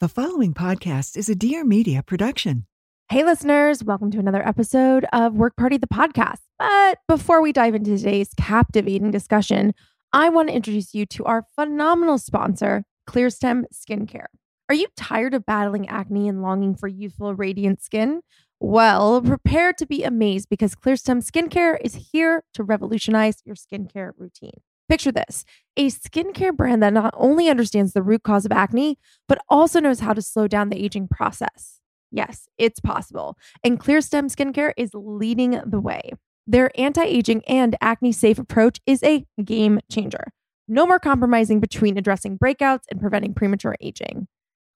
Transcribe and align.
The 0.00 0.08
following 0.08 0.54
podcast 0.54 1.14
is 1.18 1.28
a 1.28 1.34
Dear 1.34 1.62
Media 1.62 2.02
production. 2.02 2.64
Hey, 3.10 3.22
listeners, 3.22 3.84
welcome 3.84 4.10
to 4.12 4.18
another 4.18 4.42
episode 4.48 5.04
of 5.12 5.34
Work 5.34 5.56
Party, 5.56 5.76
the 5.76 5.86
podcast. 5.86 6.38
But 6.58 7.00
before 7.06 7.42
we 7.42 7.52
dive 7.52 7.74
into 7.74 7.98
today's 7.98 8.30
captivating 8.38 9.10
discussion, 9.10 9.74
I 10.14 10.30
want 10.30 10.48
to 10.48 10.54
introduce 10.54 10.94
you 10.94 11.04
to 11.04 11.26
our 11.26 11.44
phenomenal 11.54 12.16
sponsor, 12.16 12.84
Clearstem 13.06 13.64
Skincare. 13.74 14.28
Are 14.70 14.74
you 14.74 14.86
tired 14.96 15.34
of 15.34 15.44
battling 15.44 15.86
acne 15.90 16.28
and 16.28 16.40
longing 16.40 16.76
for 16.76 16.88
youthful, 16.88 17.34
radiant 17.34 17.82
skin? 17.82 18.22
Well, 18.58 19.20
prepare 19.20 19.74
to 19.74 19.84
be 19.84 20.02
amazed 20.02 20.48
because 20.48 20.74
Clearstem 20.74 21.22
Skincare 21.22 21.76
is 21.78 22.08
here 22.10 22.44
to 22.54 22.62
revolutionize 22.62 23.42
your 23.44 23.54
skincare 23.54 24.12
routine. 24.16 24.62
Picture 24.90 25.12
this 25.12 25.44
a 25.76 25.86
skincare 25.88 26.54
brand 26.54 26.82
that 26.82 26.92
not 26.92 27.14
only 27.16 27.48
understands 27.48 27.92
the 27.92 28.02
root 28.02 28.24
cause 28.24 28.44
of 28.44 28.50
acne, 28.50 28.98
but 29.28 29.38
also 29.48 29.78
knows 29.78 30.00
how 30.00 30.12
to 30.12 30.20
slow 30.20 30.48
down 30.48 30.68
the 30.68 30.84
aging 30.84 31.06
process. 31.06 31.78
Yes, 32.10 32.48
it's 32.58 32.80
possible. 32.80 33.38
And 33.62 33.78
Clearstem 33.78 34.24
Skincare 34.24 34.72
is 34.76 34.90
leading 34.92 35.60
the 35.64 35.78
way. 35.78 36.10
Their 36.44 36.72
anti 36.74 37.04
aging 37.04 37.44
and 37.46 37.76
acne 37.80 38.10
safe 38.10 38.40
approach 38.40 38.80
is 38.84 39.00
a 39.04 39.24
game 39.44 39.78
changer. 39.88 40.32
No 40.66 40.88
more 40.88 40.98
compromising 40.98 41.60
between 41.60 41.96
addressing 41.96 42.36
breakouts 42.36 42.82
and 42.90 43.00
preventing 43.00 43.32
premature 43.32 43.76
aging. 43.80 44.26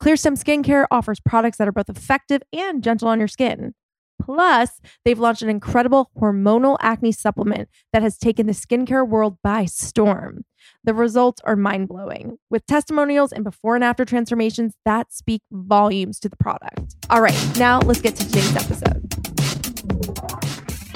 Clearstem 0.00 0.40
Skincare 0.40 0.86
offers 0.92 1.18
products 1.18 1.58
that 1.58 1.66
are 1.66 1.72
both 1.72 1.88
effective 1.88 2.40
and 2.52 2.84
gentle 2.84 3.08
on 3.08 3.18
your 3.18 3.26
skin. 3.26 3.74
Plus, 4.25 4.80
they've 5.05 5.19
launched 5.19 5.42
an 5.42 5.50
incredible 5.50 6.11
hormonal 6.19 6.78
acne 6.80 7.12
supplement 7.12 7.69
that 7.92 8.00
has 8.00 8.17
taken 8.17 8.47
the 8.47 8.55
skincare 8.55 9.06
world 9.06 9.36
by 9.42 9.67
storm. 9.67 10.47
The 10.83 10.94
results 10.94 11.42
are 11.44 11.56
mind 11.56 11.89
blowing, 11.89 12.39
with 12.48 12.64
testimonials 12.64 13.33
and 13.33 13.45
before 13.45 13.75
and 13.75 13.84
after 13.84 14.06
transformations 14.06 14.77
that 14.86 15.12
speak 15.12 15.42
volumes 15.52 16.19
to 16.20 16.30
the 16.30 16.36
product. 16.36 16.97
All 17.11 17.20
right, 17.20 17.39
now 17.58 17.80
let's 17.80 18.00
get 18.00 18.17
to 18.17 18.25
today's 18.25 18.56
episode. 18.56 19.02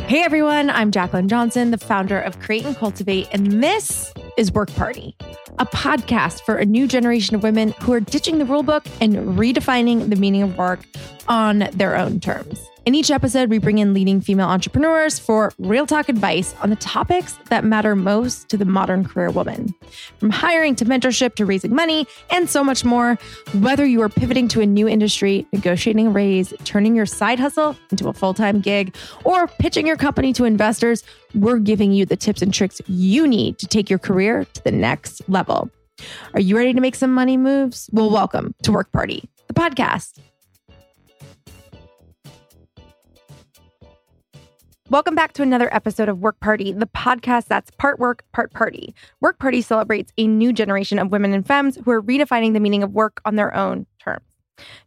Hey 0.06 0.22
everyone, 0.22 0.70
I'm 0.70 0.90
Jaclyn 0.90 1.26
Johnson, 1.26 1.70
the 1.70 1.76
founder 1.76 2.18
of 2.18 2.40
Create 2.40 2.64
and 2.64 2.74
Cultivate, 2.74 3.28
and 3.30 3.62
this 3.62 4.10
is 4.38 4.50
Work 4.52 4.72
Party, 4.74 5.14
a 5.58 5.66
podcast 5.66 6.40
for 6.46 6.56
a 6.56 6.64
new 6.64 6.88
generation 6.88 7.36
of 7.36 7.42
women 7.42 7.74
who 7.82 7.92
are 7.92 8.00
ditching 8.00 8.38
the 8.38 8.46
rulebook 8.46 8.86
and 9.02 9.16
redefining 9.38 10.08
the 10.08 10.16
meaning 10.16 10.40
of 10.40 10.56
work 10.56 10.80
on 11.28 11.68
their 11.74 11.94
own 11.94 12.20
terms. 12.20 12.66
In 12.84 12.94
each 12.94 13.10
episode, 13.10 13.50
we 13.50 13.58
bring 13.58 13.78
in 13.78 13.92
leading 13.92 14.20
female 14.20 14.48
entrepreneurs 14.48 15.18
for 15.18 15.52
real 15.58 15.86
talk 15.86 16.08
advice 16.08 16.54
on 16.62 16.70
the 16.70 16.76
topics 16.76 17.38
that 17.50 17.62
matter 17.62 17.94
most 17.94 18.48
to 18.48 18.56
the 18.56 18.64
modern 18.64 19.04
career 19.04 19.30
woman. 19.30 19.74
From 20.18 20.30
hiring 20.30 20.74
to 20.76 20.86
mentorship 20.86 21.34
to 21.34 21.44
raising 21.44 21.74
money 21.74 22.06
and 22.30 22.48
so 22.48 22.64
much 22.64 22.86
more, 22.86 23.18
whether 23.60 23.84
you 23.84 24.00
are 24.00 24.08
pivoting 24.08 24.48
to 24.48 24.62
a 24.62 24.66
new 24.66 24.88
industry, 24.88 25.46
negotiating 25.52 26.06
a 26.06 26.10
raise, 26.10 26.54
turning 26.64 26.94
your 26.96 27.04
side 27.04 27.38
hustle 27.38 27.76
into 27.90 28.08
a 28.08 28.14
full 28.14 28.32
time 28.32 28.60
gig, 28.60 28.96
or 29.24 29.48
pitching 29.48 29.86
your 29.86 29.96
company 29.96 30.32
to 30.32 30.44
investors, 30.44 31.04
we're 31.34 31.58
giving 31.58 31.92
you 31.92 32.06
the 32.06 32.16
tips 32.16 32.40
and 32.40 32.54
tricks 32.54 32.80
you 32.86 33.26
need 33.26 33.58
to 33.58 33.66
take 33.66 33.90
your 33.90 33.98
career 33.98 34.46
to 34.54 34.64
the 34.64 34.72
next 34.72 35.20
level. 35.28 35.70
Are 36.32 36.40
you 36.40 36.56
ready 36.56 36.72
to 36.72 36.80
make 36.80 36.94
some 36.94 37.12
money 37.12 37.36
moves? 37.36 37.90
Well, 37.92 38.08
welcome 38.08 38.54
to 38.62 38.72
Work 38.72 38.92
Party, 38.92 39.28
the 39.46 39.54
podcast. 39.54 40.20
Welcome 44.90 45.14
back 45.14 45.34
to 45.34 45.42
another 45.42 45.68
episode 45.74 46.08
of 46.08 46.20
Work 46.20 46.40
Party, 46.40 46.72
the 46.72 46.86
podcast 46.86 47.44
that's 47.44 47.70
part 47.72 47.98
work, 47.98 48.24
part 48.32 48.54
party. 48.54 48.94
Work 49.20 49.38
Party 49.38 49.60
celebrates 49.60 50.14
a 50.16 50.26
new 50.26 50.50
generation 50.50 50.98
of 50.98 51.12
women 51.12 51.34
and 51.34 51.46
femmes 51.46 51.76
who 51.84 51.90
are 51.90 52.02
redefining 52.02 52.54
the 52.54 52.60
meaning 52.60 52.82
of 52.82 52.94
work 52.94 53.20
on 53.26 53.36
their 53.36 53.54
own 53.54 53.84
terms. 53.98 54.24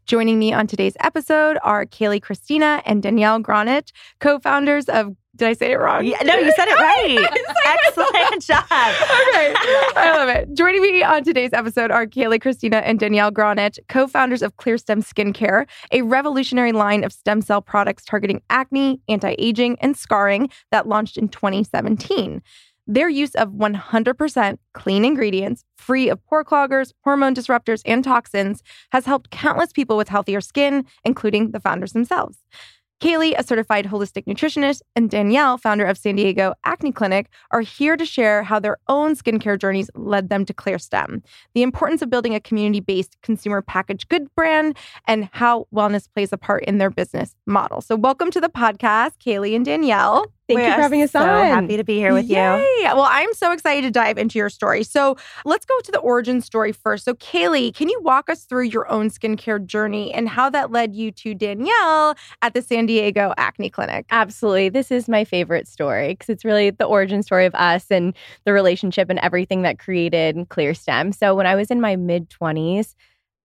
Joining 0.08 0.40
me 0.40 0.54
on 0.54 0.66
today's 0.66 0.98
episode 1.02 1.60
are 1.62 1.86
Kayleigh 1.86 2.20
Christina 2.20 2.82
and 2.84 3.04
Danielle 3.04 3.44
Gronich, 3.44 3.92
co 4.20 4.40
founders 4.40 4.90
of 4.90 5.16
did 5.36 5.48
I 5.48 5.54
say 5.54 5.72
it 5.72 5.78
wrong? 5.78 6.04
Yeah, 6.04 6.22
no, 6.24 6.36
you 6.36 6.52
said 6.52 6.68
it 6.68 6.76
right. 6.76 7.42
Excellent 7.88 8.42
job. 8.44 8.66
Okay. 8.66 9.54
I 9.96 10.14
love 10.18 10.30
it. 10.30 10.54
Joining 10.54 10.82
me 10.82 11.04
on 11.04 11.24
today's 11.24 11.54
episode 11.54 11.90
are 11.90 12.06
Kayleigh 12.06 12.42
Christina 12.42 12.78
and 12.78 13.00
Danielle 13.00 13.32
Gronich, 13.32 13.80
co 13.88 14.08
founders 14.08 14.42
of 14.42 14.58
Clearstem 14.58 15.02
Skincare, 15.04 15.68
a 15.92 16.02
revolutionary 16.02 16.74
line 16.74 17.04
of 17.04 17.14
stem 17.14 17.42
cell 17.42 17.62
products 17.62 18.04
targeting 18.04 18.42
acne, 18.50 19.00
anti 19.08 19.36
aging, 19.38 19.78
and 19.80 19.96
scarring 19.96 20.50
that 20.72 20.88
launched 20.88 21.18
in 21.18 21.30
2017. 21.30 22.42
Their 22.88 23.08
use 23.08 23.34
of 23.36 23.50
100% 23.50 24.58
clean 24.74 25.06
ingredients, 25.06 25.64
free 25.78 26.10
of 26.10 26.22
pore 26.26 26.44
cloggers, 26.44 26.92
hormone 27.06 27.34
disruptors, 27.34 27.82
and 27.86 28.04
toxins, 28.04 28.62
has 28.92 29.06
helped 29.06 29.30
countless 29.30 29.72
people 29.72 29.96
with 29.96 30.10
healthier 30.10 30.42
skin, 30.42 30.86
including 31.06 31.52
the 31.52 31.60
founders 31.62 31.94
themselves. 31.94 32.40
Kayleigh, 33.02 33.34
a 33.36 33.44
certified 33.44 33.88
holistic 33.88 34.26
nutritionist, 34.26 34.84
and 34.96 35.10
Danielle, 35.10 35.58
founder 35.58 35.86
of 35.86 35.98
San 35.98 36.18
Diego 36.18 36.54
Acne 36.66 36.92
Clinic, 36.92 37.30
are 37.50 37.62
here 37.62 37.98
to 37.98 38.06
share 38.06 38.44
how 38.44 38.60
their 38.60 38.78
own 38.88 39.16
skincare 39.16 39.58
journeys 39.58 39.90
led 39.96 40.30
them 40.30 40.46
to 40.46 40.54
Clearstem, 40.54 41.24
the 41.56 41.64
importance 41.64 42.04
of 42.04 42.12
building 42.12 42.36
a 42.36 42.40
community 42.40 42.80
based 42.80 43.20
consumer 43.24 43.64
packaged 43.64 44.08
good 44.10 44.34
brand, 44.36 44.78
and 45.08 45.28
how 45.32 45.66
wellness 45.74 46.08
plays 46.14 46.32
a 46.32 46.38
part 46.38 46.64
in 46.66 46.78
their 46.78 46.92
business 46.92 47.36
model. 47.48 47.82
So, 47.82 47.96
welcome 47.96 48.30
to 48.30 48.40
the 48.40 48.50
podcast, 48.50 49.14
Kayleigh 49.18 49.56
and 49.56 49.66
Danielle. 49.66 50.32
Thank 50.56 50.66
we 50.66 50.70
you 50.70 50.76
for 50.76 50.82
having 50.82 51.02
us 51.02 51.12
so 51.12 51.20
on. 51.20 51.48
happy 51.48 51.78
to 51.78 51.84
be 51.84 51.98
here 51.98 52.14
with 52.14 52.26
Yay. 52.26 52.58
you. 52.58 52.84
Well, 52.84 53.08
I'm 53.10 53.34
so 53.34 53.52
excited 53.52 53.84
to 53.84 53.92
dive 53.92 54.18
into 54.18 54.38
your 54.38 54.50
story. 54.50 54.84
So 54.84 55.18
let's 55.46 55.66
go 55.66 55.80
to 55.80 55.92
the 55.92 56.00
origin 56.00 56.42
story 56.42 56.72
first. 56.72 57.06
So, 57.06 57.14
Kayleigh, 57.16 57.74
can 57.74 57.90
you 57.90 58.00
walk 58.02 58.30
us 58.30 58.44
through 58.44 58.66
your 58.66 58.90
own 58.92 59.10
skincare 59.10 59.64
journey 59.66 60.14
and 60.14 60.28
how 60.30 60.50
that 60.50 60.72
led 60.72 60.96
you 60.96 61.12
to 61.12 61.34
Danielle 61.34 62.16
at 62.42 62.54
the 62.54 62.62
San 62.62 62.86
Diego 62.86 63.34
Acne 63.38 63.70
Clinic? 63.70 64.06
Absolutely. 64.12 64.70
This 64.70 64.92
is 64.92 65.08
my 65.08 65.24
favorite 65.24 65.68
story 65.68 66.10
because 66.10 66.30
it's 66.30 66.46
really 66.46 66.70
the 66.70 66.86
origin 66.86 67.24
story 67.24 67.46
of 67.46 67.56
us 67.56 67.86
and 67.90 68.14
the 68.46 68.54
relationship 68.54 69.10
and 69.10 69.20
everything 69.20 69.62
that 69.62 69.80
created 69.80 70.36
Clearstem. 70.50 71.14
So, 71.14 71.36
when 71.36 71.46
I 71.46 71.56
was 71.56 71.72
in 71.72 71.82
my 71.82 71.96
mid 71.96 72.30
20s, 72.30 72.96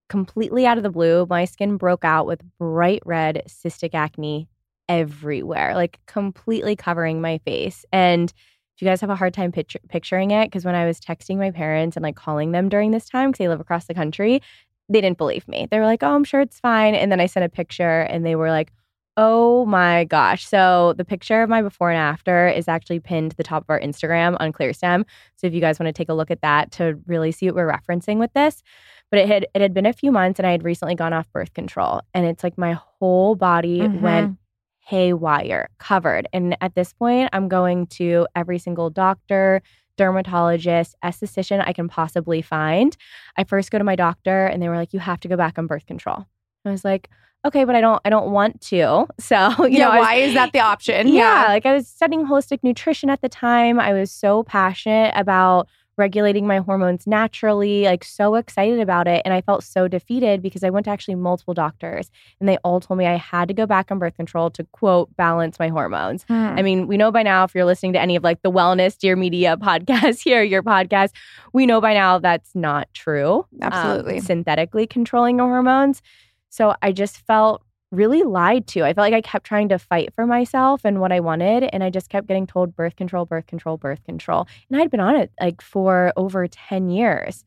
completely 0.09 0.67
out 0.67 0.77
of 0.77 0.83
the 0.83 0.91
blue, 0.91 1.27
my 1.29 1.45
skin 1.45 1.77
broke 1.77 2.05
out 2.05 2.27
with 2.27 2.41
bright 2.59 3.03
red 3.05 3.43
cystic 3.49 3.95
acne 3.95 4.49
everywhere, 4.89 5.75
like 5.75 5.99
completely 6.07 6.77
covering 6.77 7.21
my 7.21 7.39
face. 7.39 7.85
And 7.93 8.29
do 8.29 8.85
you 8.85 8.91
guys 8.91 9.01
have 9.01 9.11
a 9.11 9.17
hard 9.17 9.33
time 9.33 9.53
picturing 9.53 10.31
it? 10.33 10.47
Because 10.47 10.65
when 10.65 10.75
I 10.75 10.87
was 10.87 11.01
texting 11.01 11.39
my 11.39 11.51
parents 11.51 11.97
and 11.97 12.03
like 12.03 12.17
calling 12.17 12.53
them 12.53 12.69
during 12.69 12.91
this 12.91 13.09
time, 13.09 13.31
because 13.31 13.39
they 13.39 13.49
live 13.49 13.61
across 13.61 13.87
the 13.87 13.95
country, 13.95 14.43
they 14.89 15.01
didn't 15.01 15.19
believe 15.19 15.49
me. 15.49 15.67
They 15.71 15.79
were 15.79 15.87
like, 15.87 16.03
oh, 16.03 16.15
I'm 16.15 16.25
sure 16.25 16.41
it's 16.41 16.61
fine. 16.61 16.95
And 16.95 17.11
then 17.11 17.21
I 17.21 17.27
sent 17.27 17.45
a 17.45 17.49
picture 17.49 18.03
and 18.03 18.25
they 18.25 18.37
were 18.37 18.51
like, 18.51 18.73
oh 19.17 19.65
my 19.65 20.05
gosh. 20.05 20.47
So 20.47 20.95
the 20.99 21.05
picture 21.05 21.43
of 21.43 21.49
my 21.49 21.63
before 21.63 21.91
and 21.91 21.99
after 21.99 22.49
is 22.49 22.69
actually 22.69 23.01
pinned 23.01 23.31
to 23.31 23.37
the 23.37 23.43
top 23.43 23.63
of 23.63 23.71
our 23.71 23.81
Instagram 23.81 24.37
on 24.41 24.53
Clearstem. 24.53 25.05
So 25.37 25.47
if 25.47 25.55
you 25.55 25.61
guys 25.61 25.79
want 25.81 25.89
to 25.89 25.93
take 25.93 26.11
a 26.11 26.15
look 26.15 26.31
at 26.31 26.43
that 26.43 26.71
to 26.73 27.01
really 27.07 27.33
see 27.33 27.47
what 27.47 27.55
we're 27.55 27.73
referencing 27.73 28.19
with 28.19 28.33
this. 28.35 28.63
But 29.11 29.21
it 29.21 29.29
had 29.29 29.47
it 29.55 29.63
had 29.63 29.73
been 29.73 29.87
a 29.87 29.93
few 29.93 30.13
months 30.13 30.39
and 30.39 30.47
I 30.47 30.51
had 30.51 30.65
recently 30.65 30.97
gone 30.97 31.15
off 31.15 31.33
birth 31.33 31.55
control. 31.55 32.03
And 32.13 32.27
it's 32.27 32.45
like 32.45 32.59
my 32.59 32.75
whole 32.75 33.37
body 33.37 33.81
mm-hmm. 33.81 34.03
went 34.03 34.39
haywire, 34.87 35.69
covered. 35.79 36.29
And 36.33 36.57
at 36.61 36.77
this 36.77 36.93
point, 36.93 37.29
I'm 37.33 37.49
going 37.49 37.89
to 37.99 38.27
every 38.37 38.59
single 38.61 38.89
doctor, 38.89 39.61
dermatologist, 39.97 40.95
esthetician 41.05 41.63
I 41.67 41.73
can 41.73 41.89
possibly 41.89 42.41
find. 42.41 42.97
I 43.37 43.43
first 43.45 43.73
go 43.73 43.79
to 43.79 43.85
my 43.85 43.97
doctor 43.97 44.47
and 44.47 44.63
they 44.63 44.69
were 44.69 44.77
like, 44.77 44.93
you 44.93 45.01
have 45.01 45.19
to 45.21 45.29
go 45.29 45.37
back 45.37 45.59
on 45.59 45.67
birth 45.67 45.87
control. 45.87 46.25
I 46.65 46.71
was 46.71 46.85
like, 46.85 47.11
okay, 47.45 47.65
but 47.65 47.75
I 47.75 47.81
don't 47.81 48.01
I 48.05 48.11
don't 48.11 48.31
want 48.31 48.61
to. 48.73 49.07
So, 49.21 49.37
you 49.67 49.79
yeah, 49.79 49.87
know, 49.87 49.91
I 49.91 49.99
was- 49.99 50.07
why 50.07 50.15
is 50.15 50.35
that 50.35 50.53
the 50.53 50.61
option? 50.61 51.09
yeah, 51.09 51.47
like 51.49 51.67
I 51.67 51.75
was 51.75 51.89
studying 51.89 52.25
holistic 52.27 52.61
nutrition 52.63 53.11
at 53.11 53.21
the 53.23 53.29
time. 53.29 53.81
I 53.81 53.93
was 53.93 54.13
so 54.13 54.45
passionate 54.45 55.13
about 55.17 55.67
regulating 55.97 56.47
my 56.47 56.59
hormones 56.59 57.07
naturally, 57.07 57.85
like 57.85 58.05
so 58.05 58.35
excited 58.35 58.81
about 58.81 59.09
it. 59.09 59.23
And 59.25 59.33
I 59.33 59.41
felt 59.41 59.65
so 59.65 59.89
defeated 59.89 60.43
because 60.43 60.63
I 60.63 60.71
went 60.71 60.85
to 60.85 60.91
actually 60.91 61.15
multiple 61.15 61.55
doctors 61.55 62.11
and 62.41 62.49
they 62.49 62.57
all 62.59 62.81
told 62.81 62.99
me 62.99 63.07
I 63.07 63.17
had 63.17 63.49
to 63.49 63.55
go 63.55 63.67
back 63.67 63.91
on 63.91 63.99
birth 63.99 64.17
control 64.17 64.51
to 64.51 64.65
quote 64.73 65.15
balance 65.17 65.59
my 65.59 65.69
hormones. 65.69 66.25
Hmm. 66.25 66.35
I 66.57 66.63
mean, 66.63 66.87
we 66.87 66.97
know 66.97 67.11
by 67.11 67.23
now 67.23 67.45
if 67.45 67.55
you're 67.55 67.65
listening 67.65 67.95
to 67.95 68.01
any 68.01 68.17
of 68.17 68.23
like 68.23 68.43
the 68.43 68.51
wellness 68.51 68.99
dear 68.99 69.17
media 69.17 69.57
podcast 69.61 70.23
here, 70.23 70.43
your 70.43 70.63
podcast, 70.63 71.11
we 71.53 71.67
know 71.67 71.81
by 71.81 71.95
now 71.95 72.19
that's 72.19 72.55
not 72.55 72.89
true. 72.95 73.47
um, 73.63 73.73
Absolutely. 73.73 74.21
synthetically 74.21 74.87
controlling 74.87 75.39
your 75.39 75.49
hormones. 75.49 76.03
So 76.49 76.75
I 76.83 76.93
just 76.93 77.19
felt 77.27 77.63
really 77.97 78.23
lied 78.23 78.67
to. 78.69 78.85
I 78.85 78.93
felt 78.93 79.11
like 79.11 79.15
I 79.15 79.21
kept 79.21 79.47
trying 79.47 79.69
to 79.71 79.79
fight 79.79 80.13
for 80.15 80.27
myself 80.27 80.85
and 80.85 81.01
what 81.01 81.13
I 81.13 81.21
wanted. 81.21 81.65
And 81.73 81.83
I 81.83 81.91
just 81.91 82.09
kept 82.09 82.29
getting 82.29 82.47
told 82.47 82.77
birth 82.77 82.97
control, 82.97 83.25
birth 83.25 83.47
control, 83.47 83.77
birth 83.77 84.05
control. 84.05 84.47
And 84.71 84.81
I'd 84.81 84.91
been 84.91 85.01
on 85.01 85.17
it 85.17 85.33
like 85.41 85.63
for 85.63 86.13
over 86.17 86.47
10 86.47 86.91
years. 86.91 87.45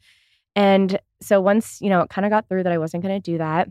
And 0.55 0.99
so 1.21 1.39
once, 1.39 1.79
you 1.81 1.89
know, 1.89 2.01
it 2.01 2.09
kind 2.09 2.25
of 2.25 2.31
got 2.31 2.49
through 2.49 2.63
that 2.63 2.73
I 2.73 2.77
wasn't 2.77 3.03
going 3.03 3.21
to 3.21 3.31
do 3.31 3.37
that, 3.37 3.69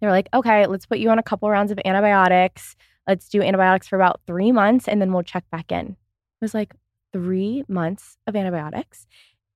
they 0.00 0.06
were 0.06 0.12
like, 0.12 0.28
okay, 0.34 0.66
let's 0.66 0.86
put 0.86 0.98
you 0.98 1.10
on 1.10 1.18
a 1.18 1.22
couple 1.22 1.48
rounds 1.50 1.72
of 1.72 1.78
antibiotics. 1.84 2.76
Let's 3.06 3.28
do 3.28 3.42
antibiotics 3.42 3.88
for 3.88 3.96
about 3.96 4.20
three 4.26 4.52
months 4.52 4.88
and 4.88 5.00
then 5.00 5.12
we'll 5.12 5.22
check 5.22 5.44
back 5.50 5.72
in. 5.72 5.86
It 5.88 5.96
was 6.42 6.54
like 6.54 6.74
three 7.12 7.64
months 7.68 8.16
of 8.26 8.36
antibiotics. 8.36 9.06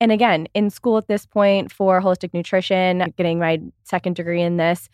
And 0.01 0.11
again, 0.11 0.49
in 0.55 0.71
school 0.71 0.99
at 0.99 1.07
this 1.07 1.27
point 1.27 1.71
for 1.71 2.01
holistic 2.01 2.35
nutrition, 2.35 3.13
getting 3.17 3.39
my 3.39 3.61
second 3.85 4.17
degree 4.17 4.43
in 4.43 4.57
this, 4.57 4.89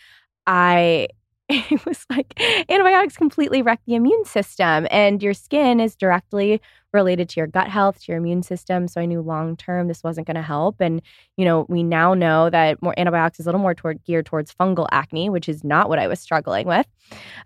I 0.46 1.08
it 1.70 1.84
was 1.86 2.04
like 2.10 2.38
antibiotics 2.68 3.16
completely 3.16 3.62
wreck 3.62 3.80
the 3.86 3.94
immune 3.94 4.24
system 4.26 4.86
and 4.90 5.22
your 5.22 5.32
skin 5.32 5.80
is 5.80 5.96
directly 5.96 6.60
related 6.92 7.26
to 7.26 7.40
your 7.40 7.46
gut 7.46 7.68
health 7.68 8.00
to 8.00 8.12
your 8.12 8.18
immune 8.18 8.42
system 8.42 8.86
so 8.86 9.00
i 9.00 9.06
knew 9.06 9.22
long 9.22 9.56
term 9.56 9.88
this 9.88 10.04
wasn't 10.04 10.26
going 10.26 10.34
to 10.34 10.42
help 10.42 10.78
and 10.78 11.00
you 11.38 11.46
know 11.46 11.64
we 11.70 11.82
now 11.82 12.12
know 12.12 12.50
that 12.50 12.82
more 12.82 12.94
antibiotics 12.98 13.40
is 13.40 13.46
a 13.46 13.48
little 13.48 13.60
more 13.60 13.74
toward 13.74 14.02
geared 14.04 14.26
towards 14.26 14.54
fungal 14.54 14.86
acne 14.92 15.30
which 15.30 15.48
is 15.48 15.64
not 15.64 15.88
what 15.88 15.98
i 15.98 16.06
was 16.06 16.20
struggling 16.20 16.66
with 16.66 16.86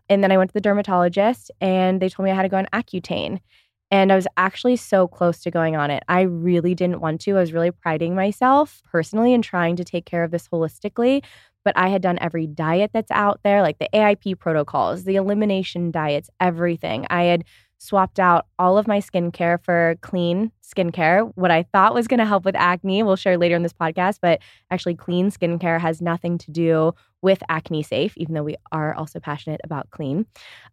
and 0.09 0.25
then 0.25 0.33
i 0.33 0.37
went 0.37 0.51
to 0.51 0.55
the 0.55 0.61
dermatologist 0.61 1.53
and 1.61 2.03
they 2.03 2.09
told 2.09 2.25
me 2.25 2.33
i 2.33 2.35
had 2.35 2.43
to 2.43 2.49
go 2.49 2.57
on 2.57 2.67
accutane 2.73 3.39
and 3.93 4.11
I 4.11 4.17
was 4.17 4.27
actually 4.39 4.77
so 4.77 5.07
close 5.07 5.41
to 5.41 5.51
going 5.51 5.77
on 5.77 5.91
it. 5.91 6.03
I 6.09 6.23
really 6.23 6.75
didn't 6.75 7.03
want 7.03 7.21
to. 7.21 7.37
I 7.37 7.41
was 7.41 7.53
really 7.53 7.71
priding 7.71 8.15
myself 8.15 8.83
personally 8.91 9.35
and 9.35 9.45
trying 9.45 9.77
to 9.77 9.85
take 9.85 10.07
care 10.07 10.25
of 10.25 10.31
this 10.31 10.49
holistically. 10.49 11.23
But 11.63 11.77
I 11.77 11.91
had 11.91 12.01
done 12.01 12.19
every 12.21 12.47
diet 12.47 12.91
that's 12.95 13.11
out 13.11 13.41
there, 13.45 13.61
like 13.61 13.79
the 13.79 13.91
AIP 13.95 14.39
protocols, 14.39 15.05
the 15.05 15.17
elimination 15.17 15.91
diets, 15.91 16.31
everything. 16.41 17.07
I 17.11 17.25
had 17.25 17.45
swapped 17.83 18.21
out 18.21 18.47
all 18.61 18.79
of 18.79 18.87
my 18.87 19.01
skincare 19.01 19.61
for 19.61 19.97
clean 20.03 20.53
skincare, 20.63 21.33
what 21.35 21.51
I 21.51 21.65
thought 21.65 21.95
was 21.95 22.07
going 22.07 22.19
to 22.19 22.27
help 22.27 22.45
with 22.45 22.55
acne. 22.55 23.03
We'll 23.03 23.17
share 23.17 23.37
later 23.37 23.57
in 23.57 23.65
this 23.65 23.73
podcast, 23.73 24.19
but 24.23 24.41
actually, 24.71 24.95
clean 24.95 25.33
skincare 25.33 25.81
has 25.81 26.01
nothing 26.01 26.39
to 26.39 26.51
do 26.53 26.93
with 27.23 27.43
acne 27.49 27.83
safe, 27.83 28.17
even 28.17 28.35
though 28.35 28.43
we 28.45 28.57
are 28.71 28.95
also 28.95 29.19
passionate 29.19 29.61
about 29.65 29.91
clean. 29.91 30.27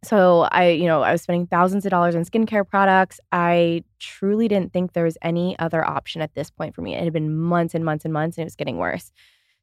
So 0.04 0.48
I, 0.52 0.70
you 0.70 0.86
know, 0.86 1.02
I 1.02 1.12
was 1.12 1.24
spending 1.24 1.48
thousands 1.48 1.86
of 1.86 1.90
dollars 1.90 2.16
on 2.16 2.26
skincare 2.26 2.68
products. 2.68 3.20
I 3.32 3.84
truly 4.00 4.48
didn't 4.48 4.72
think 4.72 4.94
there 4.94 5.04
was 5.04 5.18
any 5.24 5.58
other 5.58 5.86
option 5.86 6.22
at 6.22 6.36
this 6.36 6.52
point 6.52 6.76
for 6.76 6.82
me. 6.82 6.96
It 6.96 7.04
had 7.04 7.14
been 7.14 7.36
months 7.36 7.74
and 7.74 7.84
months 7.84 8.06
and 8.06 8.14
months, 8.14 8.38
and 8.38 8.44
it 8.44 8.46
was 8.46 8.56
getting 8.56 8.78
worse. 8.78 9.12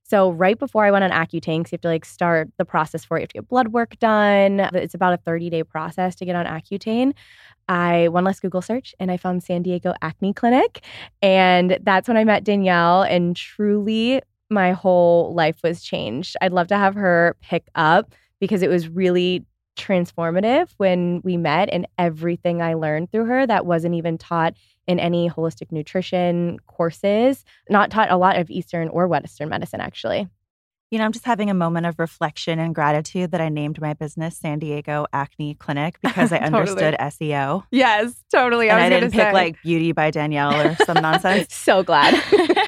So 0.09 0.31
right 0.31 0.57
before 0.57 0.85
I 0.85 0.93
went 0.93 1.03
on 1.05 1.11
Accutane, 1.11 1.59
you 1.59 1.65
have 1.73 1.81
to 1.81 1.89
like 1.89 2.05
start 2.05 2.49
the 2.59 2.65
process 2.65 3.05
for 3.05 3.17
it. 3.17 3.21
You 3.21 3.23
have 3.25 3.29
to 3.31 3.35
get 3.35 3.49
blood 3.49 3.69
work 3.69 3.99
done. 3.99 4.61
It's 4.73 4.95
about 4.95 5.15
a 5.15 5.17
30 5.17 5.51
day 5.51 5.65
process 5.65 6.15
to 6.17 6.25
get 6.25 6.37
on 6.37 6.47
Accutane. 6.47 7.13
I 7.69 8.07
one 8.09 8.23
less 8.23 8.39
Google 8.39 8.63
search 8.63 8.95
and 9.01 9.11
I 9.11 9.17
found 9.17 9.43
San 9.43 9.63
Diego 9.63 9.95
Acne 10.03 10.33
Clinic, 10.33 10.85
and 11.21 11.79
that's 11.83 12.07
when 12.07 12.17
I 12.17 12.23
met 12.23 12.45
Danielle. 12.45 13.03
And 13.03 13.35
truly, 13.35 14.23
my 14.49 14.71
whole 14.73 15.35
life 15.35 15.59
was 15.65 15.83
changed. 15.83 16.37
I'd 16.41 16.53
love 16.53 16.69
to 16.69 16.77
have 16.77 16.95
her 16.95 17.37
pick 17.43 17.65
up 17.75 18.15
because 18.39 18.63
it 18.63 18.71
was 18.71 18.89
really 18.89 19.45
transformative 19.77 20.71
when 20.77 21.21
we 21.25 21.37
met 21.37 21.69
and 21.73 21.87
everything 21.99 22.63
I 22.63 22.75
learned 22.75 23.11
through 23.11 23.27
her 23.27 23.47
that 23.47 23.67
wasn't 23.67 23.97
even 23.97 24.19
taught 24.19 24.55
in 24.87 24.99
any 25.01 25.29
holistic 25.29 25.73
nutrition 25.73 26.59
courses, 26.67 27.45
not 27.69 27.91
taught 27.91 28.11
a 28.11 28.17
lot 28.17 28.37
of 28.37 28.51
Eastern 28.51 28.89
or 28.89 29.09
Western 29.09 29.49
medicine, 29.49 29.81
actually. 29.81 30.29
You 30.93 30.99
know, 30.99 31.05
I'm 31.05 31.11
just 31.13 31.25
having 31.25 31.51
a 31.51 31.55
moment 31.55 31.85
of 31.87 31.99
reflection 31.99 32.61
and 32.61 32.73
gratitude 32.73 33.33
that 33.33 33.41
I 33.41 33.49
named 33.49 33.81
my 33.81 33.95
business 33.95 34.37
San 34.39 34.61
Diego 34.61 35.07
Acne 35.13 35.55
Clinic 35.55 35.99
because 36.03 36.31
I 36.33 36.39
Totally. 36.39 36.61
understood 36.61 36.95
SEO. 37.01 37.65
Yes, 37.73 38.15
totally. 38.33 38.71
and 38.71 38.79
I 38.79 38.83
I 38.83 38.89
was 38.89 38.91
didn't 39.01 39.11
pick 39.13 39.21
say. 39.21 39.33
like 39.33 39.61
Beauty 39.63 39.91
by 39.91 40.13
Danielle 40.13 40.55
or 40.61 40.77
some 40.85 40.97
nonsense. 41.03 41.53
So 41.53 41.83
glad. 41.83 42.15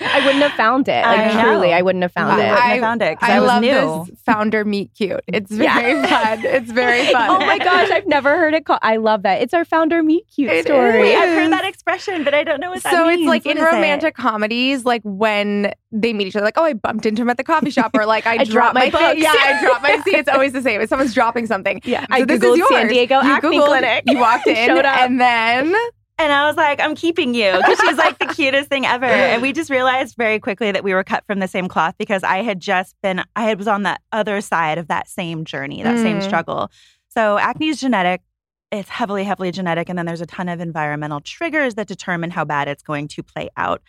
I 0.00 0.24
wouldn't 0.24 0.42
have 0.42 0.52
found 0.52 0.88
it. 0.88 1.04
Like, 1.04 1.20
I 1.34 1.42
truly, 1.42 1.72
I 1.72 1.82
wouldn't 1.82 2.02
have 2.02 2.12
found 2.12 2.40
I 2.40 2.46
it. 2.46 2.50
wouldn't 2.64 2.80
found 2.80 3.02
it 3.02 3.18
'cause 3.20 3.28
I, 3.28 3.36
I 3.36 3.40
was 3.40 3.48
love 3.48 3.60
new. 3.62 4.04
this 4.10 4.22
founder 4.24 4.64
meet 4.64 4.90
cute. 4.94 5.20
It's 5.28 5.50
very 5.54 5.64
Yeah. 5.92 6.06
fun. 6.36 6.44
It's 6.44 6.70
very 6.70 7.06
fun. 7.12 7.30
Oh 7.34 7.38
my 7.46 7.58
gosh, 7.58 7.90
I've 7.90 8.06
never 8.06 8.36
heard 8.36 8.54
it 8.54 8.64
called. 8.66 8.80
I 8.82 8.96
love 8.96 9.22
that. 9.22 9.42
It's 9.42 9.54
our 9.54 9.64
founder 9.64 10.02
meet 10.02 10.26
cute 10.34 10.50
It 10.50 10.66
story. 10.66 11.10
is. 11.10 11.18
I've 11.20 11.28
heard 11.28 11.52
that 11.52 11.64
expression, 11.64 12.24
but 12.24 12.34
I 12.34 12.42
don't 12.44 12.60
know 12.60 12.70
what 12.70 12.82
that 12.82 12.92
so 12.92 13.06
means. 13.06 13.20
it's 13.22 13.28
like 13.28 13.44
What 13.44 13.56
in 13.56 13.58
is 13.62 13.64
it? 13.64 13.74
romantic 13.74 14.14
comedies, 14.16 14.84
like 14.84 15.02
when 15.04 15.72
they 15.92 16.12
meet 16.12 16.26
each 16.26 16.36
other, 16.36 16.44
like, 16.44 16.58
oh, 16.58 16.64
I 16.64 16.72
bumped 16.74 17.06
into 17.06 17.22
him 17.22 17.30
at 17.30 17.36
the 17.36 17.44
coffee 17.44 17.70
shop, 17.70 17.92
or 17.94 18.04
like 18.06 18.26
I, 18.26 18.34
I 18.40 18.44
dropped 18.44 18.74
my 18.74 18.90
thing. 18.90 18.92
books. 18.92 19.20
Yeah, 19.20 19.32
I 19.32 19.60
dropped 19.62 19.82
my. 19.82 20.00
See, 20.04 20.16
it's 20.16 20.28
always 20.28 20.52
the 20.52 20.62
same. 20.62 20.80
If 20.80 20.88
someone's 20.88 21.14
dropping 21.14 21.46
something, 21.46 21.80
Yeah, 21.84 22.00
So 22.02 22.06
I 22.10 22.24
this 22.24 22.40
googled 22.40 22.52
is 22.52 22.58
yours. 22.58 22.70
San 22.70 22.88
Diego 22.88 23.20
you 23.22 23.32
Acne 23.32 23.58
Googled, 23.58 23.66
Clinic. 23.66 24.04
You 24.06 24.18
walked 24.18 24.46
in, 24.46 24.70
and 24.70 25.20
then 25.20 25.74
And 26.16 26.32
I 26.32 26.46
was 26.46 26.56
like, 26.56 26.80
I'm 26.80 26.94
keeping 26.94 27.34
you 27.34 27.52
because 27.56 27.78
she's 27.80 27.96
like 27.98 28.18
the 28.20 28.26
cutest 28.26 28.68
thing 28.68 28.86
ever. 28.86 29.04
And 29.04 29.42
we 29.42 29.52
just 29.52 29.68
realized 29.68 30.14
very 30.16 30.38
quickly 30.38 30.70
that 30.70 30.84
we 30.84 30.94
were 30.94 31.02
cut 31.02 31.24
from 31.26 31.40
the 31.40 31.48
same 31.48 31.66
cloth 31.66 31.96
because 31.98 32.22
I 32.22 32.42
had 32.42 32.60
just 32.60 32.94
been, 33.02 33.22
I 33.34 33.42
had 33.42 33.58
was 33.58 33.66
on 33.66 33.82
the 33.82 33.98
other 34.12 34.40
side 34.40 34.78
of 34.78 34.86
that 34.88 35.08
same 35.08 35.44
journey, 35.44 35.82
that 35.82 35.98
same 35.98 36.18
Mm. 36.20 36.22
struggle. 36.22 36.70
So 37.08 37.36
acne 37.38 37.68
is 37.68 37.80
genetic. 37.80 38.22
It's 38.70 38.88
heavily, 38.88 39.24
heavily 39.24 39.50
genetic. 39.50 39.88
And 39.88 39.98
then 39.98 40.06
there's 40.06 40.20
a 40.20 40.26
ton 40.26 40.48
of 40.48 40.60
environmental 40.60 41.20
triggers 41.20 41.74
that 41.74 41.88
determine 41.88 42.30
how 42.30 42.44
bad 42.44 42.68
it's 42.68 42.82
going 42.82 43.08
to 43.08 43.22
play 43.22 43.50
out. 43.56 43.82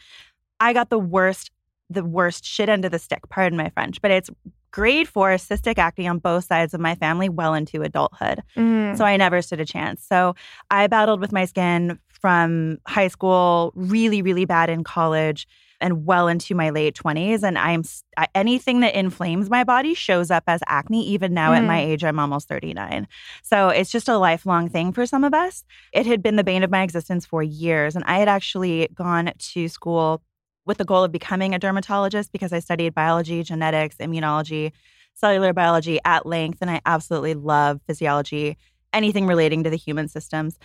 I 0.60 0.74
got 0.74 0.90
the 0.90 1.00
worst, 1.00 1.52
the 1.92 2.04
worst 2.04 2.44
shit 2.44 2.70
end 2.70 2.86
of 2.86 2.92
the 2.92 3.00
stick, 3.00 3.30
pardon 3.30 3.58
my 3.58 3.70
French, 3.70 4.02
but 4.02 4.10
it's 4.10 4.30
grade 4.72 5.08
four 5.08 5.30
cystic 5.36 5.78
acne 5.78 6.08
on 6.08 6.18
both 6.18 6.44
sides 6.46 6.74
of 6.74 6.82
my 6.82 6.96
family 6.96 7.30
well 7.30 7.54
into 7.54 7.82
adulthood. 7.82 8.42
Mm. 8.58 8.98
So 8.98 9.06
I 9.06 9.16
never 9.16 9.42
stood 9.42 9.60
a 9.62 9.66
chance. 9.66 10.04
So 10.06 10.36
I 10.70 10.88
battled 10.88 11.22
with 11.22 11.32
my 11.32 11.46
skin 11.46 11.98
from 12.26 12.80
high 12.88 13.08
school, 13.08 13.72
really, 13.76 14.24
really 14.24 14.46
bad 14.46 14.68
in 14.68 14.84
college, 14.84 15.48
and 15.80 16.08
well 16.08 16.28
into 16.28 16.56
my 16.56 16.72
late 16.72 16.96
20s. 16.96 17.44
And 17.44 17.56
I'm 17.56 17.84
anything 18.34 18.80
that 18.80 18.96
inflames 18.96 19.48
my 19.48 19.64
body 19.64 19.94
shows 19.94 20.32
up 20.32 20.44
as 20.48 20.60
acne, 20.66 21.08
even 21.08 21.36
now 21.36 21.54
at 21.54 21.64
my 21.64 21.78
mm-hmm. 21.78 21.92
age, 21.92 22.04
I'm 22.04 22.18
almost 22.18 22.48
39. 22.48 23.08
So 23.44 23.70
it's 23.70 23.92
just 23.92 24.10
a 24.10 24.18
lifelong 24.18 24.70
thing 24.70 24.92
for 24.92 25.06
some 25.06 25.24
of 25.24 25.36
us. 25.36 25.64
It 25.94 26.08
had 26.08 26.24
been 26.24 26.36
the 26.36 26.44
bane 26.44 26.64
of 26.64 26.72
my 26.72 26.82
existence 26.82 27.28
for 27.28 27.44
years. 27.44 27.96
And 27.96 28.04
I 28.06 28.18
had 28.18 28.28
actually 28.28 28.88
gone 28.96 29.32
to 29.38 29.68
school 29.68 30.24
with 30.66 30.80
the 30.80 30.86
goal 30.86 31.04
of 31.04 31.12
becoming 31.12 31.54
a 31.54 31.60
dermatologist 31.60 32.32
because 32.32 32.54
I 32.54 32.58
studied 32.58 32.96
biology, 32.96 33.44
genetics, 33.44 33.98
immunology, 33.98 34.72
cellular 35.14 35.54
biology 35.54 36.00
at 36.06 36.26
length. 36.26 36.58
And 36.62 36.72
I 36.72 36.82
absolutely 36.88 37.36
love 37.36 37.82
physiology, 37.86 38.58
anything 38.96 39.28
relating 39.28 39.64
to 39.64 39.70
the 39.70 39.78
human 39.78 40.08
systems. 40.08 40.58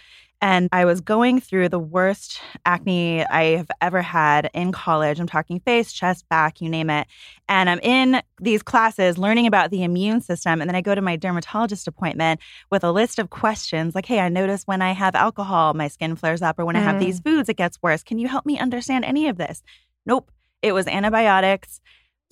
And 0.43 0.71
I 0.73 0.87
was 0.87 1.03
going 1.03 1.39
through 1.39 1.69
the 1.69 1.79
worst 1.79 2.41
acne 2.65 3.27
I 3.27 3.57
have 3.57 3.71
ever 3.83 4.01
had 4.01 4.49
in 4.55 4.73
college. 4.73 5.21
I'm 5.21 5.27
talking 5.27 5.61
face, 5.61 5.93
chest, 5.93 6.27
back, 6.31 6.63
you 6.63 6.71
name 6.71 6.89
it. 6.89 7.07
And 7.47 7.69
I'm 7.69 7.81
in 7.81 8.23
these 8.41 8.63
classes 8.63 9.19
learning 9.19 9.47
about 9.47 9.71
the 9.71 9.85
immune 9.85 10.23
system. 10.23 10.63
And 10.63 10.71
then 10.71 10.75
I 10.77 10.81
go 10.81 10.95
to 10.95 11.03
my 11.03 11.17
dermatologist 11.17 11.87
appointment 11.87 12.41
with 12.71 12.85
a 12.85 12.91
list 12.91 13.19
of 13.19 13.29
questions 13.29 13.95
like, 13.95 14.07
hey, 14.07 14.21
I 14.21 14.31
notice 14.31 14.63
when 14.67 14.81
I 14.81 14.93
have 14.93 15.15
alcohol, 15.15 15.75
my 15.75 15.89
skin 15.89 16.17
flares 16.17 16.41
up, 16.41 16.59
or 16.59 16.65
when 16.65 16.77
I 16.77 16.81
have 16.81 16.97
Mm. 16.97 17.01
these 17.01 17.21
foods, 17.21 17.51
it 17.51 17.59
gets 17.59 17.83
worse. 17.83 18.03
Can 18.03 18.19
you 18.19 18.29
help 18.29 18.47
me 18.47 18.59
understand 18.59 19.05
any 19.05 19.29
of 19.29 19.37
this? 19.37 19.63
Nope. 20.07 20.31
It 20.63 20.73
was 20.73 20.87
antibiotics, 20.87 21.83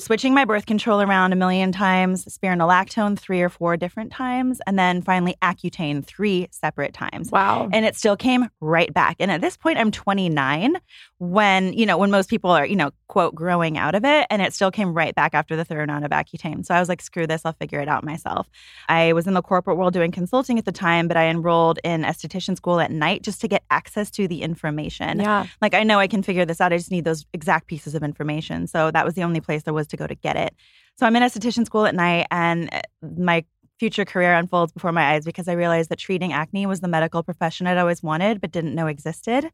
switching 0.01 0.33
my 0.33 0.45
birth 0.45 0.65
control 0.65 1.03
around 1.03 1.33
a 1.33 1.37
million 1.37 1.73
times, 1.73 2.25
spironolactone 2.27 3.19
three 3.19 3.43
or 3.43 3.49
four 3.49 3.77
different 3.77 4.13
times, 4.13 4.61
and 4.67 4.79
then 4.79 5.03
finally 5.03 5.35
Accutane 5.43 6.05
three 6.05 6.47
separate 6.53 6.95
times. 6.95 7.33
Wow. 7.33 7.69
And 7.73 7.85
it 7.85 7.97
still 7.97 8.17
came 8.17 8.49
right 8.61 8.93
back. 8.95 9.17
And 9.19 9.31
at 9.31 9.41
this 9.41 9.57
point, 9.57 9.77
I'm 9.77 9.91
29 9.91 10.77
when, 11.19 11.73
you 11.73 11.85
know, 11.85 11.99
when 11.99 12.13
most 12.13 12.31
people 12.31 12.51
are, 12.51 12.65
you 12.65 12.77
know, 12.77 12.93
quote, 13.09 13.35
growing 13.35 13.77
out 13.77 13.97
of 13.97 14.05
it. 14.05 14.27
And 14.31 14.41
it 14.41 14.55
still 14.55 14.71
came 14.71 14.95
right 14.95 15.15
back 15.15 15.35
after 15.35 15.57
the 15.57 15.65
third 15.65 15.89
round 15.89 16.05
of 16.05 16.13
Accutane. 16.13 16.65
So 16.65 16.75
I 16.75 16.81
was 16.81 16.89
like, 16.89 17.03
screw 17.03 17.27
this, 17.27 17.43
I'll 17.45 17.55
figure 17.55 17.81
it 17.81 17.89
out 17.89 18.05
myself. 18.05 18.49
I 18.89 19.13
was 19.15 19.27
in 19.27 19.35
the 19.35 19.43
corporate 19.43 19.79
world 19.79 19.95
doing 19.95 20.13
consulting 20.13 20.59
at 20.59 20.65
the 20.65 20.73
time, 20.73 21.09
but 21.09 21.17
I 21.17 21.25
enrolled 21.25 21.81
in 21.83 22.03
esthetician 22.03 22.57
school 22.57 22.79
at 22.79 22.93
night 22.93 23.23
just 23.23 23.41
to 23.41 23.49
get 23.49 23.65
access 23.71 24.13
to 24.13 24.29
the 24.29 24.43
information. 24.43 25.19
Yeah. 25.19 25.47
Like, 25.61 25.75
I 25.75 25.83
know 25.83 25.99
I 25.99 26.07
can 26.07 26.23
figure 26.23 26.45
this 26.45 26.61
out. 26.61 26.73
I 26.73 26.77
just 26.77 26.93
need 26.93 27.05
those 27.05 27.27
exact 27.33 27.67
pieces 27.67 27.97
of 27.97 28.05
information. 28.05 28.69
So 28.69 28.93
that 28.93 29.05
was 29.05 29.15
the 29.15 29.25
only 29.25 29.41
place 29.41 29.65
there 29.65 29.75
was 29.75 29.88
to 29.89 29.97
go 29.97 30.07
to 30.07 30.15
get 30.15 30.37
it. 30.37 30.55
So 30.97 31.07
I'm 31.07 31.15
in 31.17 31.23
esthetician 31.23 31.65
school 31.65 31.87
at 31.87 31.95
night, 31.95 32.27
and 32.31 32.69
uh, 32.73 32.81
my 33.19 33.45
future 33.79 34.05
career 34.05 34.35
unfolds 34.35 34.73
before 34.73 34.93
my 34.93 35.13
eyes 35.13 35.25
because 35.25 35.49
I 35.49 35.53
realized 35.53 35.91
that 35.91 35.99
treating 35.99 36.33
acne 36.33 36.67
was 36.67 36.81
the 36.81 36.89
medical 36.89 37.23
profession 37.23 37.67
I'd 37.67 37.79
always 37.79 38.03
wanted 38.03 38.41
but 38.41 38.51
didn't 38.51 38.75
know 38.75 38.87
existed. 38.87 39.51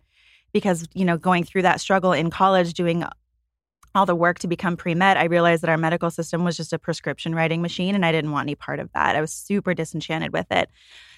Because, 0.53 0.87
you 0.95 1.05
know, 1.05 1.19
going 1.19 1.43
through 1.43 1.63
that 1.63 1.81
struggle 1.81 2.13
in 2.13 2.31
college, 2.31 2.75
doing 2.75 3.05
all 3.95 4.07
the 4.07 4.15
work 4.15 4.39
to 4.41 4.49
become 4.49 4.77
pre 4.77 4.95
med, 4.95 5.17
I 5.17 5.25
realized 5.25 5.63
that 5.63 5.71
our 5.71 5.77
medical 5.77 6.11
system 6.11 6.45
was 6.45 6.57
just 6.57 6.73
a 6.73 6.79
prescription 6.79 7.35
writing 7.35 7.61
machine 7.61 7.95
and 7.95 8.07
I 8.07 8.13
didn't 8.13 8.31
want 8.31 8.47
any 8.47 8.55
part 8.55 8.79
of 8.79 8.91
that. 8.93 9.17
I 9.17 9.21
was 9.21 9.33
super 9.33 9.75
disenchanted 9.75 10.33
with 10.33 10.47
it. 10.51 10.71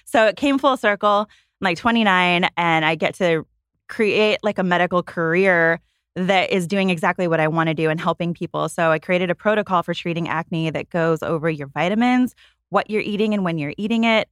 So 0.05 0.25
it 0.27 0.37
came 0.37 0.57
full 0.57 0.75
circle. 0.75 1.27
I'm 1.29 1.65
like 1.65 1.77
29 1.77 2.49
and 2.57 2.85
I 2.85 2.95
get 2.95 3.15
to 3.15 3.45
create 3.87 4.39
like 4.43 4.57
a 4.57 4.63
medical 4.63 5.03
career 5.03 5.81
that 6.17 6.49
is 6.51 6.65
doing 6.65 6.89
exactly 6.89 7.27
what 7.27 7.39
I 7.39 7.47
want 7.47 7.67
to 7.67 7.75
do 7.75 7.89
and 7.91 8.01
helping 8.01 8.33
people. 8.33 8.67
So 8.69 8.89
I 8.91 8.97
created 8.97 9.29
a 9.29 9.35
protocol 9.35 9.83
for 9.83 9.93
treating 9.93 10.27
acne 10.27 10.71
that 10.71 10.89
goes 10.89 11.21
over 11.21 11.47
your 11.47 11.67
vitamins, 11.67 12.33
what 12.69 12.89
you're 12.89 13.03
eating 13.03 13.35
and 13.35 13.45
when 13.45 13.59
you're 13.59 13.75
eating 13.77 14.03
it, 14.03 14.27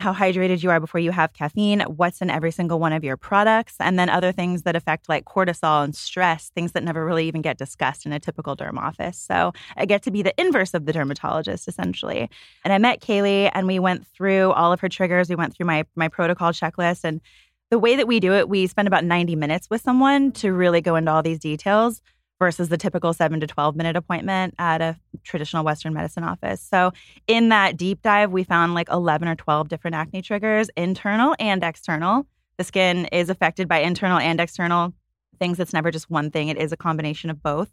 how 0.00 0.12
hydrated 0.12 0.62
you 0.62 0.70
are 0.70 0.80
before 0.80 1.00
you 1.00 1.10
have 1.12 1.32
caffeine, 1.32 1.80
what's 1.80 2.20
in 2.20 2.28
every 2.28 2.50
single 2.50 2.78
one 2.78 2.92
of 2.92 3.02
your 3.02 3.16
products, 3.16 3.76
and 3.80 3.98
then 3.98 4.10
other 4.10 4.32
things 4.32 4.62
that 4.62 4.76
affect 4.76 5.08
like 5.08 5.24
cortisol 5.24 5.82
and 5.82 5.96
stress, 5.96 6.50
things 6.54 6.72
that 6.72 6.82
never 6.82 7.06
really 7.06 7.26
even 7.26 7.40
get 7.40 7.56
discussed 7.56 8.04
in 8.04 8.12
a 8.12 8.20
typical 8.20 8.54
derm 8.54 8.76
office. 8.76 9.18
So 9.18 9.52
I 9.78 9.86
get 9.86 10.02
to 10.02 10.10
be 10.10 10.22
the 10.22 10.38
inverse 10.38 10.74
of 10.74 10.84
the 10.84 10.92
dermatologist 10.92 11.68
essentially. 11.68 12.28
And 12.64 12.72
I 12.72 12.78
met 12.78 13.00
Kayleigh 13.00 13.50
and 13.54 13.66
we 13.66 13.78
went 13.78 14.06
through 14.06 14.52
all 14.52 14.72
of 14.72 14.80
her 14.80 14.90
triggers. 14.90 15.30
We 15.30 15.36
went 15.36 15.56
through 15.56 15.66
my 15.66 15.84
my 15.96 16.08
protocol 16.08 16.52
checklist 16.52 17.04
and 17.04 17.22
the 17.70 17.78
way 17.78 17.96
that 17.96 18.08
we 18.08 18.20
do 18.20 18.34
it, 18.34 18.48
we 18.48 18.66
spend 18.66 18.88
about 18.88 19.04
90 19.04 19.36
minutes 19.36 19.70
with 19.70 19.80
someone 19.80 20.32
to 20.32 20.52
really 20.52 20.80
go 20.80 20.96
into 20.96 21.10
all 21.10 21.22
these 21.22 21.38
details 21.38 22.02
versus 22.40 22.68
the 22.68 22.76
typical 22.76 23.12
seven 23.12 23.38
to 23.38 23.46
12 23.46 23.76
minute 23.76 23.96
appointment 23.96 24.54
at 24.58 24.80
a 24.80 24.98
traditional 25.22 25.64
Western 25.64 25.94
medicine 25.94 26.24
office. 26.24 26.60
So, 26.60 26.92
in 27.28 27.50
that 27.50 27.76
deep 27.76 28.02
dive, 28.02 28.32
we 28.32 28.42
found 28.42 28.74
like 28.74 28.88
11 28.90 29.28
or 29.28 29.36
12 29.36 29.68
different 29.68 29.94
acne 29.94 30.22
triggers, 30.22 30.68
internal 30.76 31.36
and 31.38 31.62
external. 31.62 32.26
The 32.56 32.64
skin 32.64 33.06
is 33.06 33.30
affected 33.30 33.68
by 33.68 33.78
internal 33.78 34.18
and 34.18 34.40
external 34.40 34.92
things. 35.38 35.60
It's 35.60 35.72
never 35.72 35.90
just 35.90 36.10
one 36.10 36.30
thing, 36.30 36.48
it 36.48 36.58
is 36.58 36.72
a 36.72 36.76
combination 36.76 37.30
of 37.30 37.42
both. 37.42 37.70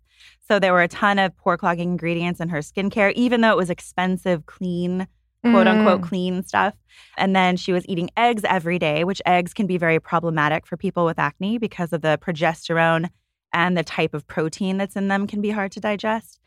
So, 0.47 0.59
there 0.59 0.73
were 0.73 0.83
a 0.83 0.87
ton 0.87 1.17
of 1.17 1.35
pore 1.37 1.57
clogging 1.57 1.89
ingredients 1.89 2.39
in 2.39 2.49
her 2.49 2.59
skincare, 2.59 3.13
even 3.13 3.41
though 3.41 3.51
it 3.51 3.57
was 3.57 3.71
expensive, 3.71 4.45
clean 4.45 5.07
quote 5.44 5.67
unquote 5.67 6.01
Mm. 6.01 6.08
clean 6.08 6.44
stuff. 6.44 6.74
And 7.17 7.36
then 7.36 7.58
she 7.58 7.72
was 7.74 7.86
eating 7.88 8.10
eggs 8.17 8.44
every 8.44 8.79
day, 8.79 9.03
which 9.03 9.22
eggs 9.25 9.53
can 9.53 9.67
be 9.67 9.77
very 9.77 10.00
problematic 10.00 10.65
for 10.65 10.77
people 10.77 11.06
with 11.06 11.20
acne 11.20 11.58
because 11.58 11.94
of 11.94 12.01
the 12.01 12.17
progesterone 12.22 13.10
and 13.53 13.77
the 13.77 13.84
type 13.84 14.13
of 14.13 14.27
protein 14.27 14.77
that's 14.77 14.96
in 14.96 15.08
them 15.08 15.27
can 15.27 15.41
be 15.41 15.51
hard 15.51 15.72
to 15.74 15.79
digest. 15.79 16.39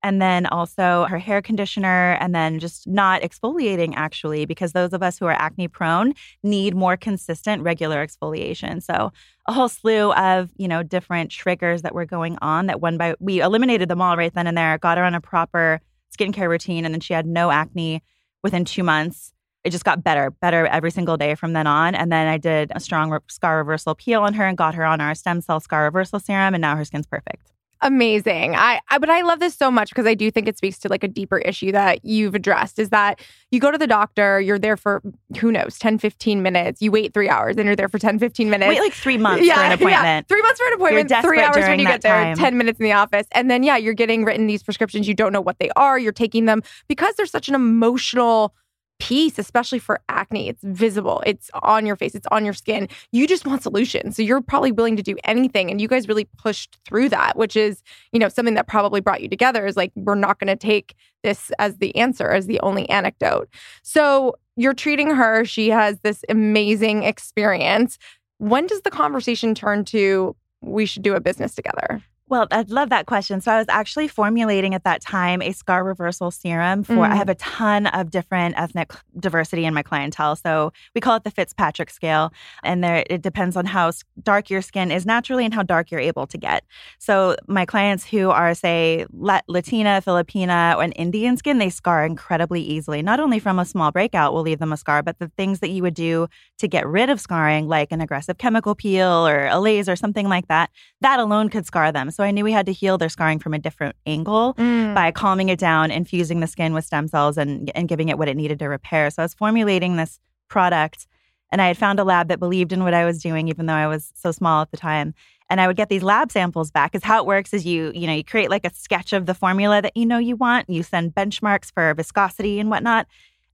And 0.00 0.22
then 0.22 0.46
also 0.46 1.06
her 1.10 1.18
hair 1.18 1.42
conditioner, 1.42 2.16
and 2.20 2.32
then 2.32 2.60
just 2.60 2.86
not 2.86 3.20
exfoliating 3.22 3.94
actually, 3.96 4.46
because 4.46 4.72
those 4.72 4.92
of 4.92 5.02
us 5.02 5.18
who 5.18 5.26
are 5.26 5.32
acne 5.32 5.66
prone 5.66 6.14
need 6.44 6.76
more 6.76 6.96
consistent, 6.96 7.64
regular 7.64 8.06
exfoliation. 8.06 8.80
So 8.80 9.12
a 9.48 9.52
whole 9.52 9.68
slew 9.68 10.12
of 10.12 10.50
you 10.56 10.68
know 10.68 10.84
different 10.84 11.32
triggers 11.32 11.82
that 11.82 11.96
were 11.96 12.04
going 12.04 12.38
on. 12.40 12.66
That 12.66 12.80
one 12.80 12.96
by 12.96 13.16
we 13.18 13.40
eliminated 13.40 13.88
them 13.88 14.00
all 14.00 14.16
right 14.16 14.32
then 14.32 14.46
and 14.46 14.56
there. 14.56 14.78
Got 14.78 14.98
her 14.98 15.04
on 15.04 15.14
a 15.16 15.20
proper 15.20 15.80
skincare 16.16 16.48
routine, 16.48 16.84
and 16.84 16.94
then 16.94 17.00
she 17.00 17.12
had 17.12 17.26
no 17.26 17.50
acne 17.50 18.00
within 18.42 18.64
two 18.64 18.82
months. 18.82 19.32
It 19.64 19.70
just 19.70 19.84
got 19.84 20.04
better, 20.04 20.30
better 20.30 20.66
every 20.66 20.90
single 20.90 21.16
day 21.16 21.34
from 21.34 21.52
then 21.52 21.66
on. 21.66 21.94
And 21.94 22.10
then 22.12 22.26
I 22.28 22.38
did 22.38 22.72
a 22.74 22.80
strong 22.80 23.10
re- 23.10 23.18
scar 23.28 23.58
reversal 23.58 23.94
peel 23.94 24.22
on 24.22 24.34
her 24.34 24.46
and 24.46 24.56
got 24.56 24.74
her 24.74 24.84
on 24.84 25.00
our 25.00 25.14
stem 25.14 25.40
cell 25.40 25.60
scar 25.60 25.84
reversal 25.84 26.20
serum, 26.20 26.54
and 26.54 26.62
now 26.62 26.76
her 26.76 26.84
skin's 26.84 27.06
perfect. 27.06 27.52
Amazing. 27.80 28.54
I, 28.54 28.80
I 28.90 28.98
but 28.98 29.10
I 29.10 29.22
love 29.22 29.40
this 29.40 29.54
so 29.54 29.70
much 29.70 29.90
because 29.90 30.06
I 30.06 30.14
do 30.14 30.30
think 30.30 30.48
it 30.48 30.56
speaks 30.56 30.78
to 30.80 30.88
like 30.88 31.04
a 31.04 31.08
deeper 31.08 31.38
issue 31.38 31.72
that 31.72 32.04
you've 32.04 32.34
addressed 32.34 32.78
is 32.78 32.90
that 32.90 33.20
you 33.50 33.60
go 33.60 33.70
to 33.70 33.78
the 33.78 33.86
doctor, 33.86 34.40
you're 34.40 34.58
there 34.58 34.76
for 34.76 35.02
who 35.40 35.52
knows, 35.52 35.78
10 35.78 35.98
15 35.98 36.42
minutes. 36.42 36.82
You 36.82 36.90
wait 36.90 37.14
3 37.14 37.28
hours 37.28 37.56
and 37.56 37.66
you're 37.66 37.76
there 37.76 37.88
for 37.88 37.98
10 37.98 38.18
15 38.18 38.50
minutes. 38.50 38.68
Wait 38.68 38.80
like 38.80 38.92
three 38.92 39.18
months 39.18 39.46
for 39.46 39.60
an 39.60 39.72
appointment. 39.80 40.28
Three 40.28 40.42
months 40.42 40.60
for 40.60 40.66
an 40.66 40.72
appointment, 40.74 41.08
desperate 41.08 41.30
three 41.30 41.42
hours 41.42 41.68
when 41.68 41.78
you 41.78 41.86
get 41.86 42.02
there, 42.02 42.12
time. 42.12 42.36
10 42.36 42.58
minutes 42.58 42.78
in 42.78 42.84
the 42.84 42.92
office. 42.92 43.26
And 43.32 43.50
then, 43.50 43.62
yeah, 43.62 43.76
you're 43.76 43.94
getting 43.94 44.24
written 44.24 44.46
these 44.46 44.62
prescriptions. 44.62 45.08
You 45.08 45.14
don't 45.14 45.32
know 45.32 45.40
what 45.40 45.58
they 45.58 45.70
are. 45.76 45.98
You're 45.98 46.12
taking 46.12 46.44
them 46.46 46.62
because 46.88 47.14
there's 47.16 47.30
such 47.30 47.48
an 47.48 47.54
emotional 47.54 48.54
piece, 48.98 49.38
especially 49.38 49.78
for 49.78 50.00
acne. 50.08 50.48
It's 50.48 50.62
visible, 50.62 51.22
it's 51.24 51.50
on 51.62 51.86
your 51.86 51.96
face, 51.96 52.14
it's 52.14 52.26
on 52.30 52.44
your 52.44 52.54
skin. 52.54 52.88
You 53.12 53.26
just 53.26 53.46
want 53.46 53.62
solutions. 53.62 54.16
So 54.16 54.22
you're 54.22 54.40
probably 54.40 54.72
willing 54.72 54.96
to 54.96 55.02
do 55.02 55.16
anything. 55.24 55.70
And 55.70 55.80
you 55.80 55.88
guys 55.88 56.08
really 56.08 56.28
pushed 56.36 56.78
through 56.84 57.08
that, 57.10 57.36
which 57.36 57.56
is, 57.56 57.82
you 58.12 58.18
know, 58.18 58.28
something 58.28 58.54
that 58.54 58.66
probably 58.66 59.00
brought 59.00 59.22
you 59.22 59.28
together 59.28 59.66
is 59.66 59.76
like, 59.76 59.92
we're 59.94 60.14
not 60.14 60.38
going 60.38 60.48
to 60.48 60.56
take 60.56 60.94
this 61.22 61.50
as 61.58 61.78
the 61.78 61.94
answer, 61.96 62.30
as 62.30 62.46
the 62.46 62.60
only 62.60 62.88
anecdote. 62.88 63.48
So 63.82 64.34
you're 64.56 64.74
treating 64.74 65.10
her. 65.10 65.44
She 65.44 65.70
has 65.70 66.00
this 66.00 66.24
amazing 66.28 67.04
experience. 67.04 67.98
When 68.38 68.66
does 68.66 68.82
the 68.82 68.90
conversation 68.90 69.54
turn 69.54 69.84
to 69.86 70.36
we 70.60 70.86
should 70.86 71.02
do 71.02 71.14
a 71.14 71.20
business 71.20 71.54
together? 71.54 72.02
Well, 72.28 72.46
I 72.50 72.62
love 72.68 72.90
that 72.90 73.06
question. 73.06 73.40
So 73.40 73.50
I 73.52 73.58
was 73.58 73.66
actually 73.68 74.06
formulating 74.06 74.74
at 74.74 74.84
that 74.84 75.00
time 75.00 75.40
a 75.40 75.52
scar 75.52 75.82
reversal 75.82 76.30
serum 76.30 76.82
for 76.82 76.98
Mm. 76.98 77.12
I 77.12 77.14
have 77.14 77.28
a 77.28 77.34
ton 77.36 77.86
of 77.86 78.10
different 78.10 78.58
ethnic 78.58 78.92
diversity 79.18 79.64
in 79.64 79.72
my 79.72 79.82
clientele. 79.82 80.36
So 80.36 80.72
we 80.94 81.00
call 81.00 81.16
it 81.16 81.24
the 81.24 81.30
Fitzpatrick 81.30 81.90
scale. 81.90 82.32
And 82.62 82.84
there 82.84 83.04
it 83.08 83.22
depends 83.22 83.56
on 83.56 83.64
how 83.66 83.92
dark 84.22 84.50
your 84.50 84.62
skin 84.62 84.90
is 84.90 85.06
naturally 85.06 85.44
and 85.44 85.54
how 85.54 85.62
dark 85.62 85.90
you're 85.90 86.00
able 86.00 86.26
to 86.26 86.36
get. 86.36 86.64
So 86.98 87.36
my 87.46 87.64
clients 87.64 88.04
who 88.06 88.30
are 88.30 88.54
say 88.54 89.06
Latina, 89.12 90.02
Filipina, 90.04 90.76
or 90.76 90.82
an 90.82 90.92
Indian 90.92 91.36
skin, 91.36 91.58
they 91.58 91.70
scar 91.70 92.04
incredibly 92.04 92.60
easily. 92.60 93.00
Not 93.00 93.20
only 93.20 93.38
from 93.38 93.58
a 93.58 93.64
small 93.64 93.90
breakout 93.90 94.34
will 94.34 94.42
leave 94.42 94.58
them 94.58 94.72
a 94.72 94.76
scar, 94.76 95.02
but 95.02 95.18
the 95.18 95.28
things 95.36 95.60
that 95.60 95.70
you 95.70 95.82
would 95.82 95.94
do 95.94 96.28
to 96.58 96.68
get 96.68 96.86
rid 96.86 97.08
of 97.08 97.20
scarring, 97.20 97.68
like 97.68 97.92
an 97.92 98.00
aggressive 98.00 98.38
chemical 98.38 98.74
peel 98.74 99.26
or 99.26 99.46
a 99.46 99.58
laser, 99.60 99.96
something 99.96 100.28
like 100.28 100.48
that, 100.48 100.70
that 101.00 101.20
alone 101.20 101.48
could 101.48 101.64
scar 101.64 101.92
them. 101.92 102.10
So 102.18 102.24
I 102.24 102.32
knew 102.32 102.42
we 102.42 102.50
had 102.50 102.66
to 102.66 102.72
heal 102.72 102.98
their 102.98 103.08
scarring 103.08 103.38
from 103.38 103.54
a 103.54 103.60
different 103.60 103.94
angle 104.04 104.54
mm. 104.54 104.92
by 104.92 105.12
calming 105.12 105.50
it 105.50 105.58
down, 105.60 105.92
infusing 105.92 106.40
the 106.40 106.48
skin 106.48 106.74
with 106.74 106.84
stem 106.84 107.06
cells, 107.06 107.38
and, 107.38 107.70
and 107.76 107.86
giving 107.86 108.08
it 108.08 108.18
what 108.18 108.26
it 108.26 108.36
needed 108.36 108.58
to 108.58 108.66
repair. 108.66 109.08
So 109.10 109.22
I 109.22 109.24
was 109.24 109.34
formulating 109.34 109.94
this 109.94 110.18
product, 110.48 111.06
and 111.52 111.62
I 111.62 111.68
had 111.68 111.78
found 111.78 112.00
a 112.00 112.04
lab 112.04 112.26
that 112.26 112.40
believed 112.40 112.72
in 112.72 112.82
what 112.82 112.92
I 112.92 113.04
was 113.04 113.22
doing, 113.22 113.46
even 113.46 113.66
though 113.66 113.74
I 113.74 113.86
was 113.86 114.10
so 114.16 114.32
small 114.32 114.62
at 114.62 114.72
the 114.72 114.76
time. 114.76 115.14
And 115.48 115.60
I 115.60 115.68
would 115.68 115.76
get 115.76 115.90
these 115.90 116.02
lab 116.02 116.32
samples 116.32 116.72
back. 116.72 116.90
Because 116.90 117.04
how 117.04 117.20
it 117.20 117.26
works 117.26 117.54
is 117.54 117.64
you, 117.64 117.92
you 117.94 118.08
know, 118.08 118.14
you 118.14 118.24
create 118.24 118.50
like 118.50 118.66
a 118.66 118.74
sketch 118.74 119.12
of 119.12 119.26
the 119.26 119.34
formula 119.34 119.80
that 119.80 119.96
you 119.96 120.04
know 120.04 120.18
you 120.18 120.34
want. 120.34 120.68
You 120.68 120.82
send 120.82 121.14
benchmarks 121.14 121.72
for 121.72 121.94
viscosity 121.94 122.58
and 122.58 122.68
whatnot. 122.68 123.06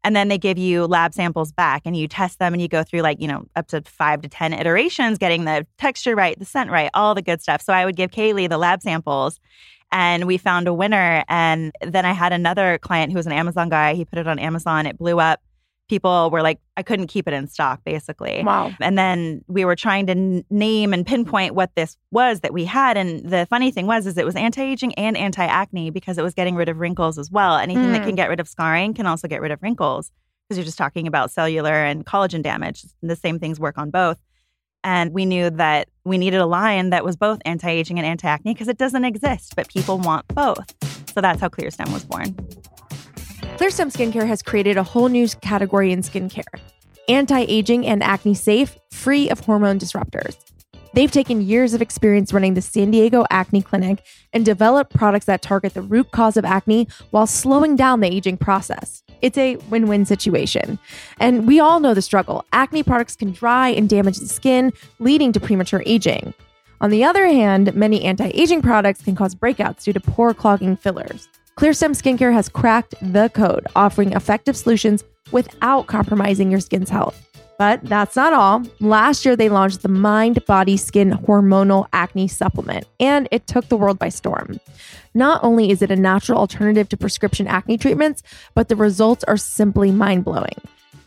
And 0.04 0.14
then 0.14 0.28
they 0.28 0.36
give 0.36 0.58
you 0.58 0.86
lab 0.86 1.14
samples 1.14 1.50
back 1.50 1.82
and 1.86 1.96
you 1.96 2.06
test 2.06 2.38
them 2.38 2.52
and 2.52 2.60
you 2.60 2.68
go 2.68 2.82
through 2.82 3.00
like, 3.00 3.20
you 3.20 3.26
know, 3.26 3.46
up 3.56 3.66
to 3.68 3.80
five 3.82 4.20
to 4.20 4.28
10 4.28 4.52
iterations, 4.52 5.16
getting 5.16 5.46
the 5.46 5.66
texture 5.78 6.14
right, 6.14 6.38
the 6.38 6.44
scent 6.44 6.70
right, 6.70 6.90
all 6.92 7.14
the 7.14 7.22
good 7.22 7.40
stuff. 7.40 7.62
So 7.62 7.72
I 7.72 7.86
would 7.86 7.96
give 7.96 8.10
Kayleigh 8.10 8.50
the 8.50 8.58
lab 8.58 8.82
samples 8.82 9.40
and 9.90 10.26
we 10.26 10.36
found 10.36 10.68
a 10.68 10.74
winner. 10.74 11.24
And 11.28 11.72
then 11.80 12.04
I 12.04 12.12
had 12.12 12.34
another 12.34 12.78
client 12.78 13.12
who 13.12 13.16
was 13.16 13.26
an 13.26 13.32
Amazon 13.32 13.70
guy. 13.70 13.94
He 13.94 14.04
put 14.04 14.18
it 14.18 14.28
on 14.28 14.38
Amazon, 14.38 14.86
it 14.86 14.98
blew 14.98 15.18
up. 15.18 15.40
People 15.88 16.30
were 16.30 16.40
like, 16.42 16.60
I 16.78 16.82
couldn't 16.82 17.08
keep 17.08 17.28
it 17.28 17.34
in 17.34 17.46
stock, 17.46 17.80
basically. 17.84 18.42
Wow. 18.42 18.72
And 18.80 18.96
then 18.96 19.44
we 19.48 19.64
were 19.66 19.76
trying 19.76 20.06
to 20.06 20.12
n- 20.12 20.44
name 20.48 20.94
and 20.94 21.06
pinpoint 21.06 21.54
what 21.54 21.74
this 21.74 21.98
was 22.10 22.40
that 22.40 22.54
we 22.54 22.64
had. 22.64 22.96
And 22.96 23.28
the 23.28 23.46
funny 23.50 23.70
thing 23.70 23.86
was, 23.86 24.06
is 24.06 24.16
it 24.16 24.24
was 24.24 24.34
anti-aging 24.34 24.94
and 24.94 25.14
anti-acne 25.16 25.90
because 25.90 26.16
it 26.16 26.22
was 26.22 26.32
getting 26.32 26.54
rid 26.54 26.70
of 26.70 26.78
wrinkles 26.78 27.18
as 27.18 27.30
well. 27.30 27.56
Anything 27.58 27.92
that 27.92 28.00
Mm. 28.02 28.06
can 28.06 28.14
get 28.14 28.30
rid 28.30 28.40
of 28.40 28.48
scarring 28.48 28.94
can 28.94 29.06
also 29.06 29.28
get 29.28 29.42
rid 29.42 29.50
of 29.52 29.62
wrinkles 29.62 30.10
because 30.48 30.56
you're 30.56 30.64
just 30.64 30.78
talking 30.78 31.06
about 31.06 31.30
cellular 31.30 31.72
and 31.74 32.06
collagen 32.06 32.42
damage. 32.42 32.84
The 33.02 33.16
same 33.16 33.38
things 33.38 33.60
work 33.60 33.76
on 33.76 33.90
both. 33.90 34.18
And 34.82 35.12
we 35.12 35.24
knew 35.26 35.48
that 35.50 35.88
we 36.04 36.16
needed 36.18 36.40
a 36.40 36.46
line 36.46 36.90
that 36.90 37.04
was 37.04 37.16
both 37.16 37.40
anti-aging 37.44 37.98
and 37.98 38.06
anti-acne 38.06 38.52
because 38.54 38.68
it 38.68 38.76
doesn't 38.78 39.04
exist, 39.04 39.54
but 39.54 39.68
people 39.68 39.98
want 39.98 40.26
both. 40.28 40.64
So 41.14 41.20
that's 41.20 41.40
how 41.40 41.48
ClearStem 41.48 41.92
was 41.92 42.04
born. 42.04 42.34
ClearStem 43.56 43.92
Skincare 43.92 44.26
has 44.26 44.42
created 44.42 44.76
a 44.76 44.82
whole 44.82 45.08
new 45.08 45.28
category 45.40 45.92
in 45.92 46.02
skincare 46.02 46.42
anti 47.08 47.40
aging 47.48 47.86
and 47.86 48.02
acne 48.02 48.34
safe, 48.34 48.76
free 48.90 49.30
of 49.30 49.38
hormone 49.40 49.78
disruptors. 49.78 50.36
They've 50.94 51.10
taken 51.10 51.40
years 51.40 51.72
of 51.72 51.80
experience 51.80 52.32
running 52.32 52.54
the 52.54 52.62
San 52.62 52.90
Diego 52.90 53.24
Acne 53.30 53.62
Clinic 53.62 54.02
and 54.32 54.44
developed 54.44 54.92
products 54.92 55.26
that 55.26 55.40
target 55.40 55.74
the 55.74 55.82
root 55.82 56.10
cause 56.10 56.36
of 56.36 56.44
acne 56.44 56.88
while 57.10 57.28
slowing 57.28 57.76
down 57.76 58.00
the 58.00 58.12
aging 58.12 58.38
process. 58.38 59.04
It's 59.22 59.38
a 59.38 59.54
win 59.70 59.86
win 59.86 60.04
situation. 60.04 60.78
And 61.20 61.46
we 61.46 61.60
all 61.60 61.78
know 61.78 61.94
the 61.94 62.02
struggle. 62.02 62.44
Acne 62.52 62.82
products 62.82 63.14
can 63.14 63.30
dry 63.30 63.68
and 63.68 63.88
damage 63.88 64.18
the 64.18 64.26
skin, 64.26 64.72
leading 64.98 65.32
to 65.32 65.38
premature 65.38 65.82
aging. 65.86 66.34
On 66.80 66.90
the 66.90 67.04
other 67.04 67.26
hand, 67.26 67.72
many 67.74 68.02
anti 68.04 68.32
aging 68.34 68.62
products 68.62 69.02
can 69.02 69.14
cause 69.14 69.36
breakouts 69.36 69.84
due 69.84 69.92
to 69.92 70.00
pore 70.00 70.34
clogging 70.34 70.76
fillers. 70.76 71.28
ClearStem 71.56 71.90
Skincare 71.90 72.32
has 72.32 72.48
cracked 72.48 72.96
the 73.00 73.28
code, 73.28 73.66
offering 73.76 74.12
effective 74.12 74.56
solutions 74.56 75.04
without 75.30 75.86
compromising 75.86 76.50
your 76.50 76.58
skin's 76.58 76.90
health. 76.90 77.20
But 77.58 77.84
that's 77.84 78.16
not 78.16 78.32
all. 78.32 78.64
Last 78.80 79.24
year, 79.24 79.36
they 79.36 79.48
launched 79.48 79.82
the 79.82 79.88
Mind 79.88 80.44
Body 80.46 80.76
Skin 80.76 81.12
Hormonal 81.12 81.86
Acne 81.92 82.26
Supplement, 82.26 82.84
and 82.98 83.28
it 83.30 83.46
took 83.46 83.68
the 83.68 83.76
world 83.76 84.00
by 84.00 84.08
storm. 84.08 84.58
Not 85.14 85.44
only 85.44 85.70
is 85.70 85.80
it 85.80 85.92
a 85.92 85.96
natural 85.96 86.40
alternative 86.40 86.88
to 86.88 86.96
prescription 86.96 87.46
acne 87.46 87.78
treatments, 87.78 88.24
but 88.54 88.68
the 88.68 88.74
results 88.74 89.22
are 89.24 89.36
simply 89.36 89.92
mind 89.92 90.24
blowing. 90.24 90.56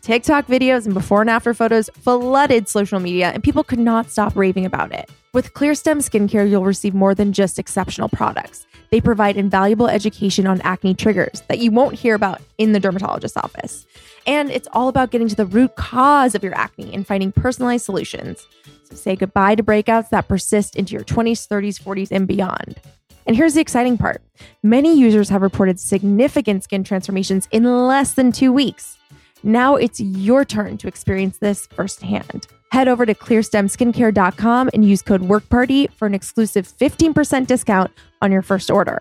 TikTok 0.00 0.46
videos 0.46 0.86
and 0.86 0.94
before 0.94 1.20
and 1.20 1.28
after 1.28 1.52
photos 1.52 1.90
flooded 2.00 2.66
social 2.66 3.00
media, 3.00 3.32
and 3.34 3.42
people 3.42 3.62
could 3.62 3.78
not 3.78 4.10
stop 4.10 4.34
raving 4.34 4.64
about 4.64 4.92
it. 4.92 5.10
With 5.34 5.52
ClearStem 5.52 5.98
Skincare, 5.98 6.48
you'll 6.48 6.64
receive 6.64 6.94
more 6.94 7.14
than 7.14 7.34
just 7.34 7.58
exceptional 7.58 8.08
products. 8.08 8.66
They 8.90 9.00
provide 9.00 9.36
invaluable 9.36 9.86
education 9.86 10.46
on 10.46 10.62
acne 10.62 10.94
triggers 10.94 11.42
that 11.48 11.58
you 11.58 11.70
won't 11.70 11.94
hear 11.94 12.14
about 12.14 12.40
in 12.56 12.72
the 12.72 12.80
dermatologist's 12.80 13.36
office. 13.36 13.86
And 14.26 14.50
it's 14.50 14.68
all 14.72 14.88
about 14.88 15.10
getting 15.10 15.28
to 15.28 15.36
the 15.36 15.44
root 15.44 15.76
cause 15.76 16.34
of 16.34 16.42
your 16.42 16.54
acne 16.54 16.94
and 16.94 17.06
finding 17.06 17.30
personalized 17.30 17.84
solutions. 17.84 18.46
So 18.84 18.96
say 18.96 19.16
goodbye 19.16 19.56
to 19.56 19.62
breakouts 19.62 20.08
that 20.08 20.28
persist 20.28 20.76
into 20.76 20.94
your 20.94 21.04
20s, 21.04 21.46
30s, 21.46 21.82
40s, 21.82 22.10
and 22.10 22.26
beyond. 22.26 22.80
And 23.26 23.36
here's 23.36 23.52
the 23.52 23.60
exciting 23.60 23.98
part 23.98 24.22
many 24.62 24.98
users 24.98 25.28
have 25.28 25.42
reported 25.42 25.78
significant 25.78 26.64
skin 26.64 26.84
transformations 26.84 27.46
in 27.50 27.86
less 27.86 28.14
than 28.14 28.32
two 28.32 28.52
weeks. 28.52 28.97
Now 29.42 29.76
it's 29.76 30.00
your 30.00 30.44
turn 30.44 30.78
to 30.78 30.88
experience 30.88 31.38
this 31.38 31.66
firsthand. 31.66 32.46
Head 32.70 32.88
over 32.88 33.06
to 33.06 33.14
clearstemskincare.com 33.14 34.70
and 34.74 34.84
use 34.84 35.00
code 35.02 35.22
WORKPARTY 35.22 35.90
for 35.92 36.06
an 36.06 36.14
exclusive 36.14 36.68
15% 36.68 37.46
discount 37.46 37.90
on 38.20 38.30
your 38.30 38.42
first 38.42 38.70
order. 38.70 39.00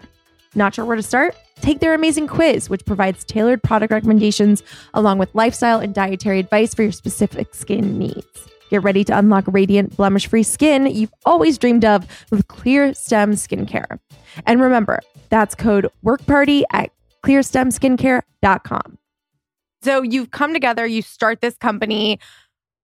Not 0.55 0.75
sure 0.75 0.85
where 0.85 0.95
to 0.95 1.03
start? 1.03 1.35
Take 1.61 1.79
their 1.79 1.93
amazing 1.93 2.27
quiz, 2.27 2.69
which 2.69 2.85
provides 2.85 3.23
tailored 3.23 3.61
product 3.61 3.91
recommendations 3.91 4.63
along 4.93 5.17
with 5.17 5.33
lifestyle 5.35 5.79
and 5.79 5.93
dietary 5.93 6.39
advice 6.39 6.73
for 6.73 6.83
your 6.83 6.91
specific 6.91 7.53
skin 7.53 7.97
needs. 7.97 8.47
Get 8.69 8.83
ready 8.83 9.03
to 9.05 9.17
unlock 9.17 9.45
radiant, 9.47 9.95
blemish 9.95 10.27
free 10.27 10.43
skin 10.43 10.87
you've 10.87 11.13
always 11.25 11.57
dreamed 11.57 11.85
of 11.85 12.05
with 12.31 12.47
Clear 12.47 12.93
Stem 12.93 13.33
Skincare. 13.33 13.99
And 14.45 14.61
remember, 14.61 14.99
that's 15.29 15.55
code 15.55 15.89
WORKPARTY 16.03 16.63
at 16.71 16.91
clearstemskincare.com. 17.23 18.97
So 19.81 20.01
you've 20.01 20.31
come 20.31 20.53
together, 20.53 20.85
you 20.85 21.01
start 21.01 21.41
this 21.41 21.55
company. 21.57 22.19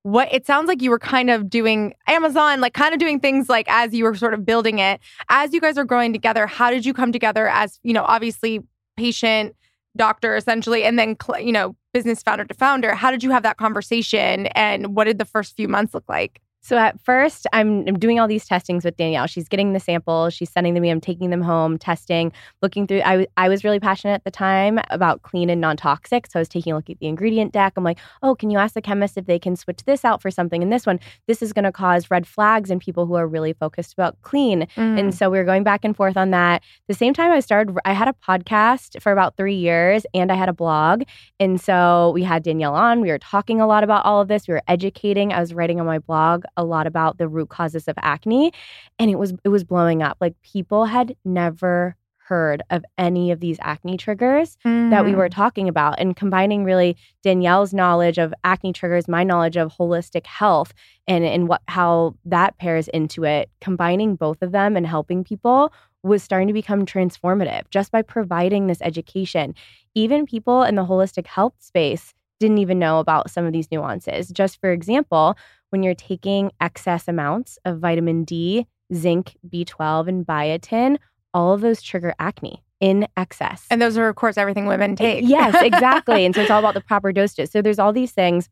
What 0.03 0.27
it 0.33 0.45
sounds 0.45 0.67
like 0.67 0.81
you 0.81 0.89
were 0.89 0.99
kind 0.99 1.29
of 1.29 1.49
doing 1.49 1.93
Amazon, 2.07 2.59
like 2.59 2.73
kind 2.73 2.93
of 2.93 2.99
doing 2.99 3.19
things 3.19 3.47
like 3.49 3.67
as 3.69 3.93
you 3.93 4.03
were 4.03 4.15
sort 4.15 4.33
of 4.33 4.45
building 4.45 4.79
it. 4.79 4.99
As 5.29 5.53
you 5.53 5.61
guys 5.61 5.77
are 5.77 5.85
growing 5.85 6.11
together, 6.11 6.45
how 6.45 6.71
did 6.71 6.85
you 6.85 6.93
come 6.93 7.11
together 7.11 7.47
as, 7.47 7.79
you 7.83 7.93
know, 7.93 8.03
obviously 8.03 8.59
patient, 8.97 9.55
doctor 9.95 10.35
essentially, 10.35 10.83
and 10.83 10.99
then, 10.99 11.15
you 11.39 11.51
know, 11.51 11.75
business 11.93 12.21
founder 12.21 12.43
to 12.43 12.53
founder? 12.53 12.93
How 12.93 13.11
did 13.11 13.23
you 13.23 13.31
have 13.31 13.43
that 13.43 13.57
conversation 13.57 14.47
and 14.47 14.95
what 14.95 15.05
did 15.05 15.19
the 15.19 15.25
first 15.25 15.55
few 15.55 15.67
months 15.67 15.93
look 15.93 16.09
like? 16.09 16.41
So 16.63 16.77
at 16.77 16.97
first, 17.01 17.45
I'm, 17.51 17.85
I'm 17.89 17.99
doing 17.99 18.21
all 18.21 18.27
these 18.27 18.45
testings 18.45 18.85
with 18.85 18.95
Danielle. 18.95 19.27
She's 19.27 19.49
getting 19.49 19.73
the 19.73 19.81
samples, 19.81 20.33
she's 20.33 20.49
sending 20.49 20.73
them 20.73 20.81
to 20.81 20.87
me. 20.87 20.89
I'm 20.91 21.01
taking 21.01 21.29
them 21.29 21.41
home, 21.41 21.77
testing, 21.77 22.31
looking 22.61 22.87
through. 22.87 23.01
I 23.03 23.49
was 23.49 23.65
really 23.65 23.81
passionate 23.81 24.13
at 24.13 24.23
the 24.23 24.31
time 24.31 24.79
about 24.89 25.23
clean 25.23 25.49
and 25.49 25.59
non 25.59 25.75
toxic. 25.75 26.25
So 26.25 26.39
I 26.39 26.41
was 26.41 26.47
taking 26.47 26.71
a 26.71 26.77
look 26.77 26.89
at 26.89 26.99
the 26.99 27.07
ingredient 27.07 27.51
deck. 27.51 27.73
I'm 27.75 27.83
like, 27.83 27.99
oh, 28.21 28.33
can 28.33 28.49
you 28.49 28.57
ask 28.57 28.75
the 28.75 28.81
chemist 28.81 29.17
if 29.17 29.25
they 29.25 29.39
can 29.39 29.57
switch 29.57 29.83
this 29.85 30.05
out 30.05 30.21
for 30.21 30.31
something? 30.31 30.63
And 30.63 30.71
this 30.71 30.85
one, 30.85 31.01
this 31.27 31.41
is 31.41 31.51
going 31.51 31.65
to 31.65 31.71
cause 31.71 32.09
red 32.09 32.25
flags 32.25 32.71
in 32.71 32.79
people 32.79 33.05
who 33.05 33.15
are 33.15 33.27
really 33.27 33.51
focused 33.51 33.91
about 33.91 34.21
clean. 34.21 34.65
Mm. 34.77 34.97
And 34.97 35.13
so 35.13 35.29
we 35.29 35.37
were 35.37 35.43
going 35.43 35.63
back 35.63 35.83
and 35.83 35.93
forth 35.95 36.15
on 36.15 36.31
that. 36.31 36.63
The 36.87 36.93
same 36.93 37.13
time 37.13 37.31
I 37.31 37.41
started, 37.41 37.77
I 37.83 37.91
had 37.91 38.07
a 38.07 38.13
podcast 38.13 39.01
for 39.01 39.11
about 39.11 39.35
three 39.35 39.55
years 39.55 40.05
and 40.13 40.31
I 40.31 40.35
had 40.35 40.47
a 40.47 40.53
blog. 40.53 41.03
And 41.41 41.59
so 41.59 42.11
we 42.11 42.23
had 42.23 42.41
Danielle 42.41 42.73
on. 42.73 43.01
We 43.01 43.09
were 43.09 43.19
talking 43.19 43.59
a 43.59 43.67
lot 43.67 43.83
about 43.83 44.05
all 44.05 44.21
of 44.21 44.29
this. 44.29 44.47
We 44.47 44.53
were 44.53 44.63
educating. 44.69 45.33
I 45.33 45.41
was 45.41 45.53
writing 45.53 45.81
on 45.81 45.85
my 45.85 45.99
blog 45.99 46.45
a 46.57 46.63
lot 46.63 46.87
about 46.87 47.17
the 47.17 47.27
root 47.27 47.49
causes 47.49 47.87
of 47.87 47.95
acne 48.01 48.51
and 48.99 49.09
it 49.09 49.15
was 49.15 49.33
it 49.43 49.49
was 49.49 49.63
blowing 49.63 50.01
up. 50.01 50.17
Like 50.19 50.39
people 50.41 50.85
had 50.85 51.15
never 51.25 51.95
heard 52.25 52.63
of 52.69 52.85
any 52.97 53.31
of 53.31 53.39
these 53.39 53.57
acne 53.61 53.97
triggers 53.97 54.57
that 54.63 55.03
we 55.03 55.13
were 55.13 55.27
mm. 55.27 55.33
talking 55.33 55.67
about 55.67 55.99
and 55.99 56.15
combining 56.15 56.63
really 56.63 56.95
Danielle's 57.21 57.73
knowledge 57.73 58.17
of 58.17 58.33
acne 58.43 58.71
triggers 58.71 59.07
my 59.07 59.23
knowledge 59.23 59.57
of 59.57 59.73
holistic 59.73 60.25
health 60.25 60.73
and 61.05 61.25
and 61.25 61.47
what 61.47 61.61
how 61.67 62.15
that 62.25 62.57
pairs 62.57 62.87
into 62.89 63.23
it 63.25 63.49
combining 63.59 64.15
both 64.15 64.41
of 64.41 64.51
them 64.51 64.77
and 64.77 64.87
helping 64.87 65.23
people 65.23 65.73
was 66.01 66.23
starting 66.23 66.47
to 66.47 66.53
become 66.53 66.85
transformative 66.85 67.69
just 67.69 67.91
by 67.91 68.01
providing 68.01 68.67
this 68.67 68.81
education. 68.81 69.55
Even 69.95 70.25
people 70.25 70.63
in 70.63 70.75
the 70.75 70.85
holistic 70.85 71.27
health 71.27 71.53
space 71.59 72.13
didn't 72.39 72.57
even 72.57 72.79
know 72.79 72.99
about 72.99 73.29
some 73.29 73.45
of 73.45 73.53
these 73.53 73.71
nuances. 73.71 74.29
Just 74.29 74.59
for 74.59 74.71
example 74.71 75.37
when 75.73 75.81
you're 75.81 75.95
taking 75.95 76.51
excess 76.61 77.07
amounts 77.07 77.57
of 77.65 77.79
vitamin 77.79 78.23
D, 78.23 78.67
zinc, 78.93 79.35
B12, 79.49 80.07
and 80.07 80.25
biotin, 80.25 80.99
all 81.33 81.51
of 81.51 81.61
those 81.61 81.81
trigger 81.81 82.13
acne 82.19 82.63
in 82.79 83.07
excess. 83.17 83.65
And 83.71 83.81
those 83.81 83.97
are, 83.97 84.07
of 84.07 84.15
course, 84.15 84.37
everything 84.37 84.67
women 84.67 84.91
eh, 84.91 84.95
take. 84.95 85.27
yes, 85.27 85.59
exactly. 85.63 86.25
and 86.25 86.35
so 86.35 86.41
it's 86.41 86.51
all 86.51 86.59
about 86.59 86.75
the 86.75 86.81
proper 86.87 87.11
dosages. 87.11 87.49
So 87.49 87.63
there's 87.63 87.79
all 87.79 87.91
these 87.91 88.11
things 88.11 88.49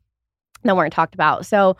that 0.64 0.76
weren't 0.76 0.92
talked 0.92 1.14
about. 1.14 1.46
So 1.46 1.76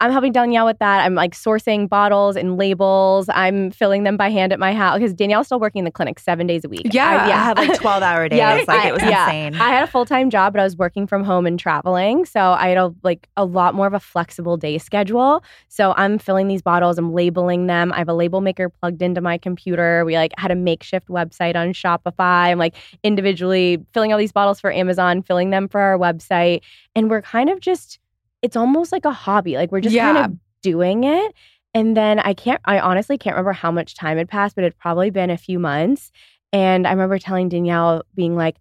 I'm 0.00 0.12
helping 0.12 0.30
Danielle 0.30 0.64
with 0.64 0.78
that. 0.78 1.04
I'm 1.04 1.16
like 1.16 1.34
sourcing 1.34 1.88
bottles 1.88 2.36
and 2.36 2.56
labels. 2.56 3.28
I'm 3.30 3.72
filling 3.72 4.04
them 4.04 4.16
by 4.16 4.30
hand 4.30 4.52
at 4.52 4.60
my 4.60 4.72
house 4.72 4.98
because 4.98 5.12
Danielle's 5.12 5.46
still 5.46 5.58
working 5.58 5.80
in 5.80 5.84
the 5.84 5.90
clinic 5.90 6.20
seven 6.20 6.46
days 6.46 6.64
a 6.64 6.68
week. 6.68 6.86
Yeah. 6.92 7.08
I, 7.08 7.24
I 7.26 7.30
have 7.30 7.58
like 7.58 7.74
12 7.74 8.02
hour 8.04 8.28
days. 8.28 8.38
Yeah, 8.38 8.54
like 8.68 8.68
I- 8.68 8.88
it 8.88 8.92
was 8.92 9.02
yeah. 9.02 9.26
insane. 9.26 9.60
I 9.60 9.70
had 9.70 9.82
a 9.82 9.86
full 9.88 10.04
time 10.06 10.30
job, 10.30 10.52
but 10.52 10.60
I 10.60 10.64
was 10.64 10.76
working 10.76 11.08
from 11.08 11.24
home 11.24 11.46
and 11.46 11.58
traveling, 11.58 12.24
so 12.26 12.40
I 12.40 12.68
had 12.68 12.78
a 12.78 12.94
like 13.02 13.28
a 13.36 13.44
lot 13.44 13.74
more 13.74 13.88
of 13.88 13.94
a 13.94 13.98
flexible 14.00 14.56
day 14.56 14.78
schedule. 14.78 15.42
So 15.66 15.94
I'm 15.96 16.18
filling 16.18 16.46
these 16.46 16.62
bottles, 16.62 16.96
I'm 16.96 17.12
labeling 17.12 17.66
them. 17.66 17.92
I 17.92 17.98
have 17.98 18.08
a 18.08 18.14
label 18.14 18.40
maker 18.40 18.68
plugged 18.68 19.02
into 19.02 19.20
my 19.20 19.36
computer. 19.36 20.04
We 20.04 20.14
like 20.14 20.32
had 20.38 20.52
a 20.52 20.56
makeshift 20.56 21.08
website 21.08 21.56
on 21.56 21.72
Shopify. 21.72 22.46
I'm 22.50 22.58
like 22.58 22.76
individually 23.02 23.84
filling 23.92 24.12
all 24.12 24.18
these 24.18 24.32
bottles 24.32 24.60
for 24.60 24.72
Amazon, 24.72 25.22
filling 25.22 25.50
them 25.50 25.66
for 25.66 25.80
our 25.80 25.98
website, 25.98 26.62
and 26.94 27.10
we're 27.10 27.22
kind 27.22 27.50
of 27.50 27.58
just 27.58 27.98
it's 28.42 28.56
almost 28.56 28.92
like 28.92 29.04
a 29.04 29.12
hobby. 29.12 29.56
Like 29.56 29.72
we're 29.72 29.80
just 29.80 29.94
kind 30.14 30.18
of 30.32 30.38
doing 30.62 31.04
it. 31.04 31.34
And 31.74 31.96
then 31.96 32.18
I 32.20 32.32
can't, 32.34 32.60
I 32.64 32.78
honestly 32.80 33.18
can't 33.18 33.34
remember 33.34 33.52
how 33.52 33.70
much 33.70 33.94
time 33.94 34.16
had 34.18 34.28
passed, 34.28 34.54
but 34.54 34.64
it 34.64 34.68
had 34.68 34.78
probably 34.78 35.10
been 35.10 35.30
a 35.30 35.36
few 35.36 35.58
months. 35.58 36.10
And 36.52 36.86
I 36.86 36.90
remember 36.90 37.18
telling 37.18 37.48
Danielle, 37.48 38.02
being 38.14 38.34
like, 38.36 38.56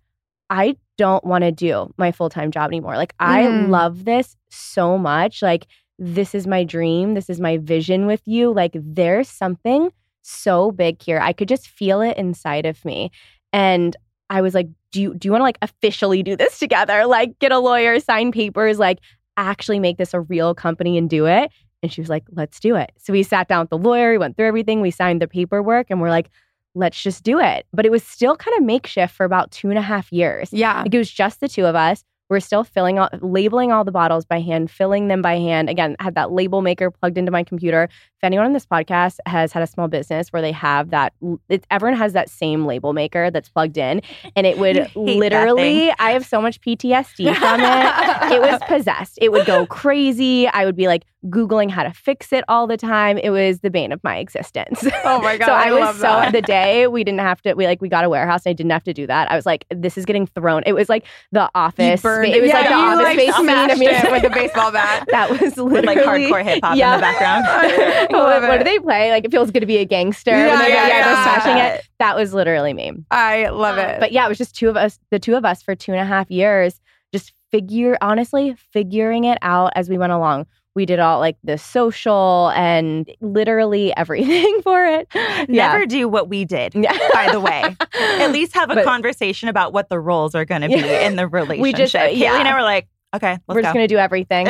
I 0.49 0.75
don't 0.97 1.23
want 1.23 1.43
to 1.43 1.51
do 1.51 1.93
my 1.97 2.11
full 2.11 2.29
time 2.29 2.51
job 2.51 2.69
anymore. 2.69 2.95
Like, 2.97 3.13
I 3.19 3.43
Mm. 3.43 3.69
love 3.69 4.05
this 4.05 4.35
so 4.49 4.97
much. 4.97 5.41
Like, 5.41 5.67
this 5.99 6.35
is 6.35 6.45
my 6.47 6.63
dream. 6.63 7.13
This 7.13 7.29
is 7.29 7.39
my 7.39 7.57
vision 7.57 8.05
with 8.05 8.21
you. 8.27 8.53
Like, 8.53 8.71
there's 8.75 9.29
something 9.29 9.91
so 10.21 10.71
big 10.71 11.01
here. 11.01 11.19
I 11.19 11.33
could 11.33 11.47
just 11.47 11.67
feel 11.67 12.01
it 12.01 12.17
inside 12.17 12.65
of 12.65 12.83
me. 12.83 13.11
And 13.53 13.95
I 14.29 14.41
was 14.41 14.53
like, 14.53 14.67
do 14.91 15.01
you, 15.01 15.15
do 15.15 15.27
you 15.27 15.31
want 15.31 15.41
to 15.41 15.45
like 15.45 15.57
officially 15.61 16.23
do 16.23 16.35
this 16.35 16.59
together? 16.59 17.05
Like, 17.05 17.39
get 17.39 17.51
a 17.51 17.59
lawyer, 17.59 17.99
sign 17.99 18.31
papers, 18.31 18.79
like, 18.79 18.99
actually 19.37 19.79
make 19.79 19.97
this 19.97 20.13
a 20.13 20.21
real 20.21 20.53
company 20.53 20.97
and 20.97 21.09
do 21.09 21.25
it? 21.25 21.51
And 21.83 21.91
she 21.91 22.01
was 22.01 22.09
like, 22.09 22.23
let's 22.31 22.59
do 22.59 22.75
it. 22.75 22.91
So 22.97 23.13
we 23.13 23.23
sat 23.23 23.47
down 23.47 23.61
with 23.61 23.69
the 23.69 23.77
lawyer, 23.77 24.11
we 24.11 24.17
went 24.17 24.35
through 24.35 24.47
everything, 24.47 24.81
we 24.81 24.91
signed 24.91 25.21
the 25.21 25.27
paperwork, 25.27 25.87
and 25.89 26.01
we're 26.01 26.09
like, 26.09 26.29
let's 26.75 27.01
just 27.01 27.23
do 27.23 27.39
it. 27.39 27.65
But 27.71 27.85
it 27.85 27.91
was 27.91 28.03
still 28.03 28.35
kind 28.35 28.57
of 28.57 28.63
makeshift 28.63 29.13
for 29.13 29.25
about 29.25 29.51
two 29.51 29.69
and 29.69 29.77
a 29.77 29.81
half 29.81 30.11
years. 30.11 30.51
Yeah. 30.51 30.81
Like 30.81 30.93
it 30.93 30.97
was 30.97 31.11
just 31.11 31.39
the 31.39 31.47
two 31.47 31.65
of 31.65 31.75
us. 31.75 32.03
We're 32.29 32.41
still 32.41 32.65
filling 32.65 32.97
out, 32.97 33.23
labeling 33.23 33.71
all 33.71 33.85
the 33.85 33.91
bottles 33.91 34.25
by 34.25 34.41
hand, 34.41 34.69
filling 34.69 35.07
them 35.07 35.21
by 35.21 35.37
hand. 35.37 35.69
Again, 35.69 35.95
had 35.99 36.15
that 36.15 36.31
label 36.31 36.61
maker 36.61 36.91
plugged 36.91 37.17
into 37.17 37.31
my 37.31 37.43
computer. 37.43 37.87
If 38.17 38.23
anyone 38.23 38.47
on 38.47 38.53
this 38.53 38.65
podcast 38.65 39.17
has 39.27 39.51
had 39.51 39.61
a 39.61 39.67
small 39.67 39.87
business 39.87 40.33
where 40.33 40.41
they 40.41 40.51
have 40.51 40.89
that, 40.89 41.13
it, 41.49 41.67
everyone 41.69 41.95
has 41.99 42.13
that 42.13 42.31
same 42.31 42.65
label 42.65 42.91
maker 42.91 43.29
that's 43.29 43.47
plugged 43.47 43.77
in, 43.77 44.01
and 44.35 44.47
it 44.47 44.57
would 44.57 44.89
literally. 44.95 45.91
I 45.99 46.11
have 46.11 46.25
so 46.25 46.41
much 46.41 46.59
PTSD 46.61 47.35
from 47.35 47.59
it. 47.61 48.33
It 48.33 48.41
was 48.41 48.59
possessed. 48.67 49.19
It 49.21 49.31
would 49.31 49.45
go 49.45 49.67
crazy. 49.67 50.47
I 50.47 50.65
would 50.65 50.75
be 50.75 50.87
like 50.87 51.03
googling 51.27 51.69
how 51.69 51.83
to 51.83 51.91
fix 51.91 52.31
it 52.33 52.43
all 52.47 52.65
the 52.65 52.77
time. 52.77 53.17
It 53.19 53.29
was 53.31 53.59
the 53.59 53.69
bane 53.69 53.91
of 53.91 54.03
my 54.03 54.17
existence. 54.17 54.83
Oh 55.03 55.21
my 55.21 55.37
God. 55.37 55.45
so 55.45 55.51
I, 55.53 55.71
was 55.71 55.79
love 55.79 55.95
so 55.95 56.01
that. 56.01 56.31
the 56.33 56.41
day 56.41 56.87
we 56.87 57.03
didn't 57.03 57.19
have 57.21 57.41
to. 57.43 57.53
We 57.53 57.65
like 57.65 57.81
we 57.81 57.87
got 57.87 58.03
a 58.03 58.09
warehouse. 58.09 58.45
and 58.45 58.49
I 58.51 58.53
didn't 58.53 58.71
have 58.71 58.83
to 58.83 58.93
do 58.93 59.07
that. 59.07 59.31
I 59.31 59.35
was 59.35 59.45
like, 59.45 59.65
this 59.69 59.97
is 59.97 60.05
getting 60.05 60.25
thrown. 60.27 60.63
It 60.65 60.73
was 60.73 60.89
like 60.89 61.05
the 61.31 61.49
office. 61.55 62.03
It 62.03 62.41
was 62.41 62.49
yeah, 62.49 62.53
like 62.59 62.67
the 62.67 62.73
office 62.73 63.03
like, 63.03 63.17
space 63.19 63.35
scene. 63.35 63.49
I 63.49 63.67
smashed 63.67 63.79
mean, 63.79 63.89
it 63.89 64.11
with 64.11 64.23
a 64.25 64.29
baseball 64.29 64.71
bat. 64.71 65.07
that 65.11 65.29
was 65.29 65.39
literally 65.57 65.73
With 65.73 65.85
like 65.85 65.97
hardcore 65.99 66.43
hip 66.43 66.59
hop 66.63 66.75
Yeah. 66.77 66.95
in 66.95 66.99
the 66.99 67.01
background. 67.03 68.06
What, 68.09 68.19
Love 68.41 68.43
what 68.43 68.57
do 68.57 68.63
they 68.63 68.79
play? 68.79 69.11
Like 69.11 69.25
it 69.25 69.31
feels 69.31 69.51
good 69.51 69.61
to 69.61 69.65
be 69.65 69.77
a 69.77 69.85
gangster. 69.85 70.31
Yeah, 70.31 70.45
oh 70.45 70.49
when 70.49 70.59
they're, 70.59 70.69
yeah, 70.69 70.87
yeah, 70.87 70.97
yeah. 70.99 71.23
smashing 71.23 71.57
it. 71.57 71.89
That 71.99 72.15
was 72.15 72.33
literally 72.33 72.73
me. 72.73 72.93
I 73.11 73.49
love 73.49 73.77
um, 73.77 73.85
it. 73.85 73.99
But 73.99 74.11
yeah, 74.11 74.25
it 74.25 74.29
was 74.29 74.37
just 74.37 74.55
two 74.55 74.69
of 74.69 74.77
us, 74.77 74.99
the 75.11 75.19
two 75.19 75.35
of 75.35 75.45
us 75.45 75.61
for 75.61 75.75
two 75.75 75.91
and 75.91 76.01
a 76.01 76.05
half 76.05 76.29
years, 76.31 76.79
just 77.13 77.33
figure, 77.51 77.97
honestly, 78.01 78.55
figuring 78.71 79.23
it 79.23 79.37
out 79.41 79.71
as 79.75 79.89
we 79.89 79.97
went 79.97 80.11
along. 80.11 80.45
We 80.75 80.85
did 80.85 80.99
all 80.99 81.19
like 81.19 81.37
the 81.43 81.57
social 81.57 82.51
and 82.55 83.09
literally 83.19 83.91
everything 83.97 84.61
for 84.61 84.85
it. 84.85 85.07
Never 85.49 85.87
do 85.87 86.07
what 86.07 86.29
we 86.29 86.45
did. 86.45 86.73
By 86.73 87.29
the 87.31 87.39
way, 87.39 87.75
at 88.19 88.31
least 88.31 88.53
have 88.53 88.69
a 88.69 88.75
But- 88.75 88.85
conversation 88.85 89.49
about 89.49 89.73
what 89.73 89.89
the 89.89 89.99
roles 89.99 90.35
are 90.35 90.45
going 90.45 90.61
to 90.61 90.67
be 90.67 90.75
Yeah. 90.75 90.99
in 91.07 91.15
the 91.15 91.27
relationship. 91.27 91.61
We 91.63 91.73
just- 91.73 91.95
uh, 91.95 92.01
Kayleigh 92.01 92.17
yeah. 92.17 92.39
and 92.39 92.47
I 92.47 92.53
were 92.53 92.61
like, 92.61 92.87
okay, 93.15 93.39
let's 93.47 93.55
We're 93.55 93.61
just 93.63 93.73
going 93.73 93.87
to 93.87 93.93
do 93.93 93.97
everything. 93.97 94.45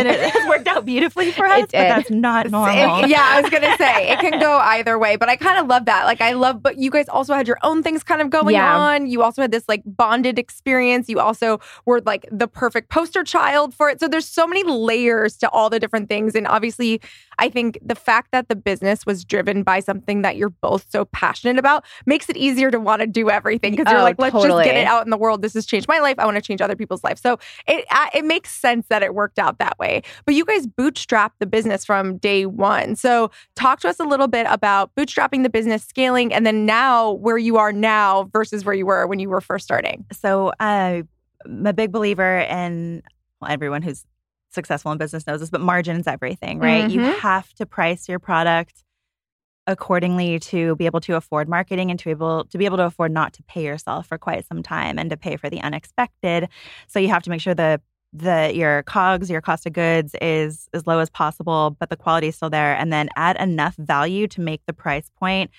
And 0.57 0.67
it 0.67 0.69
has 0.69 0.75
worked 0.75 0.77
out 0.77 0.85
beautifully 0.85 1.31
for 1.31 1.45
us, 1.45 1.61
but 1.61 1.71
that's 1.71 2.09
not 2.09 2.49
normal. 2.49 3.03
It- 3.03 3.09
yeah, 3.09 3.23
I 3.23 3.41
was 3.41 3.49
gonna 3.49 3.75
say 3.77 4.09
it 4.11 4.19
can 4.19 4.39
go 4.39 4.57
either 4.57 4.97
way, 4.99 5.15
but 5.15 5.29
I 5.29 5.35
kind 5.35 5.59
of 5.59 5.67
love 5.67 5.85
that. 5.85 6.05
Like, 6.05 6.21
I 6.21 6.33
love, 6.33 6.61
but 6.63 6.77
you 6.77 6.91
guys 6.91 7.07
also 7.09 7.33
had 7.33 7.47
your 7.47 7.57
own 7.63 7.83
things 7.83 8.03
kind 8.03 8.21
of 8.21 8.29
going 8.29 8.55
Yeah. 8.55 8.77
on. 8.77 9.07
You 9.07 9.23
also 9.23 9.41
had 9.41 9.51
this 9.51 9.63
like 9.67 9.81
bonded 9.85 10.39
experience. 10.39 11.09
You 11.09 11.19
also 11.19 11.59
were 11.85 12.01
like 12.01 12.25
the 12.31 12.47
perfect 12.47 12.89
poster 12.89 13.23
child 13.23 13.73
for 13.73 13.89
it. 13.89 13.99
So 13.99 14.07
there's 14.07 14.27
so 14.27 14.45
many 14.47 14.63
layers 14.63 15.37
to 15.37 15.49
all 15.49 15.69
the 15.69 15.79
different 15.79 16.09
things, 16.09 16.35
and 16.35 16.47
obviously, 16.47 17.01
I 17.39 17.49
think 17.49 17.77
the 17.83 17.95
fact 17.95 18.31
that 18.31 18.49
the 18.49 18.55
business 18.55 19.05
was 19.05 19.23
driven 19.23 19.61
by 19.63 19.79
something 19.79 20.23
that 20.23 20.37
you're 20.37 20.49
both 20.49 20.87
so 20.89 21.05
passionate 21.05 21.59
about 21.59 21.85
makes 22.05 22.29
it 22.29 22.37
easier 22.37 22.71
to 22.71 22.79
want 22.79 23.01
to 23.01 23.07
do 23.07 23.29
everything 23.29 23.71
because 23.75 23.91
you're 23.91 23.99
Oh, 23.99 24.03
like, 24.03 24.17
let's 24.19 24.33
just 24.33 24.63
get 24.63 24.75
it 24.75 24.87
out 24.87 25.05
in 25.05 25.11
the 25.11 25.17
world. 25.17 25.41
This 25.43 25.53
has 25.53 25.65
changed 25.65 25.87
my 25.87 25.99
life. 25.99 26.15
I 26.17 26.25
want 26.25 26.35
to 26.35 26.41
change 26.41 26.61
other 26.61 26.75
people's 26.75 27.03
life. 27.03 27.19
So 27.19 27.37
it 27.67 27.85
it 28.15 28.25
makes 28.25 28.51
sense 28.51 28.87
that 28.89 29.03
it 29.03 29.13
worked 29.13 29.37
out 29.37 29.59
that 29.59 29.77
way. 29.77 30.01
But 30.25 30.33
you 30.35 30.45
guys 30.47 30.65
bootstrapped 30.65 31.33
the 31.39 31.45
business 31.45 31.85
from 31.85 32.17
day 32.17 32.45
one. 32.45 32.95
So 32.95 33.29
talk 33.55 33.79
to 33.81 33.89
us 33.89 33.99
a 33.99 34.03
little 34.05 34.27
bit 34.27 34.47
about 34.49 34.95
bootstrapping 34.95 35.43
the 35.43 35.49
business, 35.49 35.83
scaling, 35.83 36.33
and 36.33 36.45
then 36.45 36.65
now 36.65 37.11
where 37.11 37.37
you 37.37 37.57
are 37.57 37.71
now 37.71 38.23
versus 38.33 38.65
where 38.65 38.73
you 38.75 38.85
were 38.85 39.05
when 39.05 39.19
you 39.19 39.29
were 39.29 39.41
first 39.41 39.65
starting. 39.65 40.05
So 40.11 40.49
uh, 40.59 41.01
I'm 41.45 41.65
a 41.67 41.73
big 41.73 41.91
believer 41.91 42.39
in 42.39 43.03
well, 43.39 43.51
everyone 43.51 43.83
who's 43.83 44.03
successful 44.49 44.91
in 44.91 44.97
business 44.97 45.27
knows 45.27 45.41
this, 45.41 45.49
but 45.51 45.61
margin 45.61 45.97
is 45.99 46.07
everything, 46.07 46.57
right? 46.59 46.89
You 46.89 47.01
Mhm. 47.01 47.19
have 47.19 47.53
to 47.55 47.65
price 47.65 48.09
your 48.09 48.17
product 48.17 48.83
accordingly 49.67 50.39
to 50.39 50.75
be 50.77 50.85
able 50.85 51.01
to 51.01 51.15
afford 51.15 51.49
marketing 51.49 51.91
and 51.91 51.99
to 51.99 52.05
be 52.05 52.11
able 52.11 52.45
to 52.45 52.57
be 52.57 52.65
able 52.65 52.77
to 52.77 52.85
afford 52.85 53.11
not 53.11 53.33
to 53.33 53.43
pay 53.43 53.65
yourself 53.65 54.07
for 54.07 54.17
quite 54.17 54.45
some 54.47 54.63
time 54.63 54.97
and 54.97 55.09
to 55.09 55.17
pay 55.17 55.35
for 55.35 55.49
the 55.49 55.61
unexpected. 55.61 56.47
So 56.87 56.99
you 56.99 57.09
have 57.09 57.21
to 57.23 57.29
make 57.29 57.41
sure 57.41 57.53
the 57.53 57.81
the 58.13 58.51
your 58.55 58.83
cogs, 58.83 59.29
your 59.29 59.41
cost 59.41 59.65
of 59.65 59.73
goods 59.73 60.15
is 60.21 60.69
as 60.73 60.87
low 60.87 60.99
as 60.99 61.09
possible, 61.09 61.75
but 61.79 61.89
the 61.89 61.97
quality 61.97 62.27
is 62.27 62.35
still 62.35 62.49
there, 62.49 62.75
and 62.75 62.91
then 62.91 63.09
add 63.15 63.37
enough 63.37 63.75
value 63.75 64.27
to 64.27 64.41
make 64.41 64.61
the 64.65 64.73
price 64.73 65.09
point 65.19 65.51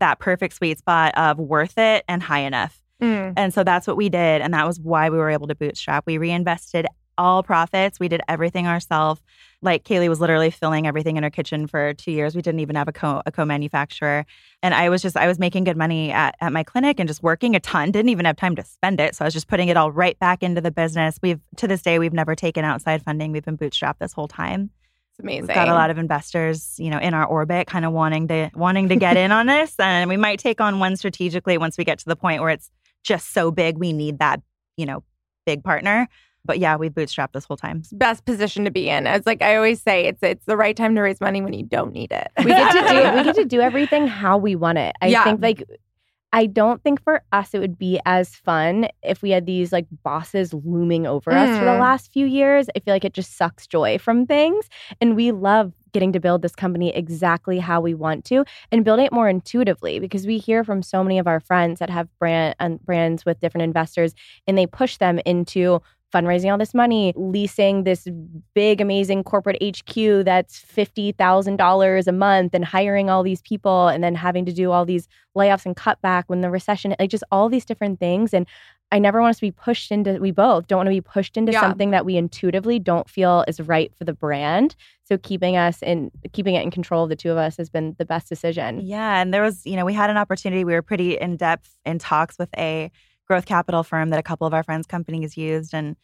that 0.00 0.18
perfect 0.18 0.54
sweet 0.54 0.78
spot 0.78 1.12
of 1.16 1.38
worth 1.38 1.76
it 1.76 2.04
and 2.08 2.22
high 2.22 2.40
enough. 2.40 2.80
Mm. 3.02 3.34
And 3.36 3.54
so 3.54 3.64
that's 3.64 3.86
what 3.86 3.96
we 3.96 4.08
did. 4.08 4.40
And 4.42 4.54
that 4.54 4.66
was 4.66 4.80
why 4.80 5.10
we 5.10 5.18
were 5.18 5.30
able 5.30 5.46
to 5.48 5.54
bootstrap. 5.54 6.04
We 6.06 6.18
reinvested 6.18 6.86
all 7.16 7.42
profits. 7.42 7.98
We 7.98 8.08
did 8.08 8.20
everything 8.28 8.66
ourselves. 8.66 9.20
Like 9.60 9.84
Kayleigh 9.84 10.08
was 10.08 10.20
literally 10.20 10.50
filling 10.50 10.86
everything 10.86 11.16
in 11.16 11.24
her 11.24 11.30
kitchen 11.30 11.66
for 11.66 11.92
two 11.94 12.12
years. 12.12 12.36
We 12.36 12.42
didn't 12.42 12.60
even 12.60 12.76
have 12.76 12.86
a 12.86 12.92
co 12.92 13.22
a 13.26 13.32
co-manufacturer. 13.32 14.24
And 14.62 14.74
I 14.74 14.88
was 14.88 15.02
just 15.02 15.16
I 15.16 15.26
was 15.26 15.38
making 15.38 15.64
good 15.64 15.76
money 15.76 16.12
at, 16.12 16.36
at 16.40 16.52
my 16.52 16.62
clinic 16.62 17.00
and 17.00 17.08
just 17.08 17.22
working 17.22 17.56
a 17.56 17.60
ton. 17.60 17.90
Didn't 17.90 18.10
even 18.10 18.24
have 18.24 18.36
time 18.36 18.54
to 18.56 18.64
spend 18.64 19.00
it. 19.00 19.16
So 19.16 19.24
I 19.24 19.26
was 19.26 19.34
just 19.34 19.48
putting 19.48 19.68
it 19.68 19.76
all 19.76 19.90
right 19.90 20.18
back 20.18 20.42
into 20.42 20.60
the 20.60 20.70
business. 20.70 21.18
We've 21.22 21.40
to 21.56 21.66
this 21.66 21.82
day 21.82 21.98
we've 21.98 22.12
never 22.12 22.34
taken 22.34 22.64
outside 22.64 23.02
funding. 23.02 23.32
We've 23.32 23.44
been 23.44 23.58
bootstrapped 23.58 23.98
this 23.98 24.12
whole 24.12 24.28
time. 24.28 24.70
It's 25.12 25.20
amazing. 25.24 25.48
We've 25.48 25.54
got 25.54 25.68
a 25.68 25.74
lot 25.74 25.90
of 25.90 25.98
investors, 25.98 26.76
you 26.78 26.90
know, 26.90 26.98
in 26.98 27.12
our 27.12 27.26
orbit, 27.26 27.66
kind 27.66 27.84
of 27.84 27.92
wanting 27.92 28.28
to 28.28 28.50
wanting 28.54 28.88
to 28.90 28.96
get 28.96 29.16
in 29.16 29.32
on 29.32 29.46
this, 29.48 29.74
and 29.80 30.08
we 30.08 30.16
might 30.16 30.38
take 30.38 30.60
on 30.60 30.78
one 30.78 30.96
strategically 30.96 31.58
once 31.58 31.76
we 31.76 31.84
get 31.84 31.98
to 31.98 32.04
the 32.04 32.16
point 32.16 32.42
where 32.42 32.50
it's 32.50 32.70
just 33.02 33.32
so 33.32 33.50
big 33.50 33.78
we 33.78 33.92
need 33.92 34.20
that, 34.20 34.40
you 34.76 34.86
know, 34.86 35.02
big 35.46 35.64
partner. 35.64 36.08
But 36.48 36.58
yeah, 36.58 36.74
we 36.76 36.88
bootstrapped 36.90 37.32
this 37.32 37.44
whole 37.44 37.56
time. 37.58 37.82
best 37.92 38.24
position 38.24 38.64
to 38.64 38.70
be 38.72 38.88
in. 38.88 39.06
It's 39.06 39.26
like 39.26 39.40
I 39.42 39.54
always 39.54 39.80
say, 39.80 40.06
it's 40.06 40.22
it's 40.22 40.44
the 40.46 40.56
right 40.56 40.76
time 40.76 40.96
to 40.96 41.00
raise 41.02 41.20
money 41.20 41.40
when 41.42 41.52
you 41.52 41.62
don't 41.64 41.92
need 41.92 42.10
it. 42.10 42.28
we 42.44 42.50
get 42.50 42.72
to 42.72 42.80
do 42.88 43.16
we 43.16 43.22
get 43.22 43.36
to 43.36 43.44
do 43.56 43.60
everything 43.60 44.08
how 44.08 44.36
we 44.36 44.56
want 44.56 44.78
it. 44.78 44.96
I 45.00 45.06
Yeah. 45.08 45.22
think 45.24 45.40
like 45.42 45.62
I 46.30 46.44
don't 46.44 46.82
think 46.82 47.02
for 47.02 47.22
us 47.32 47.54
it 47.54 47.58
would 47.58 47.78
be 47.78 47.98
as 48.04 48.34
fun 48.36 48.88
if 49.02 49.22
we 49.22 49.30
had 49.30 49.46
these 49.46 49.72
like 49.72 49.86
bosses 50.02 50.52
looming 50.52 51.06
over 51.06 51.30
us 51.32 51.58
for 51.58 51.64
the 51.64 51.70
Mm. 51.70 51.80
last 51.80 52.12
few 52.12 52.26
years. 52.26 52.68
I 52.76 52.80
feel 52.80 52.92
like 52.94 53.04
it 53.06 53.14
just 53.14 53.36
sucks 53.38 53.66
joy 53.66 53.96
from 53.98 54.26
things. 54.26 54.68
And 55.00 55.16
we 55.16 55.32
love 55.32 55.72
getting 55.92 56.12
to 56.12 56.20
build 56.20 56.42
this 56.42 56.54
company 56.54 56.94
exactly 56.94 57.58
how 57.58 57.80
we 57.80 57.94
want 57.94 58.26
to 58.26 58.44
and 58.70 58.84
building 58.84 59.06
it 59.06 59.12
more 59.12 59.26
intuitively 59.26 59.98
because 60.00 60.26
we 60.26 60.36
hear 60.36 60.62
from 60.64 60.82
so 60.82 61.02
many 61.02 61.18
of 61.18 61.26
our 61.26 61.40
friends 61.40 61.78
that 61.78 61.88
have 61.88 62.06
brand 62.18 62.54
and 62.60 62.78
brands 62.84 63.24
with 63.24 63.40
different 63.40 63.62
investors 63.64 64.14
and 64.46 64.58
they 64.58 64.66
push 64.66 64.98
them 64.98 65.18
into 65.24 65.80
fundraising 66.12 66.50
all 66.50 66.58
this 66.58 66.74
money, 66.74 67.12
leasing 67.16 67.84
this 67.84 68.08
big, 68.54 68.80
amazing 68.80 69.22
corporate 69.24 69.56
HQ 69.62 70.24
that's 70.24 70.58
$50,000 70.60 72.06
a 72.06 72.12
month 72.12 72.54
and 72.54 72.64
hiring 72.64 73.10
all 73.10 73.22
these 73.22 73.42
people 73.42 73.88
and 73.88 74.02
then 74.02 74.14
having 74.14 74.44
to 74.46 74.52
do 74.52 74.70
all 74.70 74.84
these 74.84 75.08
layoffs 75.36 75.66
and 75.66 75.76
cutback 75.76 76.24
when 76.26 76.40
the 76.40 76.50
recession, 76.50 76.94
like 76.98 77.10
just 77.10 77.24
all 77.30 77.48
these 77.48 77.64
different 77.64 78.00
things. 78.00 78.32
And 78.32 78.46
I 78.90 78.98
never 78.98 79.20
want 79.20 79.30
us 79.32 79.36
to 79.36 79.42
be 79.42 79.50
pushed 79.50 79.92
into, 79.92 80.18
we 80.18 80.30
both 80.30 80.66
don't 80.66 80.78
want 80.78 80.86
to 80.86 80.90
be 80.94 81.02
pushed 81.02 81.36
into 81.36 81.52
Yeah. 81.52 81.60
something 81.60 81.90
that 81.90 82.06
we 82.06 82.16
intuitively 82.16 82.78
don't 82.78 83.08
feel 83.08 83.44
is 83.46 83.60
right 83.60 83.92
for 83.94 84.04
the 84.04 84.14
brand. 84.14 84.74
So 85.04 85.18
keeping 85.18 85.56
us 85.58 85.82
in, 85.82 86.10
keeping 86.32 86.54
it 86.54 86.62
in 86.62 86.70
control 86.70 87.04
of 87.04 87.10
the 87.10 87.16
two 87.16 87.30
of 87.30 87.36
us 87.36 87.58
has 87.58 87.68
been 87.68 87.94
the 87.98 88.06
best 88.06 88.30
decision. 88.30 88.80
Yeah, 88.80 89.20
and 89.20 89.32
there 89.34 89.42
was, 89.42 89.66
you 89.66 89.76
know, 89.76 89.84
we 89.84 89.92
had 89.92 90.08
an 90.08 90.16
opportunity. 90.16 90.64
We 90.64 90.72
were 90.72 90.80
pretty 90.82 91.18
in 91.18 91.36
depth 91.36 91.70
in 91.84 91.98
talks 91.98 92.38
with 92.38 92.48
a 92.56 92.90
growth 93.28 93.46
capital 93.46 93.82
firm 93.82 94.10
that 94.10 94.18
a 94.18 94.22
couple 94.22 94.46
of 94.46 94.54
our 94.54 94.62
friends' 94.62 94.86
companies 94.86 95.36
used, 95.36 95.74
and 95.74 95.96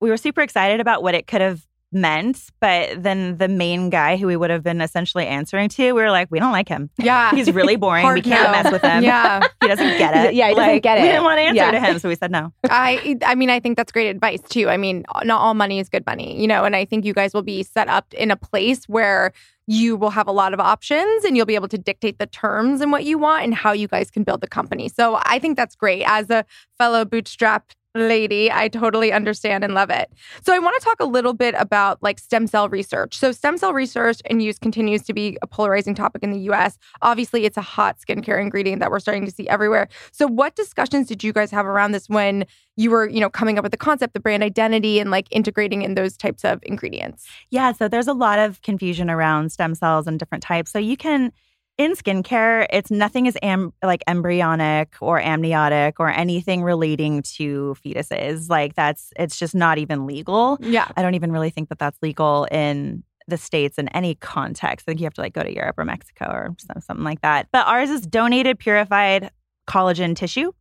we 0.00 0.10
were 0.10 0.16
super 0.16 0.42
excited 0.42 0.80
about 0.80 1.02
what 1.02 1.14
it 1.14 1.26
could 1.26 1.40
have 1.40 1.66
meant. 1.92 2.40
But 2.60 3.02
then 3.02 3.38
the 3.38 3.48
main 3.48 3.90
guy 3.90 4.16
who 4.16 4.26
we 4.26 4.36
would 4.36 4.50
have 4.50 4.62
been 4.62 4.80
essentially 4.80 5.26
answering 5.26 5.68
to, 5.70 5.84
we 5.92 6.02
were 6.02 6.10
like, 6.10 6.28
we 6.30 6.38
don't 6.38 6.52
like 6.52 6.68
him. 6.68 6.90
Yeah. 6.98 7.30
He's 7.30 7.50
really 7.52 7.76
boring. 7.84 8.06
we 8.12 8.22
can't 8.22 8.44
no. 8.44 8.52
mess 8.62 8.72
with 8.72 8.82
him. 8.82 9.02
Yeah. 9.02 9.40
he 9.62 9.68
doesn't 9.68 9.98
get 9.98 10.16
it. 10.26 10.34
Yeah, 10.34 10.48
he 10.48 10.54
doesn't 10.54 10.68
Like, 10.72 10.82
get 10.82 10.98
We 11.00 11.04
it. 11.08 11.12
didn't 11.12 11.24
want 11.24 11.38
to 11.38 11.42
answer 11.42 11.54
Yeah. 11.56 11.70
to 11.70 11.80
him, 11.80 11.98
so 11.98 12.08
we 12.08 12.14
said 12.16 12.30
no. 12.30 12.52
I 12.68 13.16
I 13.24 13.34
mean 13.34 13.50
I 13.50 13.60
think 13.60 13.76
that's 13.76 13.92
great 13.92 14.08
advice 14.08 14.42
too. 14.42 14.68
I 14.68 14.76
mean 14.76 15.04
not 15.24 15.40
all 15.40 15.54
money 15.54 15.78
is 15.78 15.88
good 15.88 16.04
money, 16.06 16.40
you 16.40 16.46
know, 16.48 16.64
and 16.64 16.74
I 16.76 16.84
think 16.84 17.04
you 17.04 17.14
guys 17.14 17.32
will 17.32 17.42
be 17.42 17.62
set 17.62 17.88
up 17.88 18.12
in 18.14 18.30
a 18.30 18.36
place 18.36 18.84
where 18.88 19.32
you 19.68 19.96
will 19.96 20.10
have 20.10 20.28
a 20.28 20.32
lot 20.32 20.54
of 20.54 20.60
options 20.60 21.24
and 21.24 21.36
you'll 21.36 21.46
be 21.46 21.56
able 21.56 21.66
to 21.68 21.78
dictate 21.78 22.18
the 22.18 22.26
terms 22.26 22.80
and 22.80 22.92
what 22.92 23.04
you 23.04 23.18
want 23.18 23.42
and 23.42 23.52
how 23.54 23.72
you 23.72 23.88
guys 23.88 24.10
can 24.12 24.22
build 24.22 24.40
the 24.40 24.46
company. 24.46 24.88
So 24.88 25.18
I 25.24 25.40
think 25.40 25.56
that's 25.56 25.74
great. 25.74 26.04
As 26.06 26.30
a 26.30 26.44
fellow 26.78 27.04
bootstrap 27.04 27.72
lady, 27.96 28.50
I 28.50 28.68
totally 28.68 29.12
understand 29.12 29.64
and 29.64 29.74
love 29.74 29.90
it. 29.90 30.10
So 30.44 30.54
I 30.54 30.58
want 30.58 30.80
to 30.80 30.84
talk 30.84 31.00
a 31.00 31.04
little 31.04 31.32
bit 31.32 31.54
about 31.58 32.02
like 32.02 32.18
stem 32.18 32.46
cell 32.46 32.68
research. 32.68 33.18
So 33.18 33.32
stem 33.32 33.58
cell 33.58 33.72
research 33.72 34.20
and 34.26 34.42
use 34.42 34.58
continues 34.58 35.02
to 35.02 35.12
be 35.12 35.38
a 35.42 35.46
polarizing 35.46 35.94
topic 35.94 36.22
in 36.22 36.30
the 36.30 36.40
US. 36.50 36.78
Obviously, 37.02 37.44
it's 37.44 37.56
a 37.56 37.62
hot 37.62 37.98
skincare 37.98 38.40
ingredient 38.40 38.80
that 38.80 38.90
we're 38.90 39.00
starting 39.00 39.24
to 39.24 39.30
see 39.30 39.48
everywhere. 39.48 39.88
So 40.12 40.26
what 40.26 40.54
discussions 40.56 41.08
did 41.08 41.24
you 41.24 41.32
guys 41.32 41.50
have 41.50 41.66
around 41.66 41.92
this 41.92 42.08
when 42.08 42.46
you 42.76 42.90
were, 42.90 43.08
you 43.08 43.20
know, 43.20 43.30
coming 43.30 43.58
up 43.58 43.62
with 43.62 43.72
the 43.72 43.78
concept, 43.78 44.14
the 44.14 44.20
brand 44.20 44.42
identity 44.42 45.00
and 45.00 45.10
like 45.10 45.26
integrating 45.30 45.82
in 45.82 45.94
those 45.94 46.16
types 46.16 46.44
of 46.44 46.60
ingredients? 46.62 47.26
Yeah, 47.50 47.72
so 47.72 47.88
there's 47.88 48.08
a 48.08 48.12
lot 48.12 48.38
of 48.38 48.60
confusion 48.62 49.10
around 49.10 49.50
stem 49.52 49.74
cells 49.74 50.06
and 50.06 50.18
different 50.18 50.42
types. 50.42 50.70
So 50.70 50.78
you 50.78 50.96
can 50.96 51.32
in 51.78 51.92
skincare, 51.92 52.66
it's 52.70 52.90
nothing 52.90 53.26
is 53.26 53.36
am- 53.42 53.72
like 53.82 54.02
embryonic 54.06 54.94
or 55.00 55.20
amniotic 55.20 56.00
or 56.00 56.08
anything 56.08 56.62
relating 56.62 57.22
to 57.22 57.76
fetuses. 57.84 58.48
Like 58.48 58.74
that's 58.74 59.12
it's 59.18 59.38
just 59.38 59.54
not 59.54 59.78
even 59.78 60.06
legal. 60.06 60.58
Yeah. 60.60 60.88
I 60.96 61.02
don't 61.02 61.14
even 61.14 61.32
really 61.32 61.50
think 61.50 61.68
that 61.68 61.78
that's 61.78 61.98
legal 62.02 62.46
in 62.50 63.04
the 63.28 63.36
states 63.36 63.76
in 63.76 63.88
any 63.88 64.14
context. 64.14 64.84
I 64.86 64.92
think 64.92 65.00
you 65.00 65.04
have 65.04 65.14
to 65.14 65.20
like 65.20 65.34
go 65.34 65.42
to 65.42 65.52
Europe 65.52 65.78
or 65.78 65.84
Mexico 65.84 66.26
or 66.26 66.56
something 66.80 67.04
like 67.04 67.20
that. 67.22 67.48
But 67.52 67.66
ours 67.66 67.90
is 67.90 68.02
donated 68.02 68.58
purified 68.58 69.30
collagen 69.68 70.14
tissue 70.14 70.52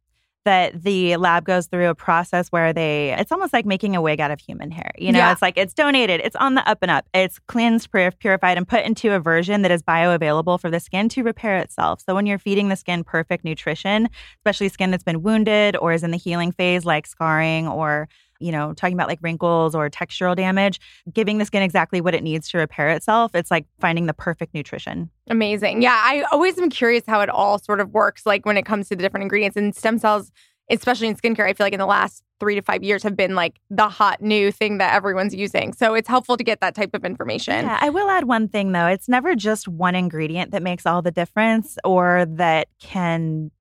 that 0.46 0.84
the 0.84 1.18
lab 1.18 1.44
goes 1.46 1.68
through 1.68 1.90
a 1.90 1.96
process 1.96 2.48
where 2.50 2.72
they 2.72 3.14
it's 3.20 3.32
almost 3.32 3.52
like 3.52 3.66
making 3.66 3.96
a 3.96 4.02
wig 4.02 4.22
out 4.22 4.32
of 4.32 4.40
human 4.40 4.72
hair. 4.72 4.92
You 4.98 5.12
know, 5.12 5.20
Yeah. 5.20 5.32
it's 5.32 5.42
like 5.42 5.58
it's 5.58 5.74
donated, 5.74 6.22
it's 6.24 6.36
on 6.38 6.56
the 6.56 6.68
up 6.70 6.80
and 6.82 6.90
up. 6.90 7.06
It's 7.14 7.40
cleansed, 7.48 7.92
purified 7.92 8.58
and 8.58 8.68
put 8.68 8.86
into 8.86 9.12
a 9.12 9.20
version 9.20 9.62
that 9.64 9.72
is 9.72 9.84
bioavailable 9.84 10.60
for 10.62 10.70
the 10.70 10.80
skin 10.80 11.10
to 11.10 11.24
repair 11.24 11.58
itself. 11.58 12.02
So 12.06 12.16
when 12.16 12.26
you're 12.26 12.40
feeding 12.40 12.70
the 12.70 12.76
skin 12.76 13.04
perfect 13.04 13.44
nutrition, 13.44 14.08
especially 14.40 14.70
skin 14.70 14.92
that's 14.92 15.04
been 15.04 15.22
wounded 15.24 15.76
or 15.78 15.92
is 15.94 16.04
in 16.04 16.12
the 16.12 16.18
healing 16.18 16.52
phase 16.52 16.86
like 16.86 17.08
scarring 17.08 17.68
or 17.68 18.08
you 18.40 18.52
know, 18.52 18.74
talking 18.74 18.94
about 18.96 19.08
like 19.08 19.20
wrinkles 19.22 19.76
or 19.76 19.90
textural 19.90 20.36
damage, 20.36 20.80
giving 21.14 21.38
the 21.38 21.46
skin 21.46 21.62
exactly 21.64 22.02
what 22.02 22.14
it 22.14 22.24
needs 22.24 22.50
to 22.50 22.58
repair 22.58 22.90
itself. 22.90 23.34
It's 23.36 23.52
like 23.52 23.66
finding 23.80 24.06
the 24.06 24.14
perfect 24.14 24.54
nutrition. 24.54 25.10
Amazing. 25.30 25.82
Yeah. 25.82 26.02
I 26.04 26.24
always 26.32 26.58
am 26.58 26.70
curious 26.70 27.04
how 27.08 27.22
it 27.22 27.30
all 27.30 27.60
sort 27.60 27.80
of 27.80 27.92
works, 27.94 28.26
like 28.26 28.46
when 28.46 28.58
it 28.58 28.66
comes 28.66 28.90
to 28.90 28.96
the 28.96 29.02
different 29.02 29.24
ingredients 29.24 29.58
and 29.58 29.76
stem 29.76 30.00
cells. 30.00 30.32
especially 30.70 31.08
in 31.08 31.16
skincare, 31.16 31.48
I 31.48 31.54
feel 31.54 31.66
like 31.66 31.74
in 31.74 31.80
the 31.80 31.86
last 31.86 32.24
three 32.40 32.56
to 32.56 32.62
five 32.62 32.84
years 32.84 33.04
have 33.04 33.16
been 33.16 33.36
like 33.36 33.60
the 33.70 33.88
hot 33.88 34.22
new 34.22 34.52
thing 34.52 34.78
that 34.80 34.94
everyone's 34.94 35.34
using. 35.34 35.74
So 35.74 35.94
it's 35.94 36.08
helpful 36.08 36.36
to 36.38 36.44
get 36.44 36.60
that 36.60 36.76
type 36.76 36.94
of 36.94 37.06
information. 37.06 37.66
Yeah, 37.66 37.78
I 37.80 37.90
will 37.90 38.10
add 38.10 38.26
one 38.26 38.50
thing 38.50 38.72
though. 38.74 38.88
It's 38.88 39.08
never 39.08 39.36
just 39.36 39.68
one 39.68 39.96
ingredient 39.96 40.52
that 40.52 40.62
makes 40.62 40.86
all 40.86 41.02
the 41.02 41.12
difference 41.12 41.78
or 41.86 42.26
that 42.32 42.68
can 42.80 43.52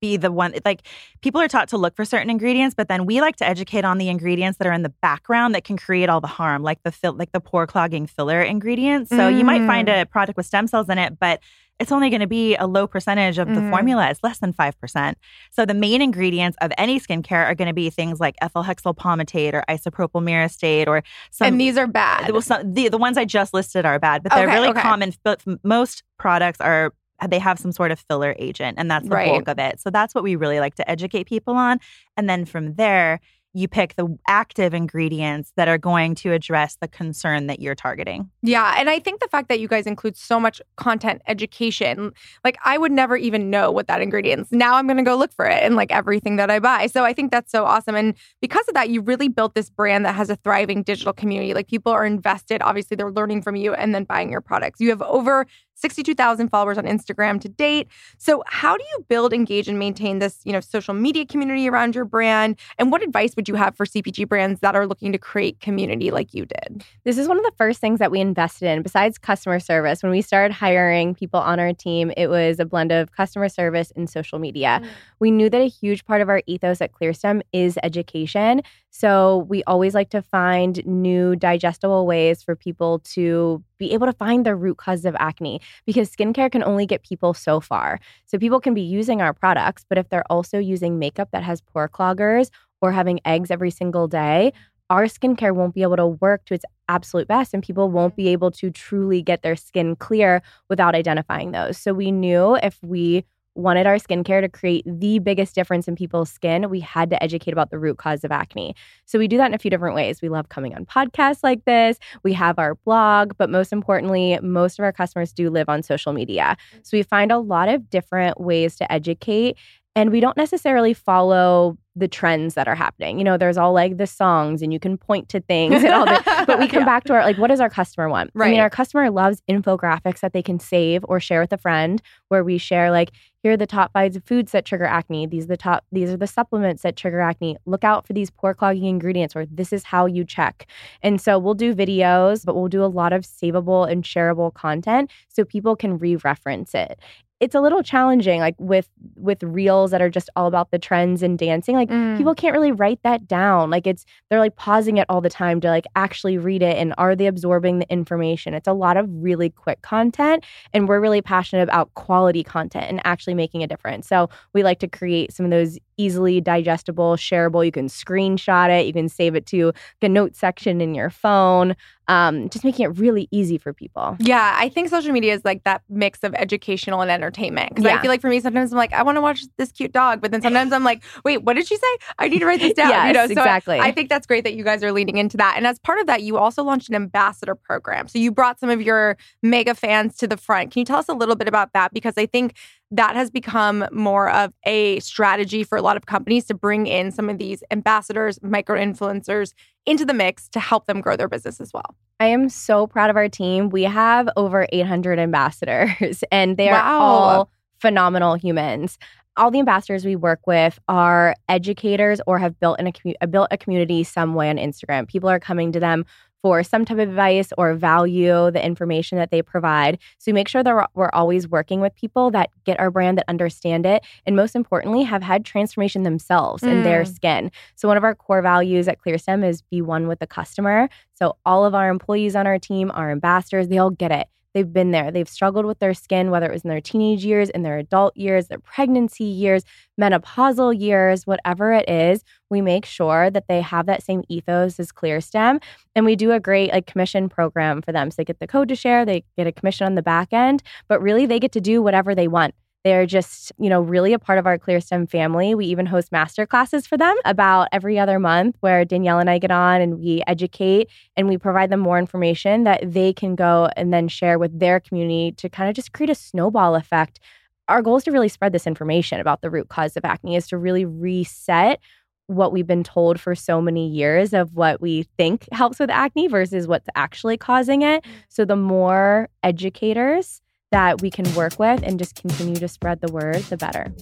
be 0.00 0.16
the 0.16 0.30
one 0.30 0.54
like 0.64 0.82
people 1.22 1.40
are 1.40 1.48
taught 1.48 1.68
to 1.68 1.76
look 1.76 1.94
for 1.96 2.04
certain 2.04 2.30
ingredients 2.30 2.74
but 2.74 2.88
then 2.88 3.06
we 3.06 3.20
like 3.20 3.36
to 3.36 3.46
educate 3.46 3.84
on 3.84 3.98
the 3.98 4.08
ingredients 4.08 4.58
that 4.58 4.66
are 4.66 4.72
in 4.72 4.82
the 4.82 4.88
background 5.02 5.54
that 5.54 5.64
can 5.64 5.76
create 5.76 6.08
all 6.08 6.20
the 6.20 6.26
harm 6.26 6.62
like 6.62 6.82
the 6.84 6.92
fill 6.92 7.12
like 7.14 7.32
the 7.32 7.40
pore 7.40 7.66
clogging 7.66 8.06
filler 8.06 8.40
ingredients 8.40 9.10
so 9.10 9.16
mm. 9.18 9.38
you 9.38 9.44
might 9.44 9.64
find 9.66 9.88
Mm. 9.88 10.02
a 10.02 10.06
product 10.06 10.36
with 10.36 10.44
stem 10.46 10.66
cells 10.66 10.88
in 10.88 10.98
it 10.98 11.18
but 11.18 11.40
it's 11.80 11.92
only 11.92 12.10
going 12.10 12.20
to 12.20 12.26
be 12.26 12.56
a 12.56 12.66
low 12.66 12.88
percentage 12.88 13.38
of 13.38 13.46
the 13.48 13.60
Mm. 13.60 13.70
formula 13.70 14.10
it's 14.10 14.22
less 14.22 14.38
than 14.38 14.52
5% 14.52 15.14
so 15.50 15.64
the 15.64 15.74
main 15.74 16.02
ingredients 16.02 16.56
of 16.60 16.72
any 16.76 17.00
skincare 17.00 17.44
are 17.44 17.54
going 17.54 17.68
to 17.68 17.74
be 17.74 17.88
things 17.90 18.20
like 18.20 18.34
ethylhexyl 18.42 18.94
palmitate 18.96 19.54
or 19.54 19.64
isopropyl 19.68 20.22
myristate 20.22 20.86
or 20.88 21.02
some 21.30 21.46
and 21.48 21.60
these 21.60 21.76
are 21.76 21.86
bad. 21.86 22.30
well, 22.30 22.42
some, 22.42 22.74
the 22.74 22.88
the 22.88 22.98
ones 22.98 23.16
I 23.16 23.24
just 23.24 23.54
listed 23.54 23.86
are 23.86 23.98
bad, 23.98 24.22
but 24.22 24.32
they're 24.32 24.46
Okay, 24.48 24.54
really 24.56 24.68
okay. 24.68 24.80
common. 24.82 25.12
But 25.24 25.42
most 25.64 26.02
products 26.18 26.60
are 26.60 26.92
they 27.26 27.38
have 27.38 27.58
some 27.58 27.72
sort 27.72 27.90
of 27.90 27.98
filler 27.98 28.34
agent, 28.38 28.78
and 28.78 28.90
that's 28.90 29.08
the 29.08 29.14
Right. 29.14 29.28
bulk 29.28 29.48
of 29.48 29.58
it. 29.58 29.80
So 29.80 29.90
that's 29.90 30.14
what 30.14 30.22
we 30.24 30.36
really 30.36 30.60
like 30.60 30.74
to 30.76 30.90
educate 30.90 31.24
people 31.24 31.54
on, 31.54 31.80
and 32.16 32.28
then 32.28 32.44
from 32.44 32.74
there. 32.74 33.20
You 33.54 33.66
pick 33.66 33.96
the 33.96 34.14
active 34.28 34.74
ingredients 34.74 35.52
that 35.56 35.68
are 35.68 35.78
going 35.78 36.14
to 36.16 36.32
address 36.32 36.76
the 36.82 36.86
concern 36.86 37.46
that 37.46 37.60
you're 37.60 37.74
targeting. 37.74 38.30
Yeah. 38.42 38.74
And 38.76 38.90
I 38.90 38.98
think 39.00 39.20
the 39.20 39.26
fact 39.26 39.48
that 39.48 39.58
you 39.58 39.66
guys 39.66 39.86
include 39.86 40.18
so 40.18 40.38
much 40.38 40.60
content 40.76 41.22
education, 41.26 42.12
like 42.44 42.58
I 42.62 42.76
would 42.76 42.92
never 42.92 43.16
even 43.16 43.48
know 43.48 43.72
what 43.72 43.88
that 43.88 44.02
ingredients. 44.02 44.52
Now 44.52 44.74
I'm 44.74 44.86
going 44.86 44.98
to 44.98 45.02
go 45.02 45.16
look 45.16 45.32
for 45.32 45.46
it 45.46 45.62
in 45.64 45.76
like 45.76 45.90
everything 45.90 46.36
that 46.36 46.50
I 46.50 46.58
buy. 46.58 46.88
So 46.88 47.04
I 47.04 47.14
think 47.14 47.32
that's 47.32 47.50
so 47.50 47.64
awesome. 47.64 47.94
And 47.96 48.14
because 48.42 48.68
of 48.68 48.74
that, 48.74 48.90
you 48.90 49.00
really 49.00 49.28
built 49.28 49.54
this 49.54 49.70
brand 49.70 50.04
that 50.04 50.14
has 50.14 50.28
a 50.28 50.36
thriving 50.36 50.82
digital 50.82 51.14
community. 51.14 51.54
Like 51.54 51.68
people 51.68 51.90
are 51.90 52.04
invested. 52.04 52.60
Obviously, 52.60 52.96
they're 52.96 53.10
learning 53.10 53.40
from 53.42 53.56
you 53.56 53.72
and 53.72 53.94
then 53.94 54.04
buying 54.04 54.30
your 54.30 54.42
products. 54.42 54.78
You 54.78 54.90
have 54.90 55.02
over 55.02 55.46
62,000 55.78 56.48
followers 56.48 56.76
on 56.76 56.84
Instagram 56.84 57.40
to 57.40 57.48
date. 57.48 57.88
So 58.18 58.42
how 58.46 58.76
do 58.76 58.84
you 58.84 59.04
build, 59.08 59.32
engage, 59.32 59.68
and 59.68 59.78
maintain 59.78 60.18
this, 60.18 60.40
you 60.44 60.52
know, 60.52 60.60
social 60.60 60.94
media 60.94 61.24
community 61.24 61.68
around 61.68 61.94
your 61.94 62.04
brand? 62.04 62.58
And 62.78 62.90
what 62.90 63.02
advice 63.02 63.36
would 63.36 63.48
you 63.48 63.54
have 63.54 63.76
for 63.76 63.86
CPG 63.86 64.28
brands 64.28 64.60
that 64.60 64.74
are 64.74 64.86
looking 64.86 65.12
to 65.12 65.18
create 65.18 65.60
community 65.60 66.10
like 66.10 66.34
you 66.34 66.46
did? 66.46 66.84
This 67.04 67.16
is 67.16 67.28
one 67.28 67.38
of 67.38 67.44
the 67.44 67.52
first 67.56 67.80
things 67.80 68.00
that 68.00 68.10
we 68.10 68.20
invested 68.20 68.68
in 68.68 68.82
besides 68.82 69.18
customer 69.18 69.60
service. 69.60 70.02
When 70.02 70.10
we 70.10 70.22
started 70.22 70.52
hiring 70.52 71.14
people 71.14 71.40
on 71.40 71.60
our 71.60 71.72
team, 71.72 72.12
it 72.16 72.28
was 72.28 72.58
a 72.58 72.64
blend 72.64 72.92
of 72.92 73.12
customer 73.12 73.48
service 73.48 73.92
and 73.94 74.10
social 74.10 74.38
media. 74.38 74.80
Mm. 74.82 74.88
We 75.20 75.30
knew 75.30 75.48
that 75.48 75.60
a 75.60 75.68
huge 75.68 76.04
part 76.04 76.20
of 76.20 76.28
our 76.28 76.42
ethos 76.46 76.80
at 76.80 76.92
ClearStem 76.92 77.42
is 77.52 77.78
education. 77.82 78.62
So 78.90 79.46
we 79.48 79.62
always 79.64 79.94
like 79.94 80.10
to 80.10 80.22
find 80.22 80.84
new 80.86 81.36
digestible 81.36 82.06
ways 82.06 82.42
for 82.42 82.56
people 82.56 83.00
to 83.00 83.62
be 83.78 83.92
able 83.92 84.06
to 84.06 84.12
find 84.12 84.44
the 84.44 84.54
root 84.54 84.78
cause 84.78 85.04
of 85.04 85.16
acne 85.18 85.60
because 85.86 86.10
skincare 86.14 86.50
can 86.50 86.62
only 86.62 86.86
get 86.86 87.02
people 87.02 87.34
so 87.34 87.60
far. 87.60 88.00
So 88.26 88.38
people 88.38 88.60
can 88.60 88.74
be 88.74 88.82
using 88.82 89.22
our 89.22 89.32
products, 89.32 89.84
but 89.88 89.98
if 89.98 90.08
they're 90.08 90.30
also 90.30 90.58
using 90.58 90.98
makeup 90.98 91.28
that 91.32 91.42
has 91.42 91.60
pore 91.60 91.88
cloggers 91.88 92.50
or 92.80 92.92
having 92.92 93.20
eggs 93.24 93.50
every 93.50 93.70
single 93.70 94.08
day, 94.08 94.52
our 94.90 95.04
skincare 95.04 95.54
won't 95.54 95.74
be 95.74 95.82
able 95.82 95.96
to 95.96 96.06
work 96.06 96.44
to 96.46 96.54
its 96.54 96.64
absolute 96.88 97.28
best 97.28 97.52
and 97.52 97.62
people 97.62 97.90
won't 97.90 98.16
be 98.16 98.28
able 98.28 98.50
to 98.50 98.70
truly 98.70 99.20
get 99.22 99.42
their 99.42 99.56
skin 99.56 99.94
clear 99.96 100.42
without 100.68 100.94
identifying 100.94 101.52
those. 101.52 101.76
So 101.76 101.92
we 101.92 102.10
knew 102.10 102.56
if 102.56 102.78
we 102.82 103.24
wanted 103.58 103.86
our 103.86 103.96
skincare 103.96 104.40
to 104.40 104.48
create 104.48 104.84
the 104.86 105.18
biggest 105.18 105.54
difference 105.54 105.88
in 105.88 105.96
people's 105.96 106.30
skin, 106.30 106.70
we 106.70 106.78
had 106.78 107.10
to 107.10 107.22
educate 107.22 107.50
about 107.50 107.70
the 107.70 107.78
root 107.78 107.98
cause 107.98 108.22
of 108.22 108.30
acne. 108.30 108.74
So 109.04 109.18
we 109.18 109.26
do 109.26 109.36
that 109.36 109.46
in 109.46 109.54
a 109.54 109.58
few 109.58 109.70
different 109.70 109.96
ways. 109.96 110.22
We 110.22 110.28
love 110.28 110.48
coming 110.48 110.74
on 110.74 110.86
podcasts 110.86 111.42
like 111.42 111.64
this. 111.64 111.98
We 112.22 112.32
have 112.34 112.58
our 112.58 112.76
blog, 112.76 113.32
but 113.36 113.50
most 113.50 113.72
importantly, 113.72 114.38
most 114.42 114.78
of 114.78 114.84
our 114.84 114.92
customers 114.92 115.32
do 115.32 115.50
live 115.50 115.68
on 115.68 115.82
social 115.82 116.12
media. 116.12 116.56
So 116.82 116.96
we 116.96 117.02
find 117.02 117.32
a 117.32 117.38
lot 117.38 117.68
of 117.68 117.90
different 117.90 118.40
ways 118.40 118.76
to 118.76 118.90
educate 118.92 119.56
and 119.98 120.10
we 120.12 120.20
don't 120.20 120.36
necessarily 120.36 120.94
follow 120.94 121.76
the 121.96 122.06
trends 122.06 122.54
that 122.54 122.68
are 122.68 122.76
happening. 122.76 123.18
You 123.18 123.24
know, 123.24 123.36
there's 123.36 123.56
all 123.58 123.72
like 123.72 123.96
the 123.96 124.06
songs 124.06 124.62
and 124.62 124.72
you 124.72 124.78
can 124.78 124.96
point 124.96 125.28
to 125.30 125.40
things 125.40 125.82
and 125.82 125.92
all 125.92 126.04
that. 126.04 126.44
But 126.46 126.60
we 126.60 126.68
come 126.74 126.80
Yeah. 126.82 126.86
back 126.86 127.02
to 127.04 127.14
our 127.14 127.22
like, 127.24 127.38
what 127.38 127.48
does 127.48 127.58
our 127.58 127.68
customer 127.68 128.08
want? 128.08 128.30
I 128.40 128.50
mean, 128.50 128.60
our 128.60 128.70
customer 128.70 129.10
loves 129.10 129.42
infographics 129.50 130.20
that 130.20 130.32
they 130.32 130.42
can 130.42 130.60
save 130.60 131.04
or 131.08 131.18
share 131.18 131.40
with 131.40 131.52
a 131.52 131.58
friend 131.58 132.00
where 132.28 132.44
we 132.44 132.56
share 132.56 132.92
like, 132.92 133.10
here 133.42 133.52
are 133.52 133.56
the 133.56 133.66
top 133.66 133.92
five 133.92 134.16
foods 134.24 134.52
that 134.52 134.64
trigger 134.64 134.84
acne. 134.84 135.26
These 135.26 135.44
are 135.44 135.48
the 135.48 135.56
top, 135.56 135.84
these 135.90 136.10
are 136.10 136.16
the 136.16 136.26
supplements 136.28 136.82
that 136.82 136.94
trigger 136.96 137.20
acne. 137.20 137.56
Look 137.66 137.82
out 137.82 138.06
for 138.06 138.12
these 138.12 138.30
pore 138.30 138.54
clogging 138.54 138.84
ingredients, 138.84 139.34
or 139.34 139.46
this 139.46 139.72
is 139.72 139.82
how 139.82 140.06
you 140.06 140.24
check. 140.24 140.66
And 141.02 141.20
so 141.20 141.38
we'll 141.38 141.54
do 141.54 141.74
videos, 141.74 142.44
but 142.44 142.54
we'll 142.54 142.68
do 142.68 142.84
a 142.84 142.86
lot 142.86 143.12
of 143.12 143.22
savable 143.22 143.90
and 143.90 144.04
shareable 144.04 144.54
content 144.54 145.10
so 145.28 145.44
people 145.44 145.74
can 145.74 145.98
re-reference 145.98 146.74
it. 146.74 147.00
It's 147.40 147.54
a 147.54 147.60
little 147.60 147.82
challenging, 147.82 148.40
like 148.40 148.56
with 148.58 148.88
with 149.16 149.42
reels 149.42 149.92
that 149.92 150.02
are 150.02 150.10
just 150.10 150.28
all 150.34 150.46
about 150.48 150.70
the 150.72 150.78
trends 150.78 151.22
and 151.22 151.38
dancing. 151.38 151.76
Like 151.76 151.88
Mm. 151.88 152.16
people 152.16 152.34
can't 152.34 152.52
really 152.52 152.72
write 152.72 153.00
that 153.04 153.28
down. 153.28 153.70
Like 153.70 153.86
it's 153.86 154.04
they're 154.28 154.40
like 154.40 154.56
pausing 154.56 154.96
it 154.96 155.06
all 155.08 155.20
the 155.20 155.30
time 155.30 155.60
to 155.60 155.68
like 155.68 155.86
actually 155.94 156.36
read 156.38 156.62
it 156.62 156.76
and 156.76 156.94
are 156.98 157.14
they 157.14 157.26
absorbing 157.26 157.78
the 157.78 157.88
information? 157.92 158.54
It's 158.54 158.66
a 158.68 158.72
lot 158.72 158.96
of 158.96 159.06
really 159.10 159.50
quick 159.50 159.82
content 159.82 160.44
and 160.72 160.88
we're 160.88 161.00
really 161.00 161.22
passionate 161.22 161.62
about 161.62 161.94
quality 161.94 162.42
content 162.42 162.86
and 162.88 163.00
actually 163.04 163.34
making 163.34 163.62
a 163.62 163.66
difference. 163.68 164.08
So 164.08 164.28
we 164.52 164.62
like 164.64 164.80
to 164.80 164.88
create 164.88 165.32
some 165.32 165.46
of 165.46 165.50
those 165.50 165.78
easily 165.98 166.40
digestible, 166.40 167.16
shareable. 167.16 167.64
You 167.64 167.72
can 167.72 167.88
screenshot 167.88 168.70
it, 168.70 168.86
you 168.86 168.92
can 168.94 169.08
save 169.08 169.34
it 169.34 169.44
to 169.46 169.72
the 170.00 170.08
note 170.08 170.34
section 170.34 170.80
in 170.80 170.94
your 170.94 171.10
phone. 171.10 171.76
Um, 172.06 172.48
just 172.48 172.64
making 172.64 172.86
it 172.86 172.98
really 172.98 173.28
easy 173.30 173.58
for 173.58 173.74
people. 173.74 174.16
Yeah, 174.18 174.56
I 174.58 174.70
think 174.70 174.88
social 174.88 175.12
media 175.12 175.34
is 175.34 175.44
like 175.44 175.64
that 175.64 175.82
mix 175.90 176.20
of 176.22 176.34
educational 176.34 177.02
and 177.02 177.10
entertainment. 177.10 177.74
Because 177.74 177.84
I 177.84 178.00
feel 178.00 178.08
like 178.10 178.22
for 178.22 178.30
me, 178.30 178.40
sometimes 178.40 178.72
I'm 178.72 178.78
like, 178.78 178.94
I 178.94 179.02
want 179.02 179.16
to 179.16 179.20
watch 179.20 179.42
this 179.58 179.70
cute 179.72 179.92
dog, 179.92 180.22
but 180.22 180.30
then 180.30 180.40
sometimes 180.40 180.72
I'm 180.72 180.84
like, 180.84 181.02
wait, 181.22 181.42
what 181.42 181.56
did 181.56 181.66
she 181.68 181.76
say? 181.76 181.86
I 182.18 182.28
need 182.28 182.38
to 182.38 182.46
write 182.46 182.60
this 182.60 182.72
down. 182.76 182.88
you 182.88 182.94
Yes, 182.94 183.14
know, 183.28 183.34
so 183.34 183.40
I- 183.42 183.44
exactly. 183.44 183.78
I, 183.80 183.92
think 183.92 184.08
that's 184.08 184.26
great 184.26 184.44
that 184.44 184.54
you 184.54 184.64
guys 184.64 184.82
are 184.82 184.90
leaning 184.90 185.18
into 185.18 185.36
that. 185.36 185.54
And 185.58 185.66
as 185.66 185.78
part 185.80 186.00
of 186.00 186.06
that, 186.06 186.22
you 186.22 186.38
also 186.38 186.62
launched 186.64 186.88
an 186.88 186.94
ambassador 186.94 187.54
program. 187.54 188.08
So 188.08 188.18
you 188.18 188.30
brought 188.32 188.58
some 188.58 188.70
of 188.70 188.80
your 188.80 189.18
mega 189.42 189.74
fans 189.74 190.16
to 190.16 190.26
the 190.26 190.38
front. 190.38 190.70
Can 190.70 190.80
you 190.80 190.86
tell 190.86 190.98
us 190.98 191.10
a 191.10 191.14
little 191.14 191.36
bit 191.36 191.46
about 191.46 191.74
that? 191.74 191.92
Because 191.92 192.14
I 192.16 192.24
think 192.24 192.54
that 192.90 193.16
has 193.16 193.30
become 193.30 193.86
more 193.92 194.30
of 194.30 194.52
a 194.64 194.98
strategy 195.00 195.62
for 195.62 195.76
a 195.76 195.82
lot 195.82 195.96
of 195.96 196.06
companies 196.06 196.46
to 196.46 196.54
bring 196.54 196.86
in 196.86 197.10
some 197.10 197.28
of 197.28 197.38
these 197.38 197.62
ambassadors, 197.70 198.38
micro 198.42 198.78
influencers 198.78 199.52
into 199.84 200.04
the 200.04 200.14
mix 200.14 200.48
to 200.50 200.60
help 200.60 200.86
them 200.86 201.00
grow 201.00 201.16
their 201.16 201.28
business 201.28 201.60
as 201.60 201.72
well. 201.72 201.94
I 202.20 202.26
am 202.26 202.48
so 202.48 202.86
proud 202.86 203.10
of 203.10 203.16
our 203.16 203.28
team. 203.28 203.68
We 203.68 203.84
have 203.84 204.28
over 204.36 204.66
800 204.72 205.18
ambassadors, 205.18 206.24
and 206.32 206.56
they 206.56 206.68
are 206.68 206.80
Wow. 206.80 207.00
all 207.00 207.50
phenomenal 207.78 208.34
humans. 208.34 208.98
All 209.36 209.52
the 209.52 209.60
ambassadors 209.60 210.04
we 210.04 210.16
work 210.16 210.40
with 210.48 210.80
are 210.88 211.34
educators 211.48 212.20
or 212.26 212.38
have 212.40 212.58
built 212.58 212.80
in 212.80 212.92
a 213.20 213.26
built 213.28 213.48
a 213.52 213.56
community 213.56 214.02
some 214.02 214.34
way 214.34 214.50
on 214.50 214.56
Instagram. 214.56 215.06
People 215.06 215.28
are 215.30 215.38
coming 215.38 215.70
to 215.72 215.78
them 215.78 216.04
for 216.42 216.62
some 216.62 216.84
type 216.84 216.98
of 216.98 217.08
advice 217.08 217.52
or 217.58 217.74
value 217.74 218.50
the 218.50 218.64
information 218.64 219.18
that 219.18 219.30
they 219.30 219.42
provide. 219.42 219.98
So 220.18 220.30
we 220.30 220.34
make 220.34 220.48
sure 220.48 220.62
that 220.62 220.90
we're, 220.94 221.08
always 221.12 221.48
working 221.48 221.80
with 221.80 221.94
people 221.94 222.30
that 222.30 222.50
get 222.64 222.78
our 222.78 222.90
brand, 222.90 223.18
that 223.18 223.24
understand 223.28 223.86
it, 223.86 224.04
and 224.26 224.36
most 224.36 224.54
importantly, 224.54 225.02
have 225.04 225.22
had 225.22 225.44
transformation 225.44 226.02
themselves 226.02 226.62
in 226.62 226.82
their 226.82 227.02
Mm. 227.02 227.14
skin. 227.14 227.50
So 227.74 227.88
one 227.88 227.96
of 227.96 228.04
our 228.04 228.14
core 228.14 228.42
values 228.42 228.88
at 228.88 228.98
ClearStem 229.00 229.44
is 229.44 229.62
be 229.62 229.80
one 229.82 230.06
with 230.06 230.18
the 230.18 230.26
customer. 230.26 230.88
So 231.14 231.36
all 231.44 231.64
of 231.64 231.74
our 231.74 231.88
employees 231.88 232.36
on 232.36 232.46
our 232.46 232.58
team 232.58 232.90
are 232.94 233.10
ambassadors. 233.10 233.68
They 233.68 233.78
all 233.78 233.90
get 233.90 234.12
it. 234.12 234.28
They've 234.58 234.72
been 234.72 234.90
there. 234.90 235.12
They've 235.12 235.28
struggled 235.28 235.66
with 235.66 235.78
their 235.78 235.94
skin, 235.94 236.32
whether 236.32 236.46
it 236.46 236.52
was 236.52 236.62
in 236.62 236.68
their 236.68 236.80
teenage 236.80 237.24
years, 237.24 237.48
in 237.48 237.62
their 237.62 237.78
adult 237.78 238.16
years, 238.16 238.48
their 238.48 238.58
pregnancy 238.58 239.22
years, 239.22 239.62
menopausal 240.00 240.76
years, 240.76 241.28
whatever 241.28 241.72
it 241.72 241.88
is. 241.88 242.24
We 242.50 242.60
make 242.60 242.84
sure 242.84 243.30
that 243.30 243.44
they 243.46 243.60
have 243.60 243.86
that 243.86 244.02
same 244.02 244.24
ethos 244.28 244.80
as 244.80 244.90
ClearStem. 244.90 245.62
And 245.94 246.04
we 246.04 246.16
do 246.16 246.32
a 246.32 246.40
great 246.40 246.72
like 246.72 246.86
commission 246.86 247.28
program 247.28 247.82
for 247.82 247.92
them. 247.92 248.10
So 248.10 248.16
they 248.16 248.24
get 248.24 248.40
the 248.40 248.48
code 248.48 248.66
to 248.70 248.74
share, 248.74 249.04
they 249.04 249.22
get 249.36 249.46
a 249.46 249.52
commission 249.52 249.86
on 249.86 249.94
the 249.94 250.02
back 250.02 250.32
end, 250.32 250.64
but 250.88 251.00
really 251.00 251.24
they 251.24 251.38
get 251.38 251.52
to 251.52 251.60
do 251.60 251.80
whatever 251.80 252.12
they 252.12 252.26
want. 252.26 252.52
They're 252.88 253.04
just, 253.04 253.52
you 253.58 253.68
know, 253.68 253.82
really 253.82 254.14
a 254.14 254.18
part 254.18 254.38
of 254.38 254.46
our 254.46 254.56
ClearStem 254.56 255.10
family. 255.10 255.54
We 255.54 255.66
even 255.66 255.84
host 255.84 256.10
master 256.10 256.46
classes 256.46 256.86
for 256.86 256.96
them 256.96 257.14
about 257.26 257.68
every 257.70 257.98
other 257.98 258.18
month 258.18 258.56
where 258.60 258.82
Danielle 258.86 259.18
and 259.18 259.28
I 259.28 259.36
get 259.36 259.50
on 259.50 259.82
and 259.82 259.98
we 259.98 260.22
educate 260.26 260.88
and 261.14 261.28
we 261.28 261.36
provide 261.36 261.68
them 261.68 261.80
more 261.80 261.98
information 261.98 262.64
that 262.64 262.80
they 262.90 263.12
can 263.12 263.34
go 263.34 263.68
and 263.76 263.92
then 263.92 264.08
share 264.08 264.38
with 264.38 264.58
their 264.58 264.80
community 264.80 265.32
to 265.32 265.50
kind 265.50 265.68
of 265.68 265.76
just 265.76 265.92
create 265.92 266.08
a 266.08 266.14
snowball 266.14 266.76
effect. 266.76 267.20
Our 267.68 267.82
goal 267.82 267.98
is 267.98 268.04
to 268.04 268.10
really 268.10 268.30
spread 268.30 268.54
this 268.54 268.66
information 268.66 269.20
about 269.20 269.42
the 269.42 269.50
root 269.50 269.68
cause 269.68 269.94
of 269.98 270.06
acne, 270.06 270.36
is 270.36 270.48
to 270.48 270.56
really 270.56 270.86
reset 270.86 271.80
what 272.26 272.52
we've 272.52 272.66
been 272.66 272.84
told 272.84 273.20
for 273.20 273.34
so 273.34 273.60
many 273.60 273.86
years 273.86 274.32
of 274.32 274.54
what 274.54 274.80
we 274.80 275.02
think 275.18 275.46
helps 275.52 275.78
with 275.78 275.90
acne 275.90 276.26
versus 276.26 276.66
what's 276.66 276.88
actually 276.94 277.36
causing 277.36 277.82
it. 277.82 278.02
Mm. 278.02 278.10
So 278.30 278.46
the 278.46 278.56
more 278.56 279.28
educators 279.42 280.40
that 280.70 281.00
we 281.00 281.10
can 281.10 281.32
work 281.34 281.58
with 281.58 281.82
and 281.82 281.98
just 281.98 282.14
continue 282.14 282.56
to 282.56 282.68
spread 282.68 283.00
the 283.00 283.12
word, 283.12 283.42
the 283.44 283.56
better. 283.56 283.92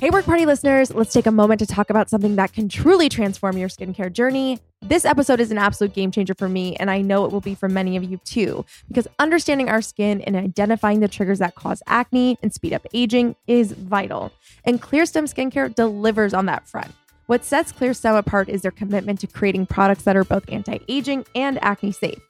Hey, 0.00 0.10
Work 0.10 0.26
Party 0.26 0.46
listeners, 0.46 0.94
let's 0.94 1.12
take 1.12 1.26
a 1.26 1.32
moment 1.32 1.58
to 1.58 1.66
talk 1.66 1.90
about 1.90 2.08
something 2.08 2.36
that 2.36 2.52
can 2.52 2.68
truly 2.68 3.08
transform 3.08 3.58
your 3.58 3.68
skincare 3.68 4.12
journey. 4.12 4.60
This 4.80 5.04
episode 5.04 5.40
is 5.40 5.50
an 5.50 5.58
absolute 5.58 5.92
game 5.92 6.12
changer 6.12 6.34
for 6.34 6.48
me, 6.48 6.76
and 6.76 6.88
I 6.88 7.00
know 7.00 7.24
it 7.24 7.32
will 7.32 7.40
be 7.40 7.56
for 7.56 7.68
many 7.68 7.96
of 7.96 8.04
you 8.04 8.18
too, 8.18 8.64
because 8.86 9.08
understanding 9.18 9.68
our 9.68 9.82
skin 9.82 10.20
and 10.20 10.36
identifying 10.36 11.00
the 11.00 11.08
triggers 11.08 11.40
that 11.40 11.56
cause 11.56 11.82
acne 11.88 12.38
and 12.44 12.54
speed 12.54 12.74
up 12.74 12.86
aging 12.94 13.34
is 13.48 13.72
vital. 13.72 14.30
And 14.64 14.80
Clearstem 14.80 15.24
Skincare 15.24 15.74
delivers 15.74 16.32
on 16.32 16.46
that 16.46 16.68
front. 16.68 16.92
What 17.26 17.44
sets 17.44 17.72
Clearstem 17.72 18.16
apart 18.16 18.48
is 18.48 18.62
their 18.62 18.70
commitment 18.70 19.18
to 19.20 19.26
creating 19.26 19.66
products 19.66 20.04
that 20.04 20.16
are 20.16 20.22
both 20.22 20.44
anti 20.48 20.78
aging 20.88 21.24
and 21.34 21.58
acne 21.60 21.90
safe. 21.90 22.22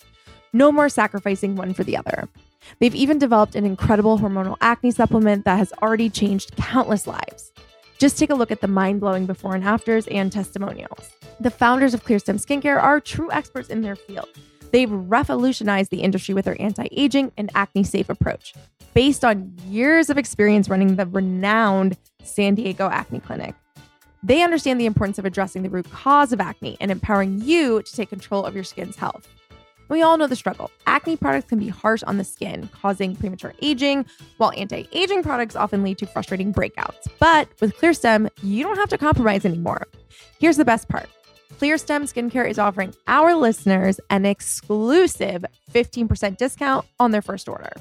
No 0.54 0.72
more 0.72 0.88
sacrificing 0.88 1.54
one 1.54 1.74
for 1.74 1.84
the 1.84 1.98
other. 1.98 2.30
They've 2.78 2.94
even 2.94 3.18
developed 3.18 3.54
an 3.54 3.64
incredible 3.64 4.18
hormonal 4.18 4.56
acne 4.60 4.90
supplement 4.90 5.44
that 5.44 5.58
has 5.58 5.72
already 5.82 6.10
changed 6.10 6.56
countless 6.56 7.06
lives. 7.06 7.52
Just 7.98 8.18
take 8.18 8.30
a 8.30 8.34
look 8.34 8.50
at 8.50 8.60
the 8.60 8.68
mind 8.68 9.00
blowing 9.00 9.26
before 9.26 9.54
and 9.54 9.64
afters 9.64 10.06
and 10.08 10.30
testimonials. 10.30 11.10
The 11.40 11.50
founders 11.50 11.94
of 11.94 12.04
Clearstem 12.04 12.44
Skincare 12.44 12.80
are 12.80 13.00
true 13.00 13.30
experts 13.32 13.68
in 13.68 13.82
their 13.82 13.96
field. 13.96 14.28
They've 14.70 14.90
revolutionized 14.90 15.90
the 15.90 16.02
industry 16.02 16.34
with 16.34 16.44
their 16.44 16.60
anti 16.60 16.88
aging 16.92 17.32
and 17.36 17.50
acne 17.54 17.84
safe 17.84 18.08
approach, 18.08 18.54
based 18.94 19.24
on 19.24 19.52
years 19.66 20.10
of 20.10 20.18
experience 20.18 20.68
running 20.68 20.96
the 20.96 21.06
renowned 21.06 21.96
San 22.22 22.54
Diego 22.54 22.88
Acne 22.88 23.20
Clinic. 23.20 23.54
They 24.22 24.42
understand 24.42 24.80
the 24.80 24.86
importance 24.86 25.18
of 25.18 25.24
addressing 25.24 25.62
the 25.62 25.70
root 25.70 25.90
cause 25.90 26.32
of 26.32 26.40
acne 26.40 26.76
and 26.80 26.90
empowering 26.90 27.40
you 27.40 27.82
to 27.82 27.92
take 27.92 28.10
control 28.10 28.44
of 28.44 28.54
your 28.54 28.64
skin's 28.64 28.96
health. 28.96 29.28
We 29.88 30.02
all 30.02 30.18
know 30.18 30.26
the 30.26 30.36
struggle. 30.36 30.70
Acne 30.86 31.16
products 31.16 31.48
can 31.48 31.58
be 31.58 31.68
harsh 31.68 32.02
on 32.02 32.18
the 32.18 32.24
skin, 32.24 32.68
causing 32.72 33.16
premature 33.16 33.54
aging, 33.62 34.06
while 34.36 34.52
anti 34.56 34.86
aging 34.92 35.22
products 35.22 35.56
often 35.56 35.82
lead 35.82 35.98
to 35.98 36.06
frustrating 36.06 36.52
breakouts. 36.52 37.08
But 37.18 37.48
with 37.60 37.76
Clearstem, 37.76 38.28
you 38.42 38.64
don't 38.64 38.76
have 38.76 38.90
to 38.90 38.98
compromise 38.98 39.44
anymore. 39.44 39.86
Here's 40.38 40.56
the 40.56 40.64
best 40.64 40.88
part 40.88 41.08
Clearstem 41.58 42.02
Skincare 42.02 42.48
is 42.48 42.58
offering 42.58 42.94
our 43.06 43.34
listeners 43.34 43.98
an 44.10 44.26
exclusive 44.26 45.44
15% 45.72 46.36
discount 46.36 46.86
on 47.00 47.10
their 47.10 47.22
first 47.22 47.48
order. 47.48 47.72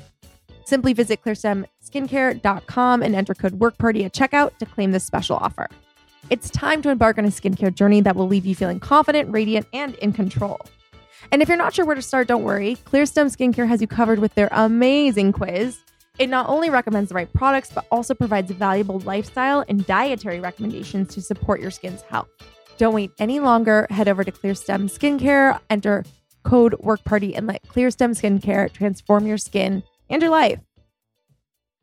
Simply 0.65 0.93
visit 0.93 1.21
clearstemskincare.com 1.23 3.03
and 3.03 3.15
enter 3.15 3.33
code 3.33 3.59
WORKPARTY 3.59 4.03
at 4.03 4.13
checkout 4.13 4.57
to 4.57 4.65
claim 4.65 4.91
this 4.91 5.05
special 5.05 5.37
offer. 5.37 5.67
It's 6.29 6.49
time 6.49 6.81
to 6.81 6.89
embark 6.89 7.17
on 7.17 7.25
a 7.25 7.29
skincare 7.29 7.73
journey 7.73 8.01
that 8.01 8.15
will 8.15 8.27
leave 8.27 8.45
you 8.45 8.53
feeling 8.53 8.79
confident, 8.79 9.31
radiant, 9.31 9.65
and 9.71 9.95
in 9.95 10.11
control. 10.11 10.59
And 11.31 11.41
if 11.41 11.47
you're 11.47 11.57
not 11.57 11.73
sure 11.73 11.85
where 11.85 11.95
to 11.95 12.01
start, 12.01 12.27
don't 12.27 12.43
worry. 12.43 12.77
Clearstem 12.85 13.35
Skincare 13.35 13.67
has 13.67 13.81
you 13.81 13.87
covered 13.87 14.19
with 14.19 14.33
their 14.35 14.49
amazing 14.51 15.31
quiz. 15.31 15.77
It 16.19 16.29
not 16.29 16.49
only 16.49 16.69
recommends 16.69 17.09
the 17.09 17.15
right 17.15 17.31
products, 17.33 17.71
but 17.73 17.85
also 17.91 18.15
provides 18.15 18.51
valuable 18.51 18.99
lifestyle 18.99 19.63
and 19.67 19.85
dietary 19.85 20.39
recommendations 20.39 21.13
to 21.13 21.21
support 21.21 21.61
your 21.61 21.69
skin's 21.69 22.01
health. 22.03 22.29
Don't 22.77 22.93
wait 22.93 23.11
any 23.19 23.39
longer. 23.39 23.87
Head 23.89 24.07
over 24.07 24.23
to 24.23 24.31
Clearstem 24.31 24.89
Skincare, 24.89 25.59
enter 25.69 26.05
code 26.43 26.75
WORKPARTY, 26.79 27.35
and 27.35 27.47
let 27.47 27.63
Clearstem 27.63 28.11
Skincare 28.11 28.71
transform 28.71 29.27
your 29.27 29.37
skin 29.37 29.83
and 30.09 30.21
your 30.21 30.31
life. 30.31 30.59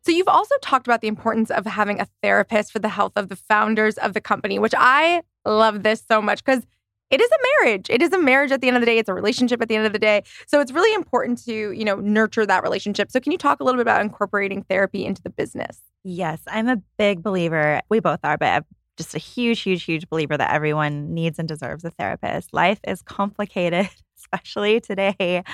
So, 0.04 0.12
you've 0.12 0.28
also 0.28 0.54
talked 0.62 0.86
about 0.86 1.00
the 1.00 1.08
importance 1.08 1.50
of 1.50 1.64
having 1.64 2.00
a 2.00 2.06
therapist 2.22 2.72
for 2.72 2.78
the 2.78 2.90
health 2.90 3.12
of 3.16 3.28
the 3.28 3.36
founders 3.36 3.96
of 3.98 4.14
the 4.14 4.20
company, 4.20 4.58
which 4.58 4.74
I 4.76 5.22
love 5.46 5.82
this 5.82 6.02
so 6.06 6.20
much 6.20 6.44
because 6.44 6.66
it 7.14 7.20
is 7.20 7.30
a 7.30 7.62
marriage. 7.62 7.86
It 7.90 8.02
is 8.02 8.12
a 8.12 8.18
marriage 8.18 8.50
at 8.50 8.60
the 8.60 8.66
end 8.66 8.76
of 8.76 8.80
the 8.80 8.86
day. 8.86 8.98
It's 8.98 9.08
a 9.08 9.14
relationship 9.14 9.62
at 9.62 9.68
the 9.68 9.76
end 9.76 9.86
of 9.86 9.92
the 9.92 10.00
day. 10.00 10.24
So 10.48 10.60
it's 10.60 10.72
really 10.72 10.92
important 10.94 11.44
to, 11.44 11.70
you 11.70 11.84
know, 11.84 11.94
nurture 11.94 12.44
that 12.44 12.64
relationship. 12.64 13.12
So 13.12 13.20
can 13.20 13.30
you 13.30 13.38
talk 13.38 13.60
a 13.60 13.64
little 13.64 13.78
bit 13.78 13.82
about 13.82 14.00
incorporating 14.00 14.64
therapy 14.64 15.06
into 15.06 15.22
the 15.22 15.30
business? 15.30 15.80
Yes, 16.02 16.40
I'm 16.48 16.68
a 16.68 16.78
big 16.98 17.22
believer. 17.22 17.80
We 17.88 18.00
both 18.00 18.18
are, 18.24 18.36
but 18.36 18.46
I'm 18.46 18.64
just 18.96 19.14
a 19.14 19.18
huge, 19.18 19.60
huge, 19.60 19.84
huge 19.84 20.08
believer 20.08 20.36
that 20.36 20.52
everyone 20.52 21.14
needs 21.14 21.38
and 21.38 21.46
deserves 21.46 21.84
a 21.84 21.90
therapist. 21.90 22.52
Life 22.52 22.80
is 22.84 23.00
complicated, 23.02 23.88
especially 24.18 24.80
today. 24.80 25.44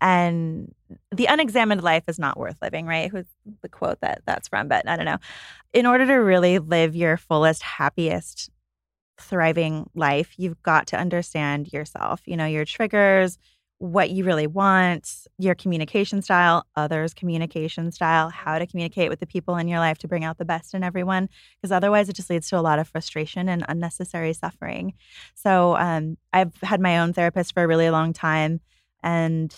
And 0.00 0.74
the 1.12 1.26
unexamined 1.26 1.82
life 1.82 2.04
is 2.08 2.18
not 2.18 2.38
worth 2.38 2.56
living, 2.62 2.86
right? 2.86 3.10
Who's 3.10 3.26
the 3.60 3.68
quote 3.68 4.00
that 4.00 4.22
that's 4.24 4.48
from? 4.48 4.68
But 4.68 4.88
I 4.88 4.96
don't 4.96 5.04
know. 5.04 5.18
In 5.74 5.84
order 5.84 6.06
to 6.06 6.14
really 6.14 6.58
live 6.58 6.96
your 6.96 7.18
fullest, 7.18 7.62
happiest, 7.62 8.50
thriving 9.20 9.88
life, 9.94 10.34
you've 10.36 10.62
got 10.62 10.86
to 10.88 10.98
understand 10.98 11.72
yourself, 11.72 12.20
you 12.26 12.36
know, 12.36 12.46
your 12.46 12.64
triggers, 12.64 13.38
what 13.78 14.10
you 14.10 14.24
really 14.24 14.46
want, 14.46 15.26
your 15.38 15.54
communication 15.54 16.20
style, 16.20 16.66
others' 16.76 17.14
communication 17.14 17.90
style, 17.90 18.28
how 18.28 18.58
to 18.58 18.66
communicate 18.66 19.08
with 19.08 19.20
the 19.20 19.26
people 19.26 19.56
in 19.56 19.68
your 19.68 19.78
life 19.78 19.96
to 19.98 20.08
bring 20.08 20.22
out 20.22 20.36
the 20.36 20.44
best 20.44 20.74
in 20.74 20.84
everyone. 20.84 21.30
Because 21.56 21.72
otherwise, 21.72 22.10
it 22.10 22.14
just 22.14 22.28
leads 22.28 22.48
to 22.50 22.58
a 22.58 22.60
lot 22.60 22.78
of 22.78 22.88
frustration 22.88 23.48
and 23.48 23.64
unnecessary 23.68 24.34
suffering. 24.34 24.92
So, 25.34 25.76
um, 25.76 26.18
I've 26.32 26.54
had 26.62 26.80
my 26.80 26.98
own 26.98 27.14
therapist 27.14 27.54
for 27.54 27.62
a 27.62 27.66
really 27.66 27.88
long 27.88 28.12
time. 28.12 28.60
And 29.02 29.54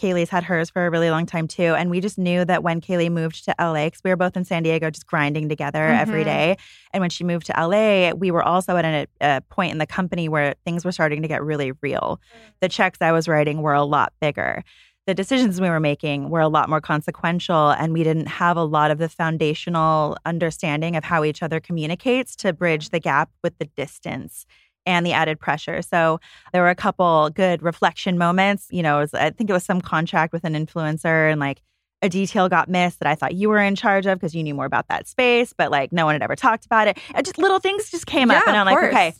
Kayleigh's 0.00 0.30
had 0.30 0.44
hers 0.44 0.70
for 0.70 0.86
a 0.86 0.90
really 0.90 1.10
long 1.10 1.26
time 1.26 1.46
too. 1.46 1.74
And 1.74 1.90
we 1.90 2.00
just 2.00 2.16
knew 2.16 2.44
that 2.46 2.62
when 2.62 2.80
Kaylee 2.80 3.10
moved 3.10 3.44
to 3.44 3.54
LA, 3.60 3.86
because 3.86 4.00
we 4.02 4.10
were 4.10 4.16
both 4.16 4.36
in 4.36 4.44
San 4.44 4.62
Diego 4.62 4.90
just 4.90 5.06
grinding 5.06 5.48
together 5.48 5.80
mm-hmm. 5.80 6.00
every 6.00 6.24
day. 6.24 6.56
And 6.92 7.00
when 7.00 7.10
she 7.10 7.22
moved 7.22 7.46
to 7.46 7.52
LA, 7.52 8.12
we 8.12 8.30
were 8.30 8.42
also 8.42 8.76
at 8.76 8.84
a, 8.84 9.06
a, 9.20 9.40
point 9.50 9.72
in 9.72 9.78
the 9.78 9.86
company 9.86 10.28
where 10.28 10.54
things 10.64 10.84
were 10.84 10.92
starting 10.92 11.22
to 11.22 11.28
get 11.28 11.42
really 11.42 11.72
real. 11.82 12.20
The 12.60 12.68
checks 12.68 12.98
I 13.00 13.12
was 13.12 13.28
writing 13.28 13.60
were 13.62 13.74
a 13.74 13.84
lot 13.84 14.12
bigger. 14.20 14.64
The 15.06 15.14
decisions 15.14 15.60
we 15.60 15.68
were 15.68 15.80
making 15.80 16.30
were 16.30 16.40
a 16.40 16.48
lot 16.48 16.68
more 16.68 16.80
consequential, 16.80 17.70
and 17.70 17.92
we 17.92 18.04
didn't 18.04 18.26
have 18.26 18.56
a 18.56 18.64
lot 18.64 18.90
of 18.90 18.98
the 18.98 19.08
foundational 19.08 20.16
understanding 20.24 20.94
of 20.94 21.04
how 21.04 21.24
each 21.24 21.42
other 21.42 21.58
communicates 21.58 22.36
to 22.36 22.52
bridge 22.52 22.90
the 22.90 23.00
gap 23.00 23.30
with 23.42 23.58
the 23.58 23.64
distance 23.76 24.46
and 24.90 25.06
the 25.06 25.12
added 25.12 25.40
pressure. 25.40 25.80
So 25.80 26.20
there 26.52 26.62
were 26.62 26.68
a 26.68 26.74
couple 26.74 27.30
good 27.30 27.62
reflection 27.62 28.18
moments. 28.18 28.66
You 28.70 28.82
know, 28.82 28.98
was, 28.98 29.14
I 29.14 29.30
think 29.30 29.48
it 29.48 29.52
was 29.52 29.64
some 29.64 29.80
contract 29.80 30.32
with 30.32 30.44
an 30.44 30.54
influencer 30.54 31.30
and 31.30 31.40
like 31.40 31.62
a 32.02 32.08
detail 32.08 32.48
got 32.48 32.68
missed 32.68 32.98
that 33.00 33.08
I 33.08 33.14
thought 33.14 33.34
you 33.34 33.48
were 33.48 33.60
in 33.60 33.76
charge 33.76 34.06
of 34.06 34.18
because 34.18 34.34
you 34.34 34.42
knew 34.42 34.54
more 34.54 34.64
about 34.64 34.88
that 34.88 35.06
space, 35.06 35.52
but 35.52 35.70
like 35.70 35.92
no 35.92 36.06
one 36.06 36.14
had 36.14 36.22
ever 36.22 36.36
talked 36.36 36.66
about 36.66 36.88
it. 36.88 36.98
And 37.14 37.24
just 37.24 37.38
little 37.38 37.58
things 37.58 37.90
just 37.90 38.06
came 38.06 38.30
yeah, 38.30 38.38
up 38.38 38.48
and 38.48 38.56
I'm 38.56 38.66
like, 38.66 38.78
course. 38.78 38.92
okay, 38.92 39.14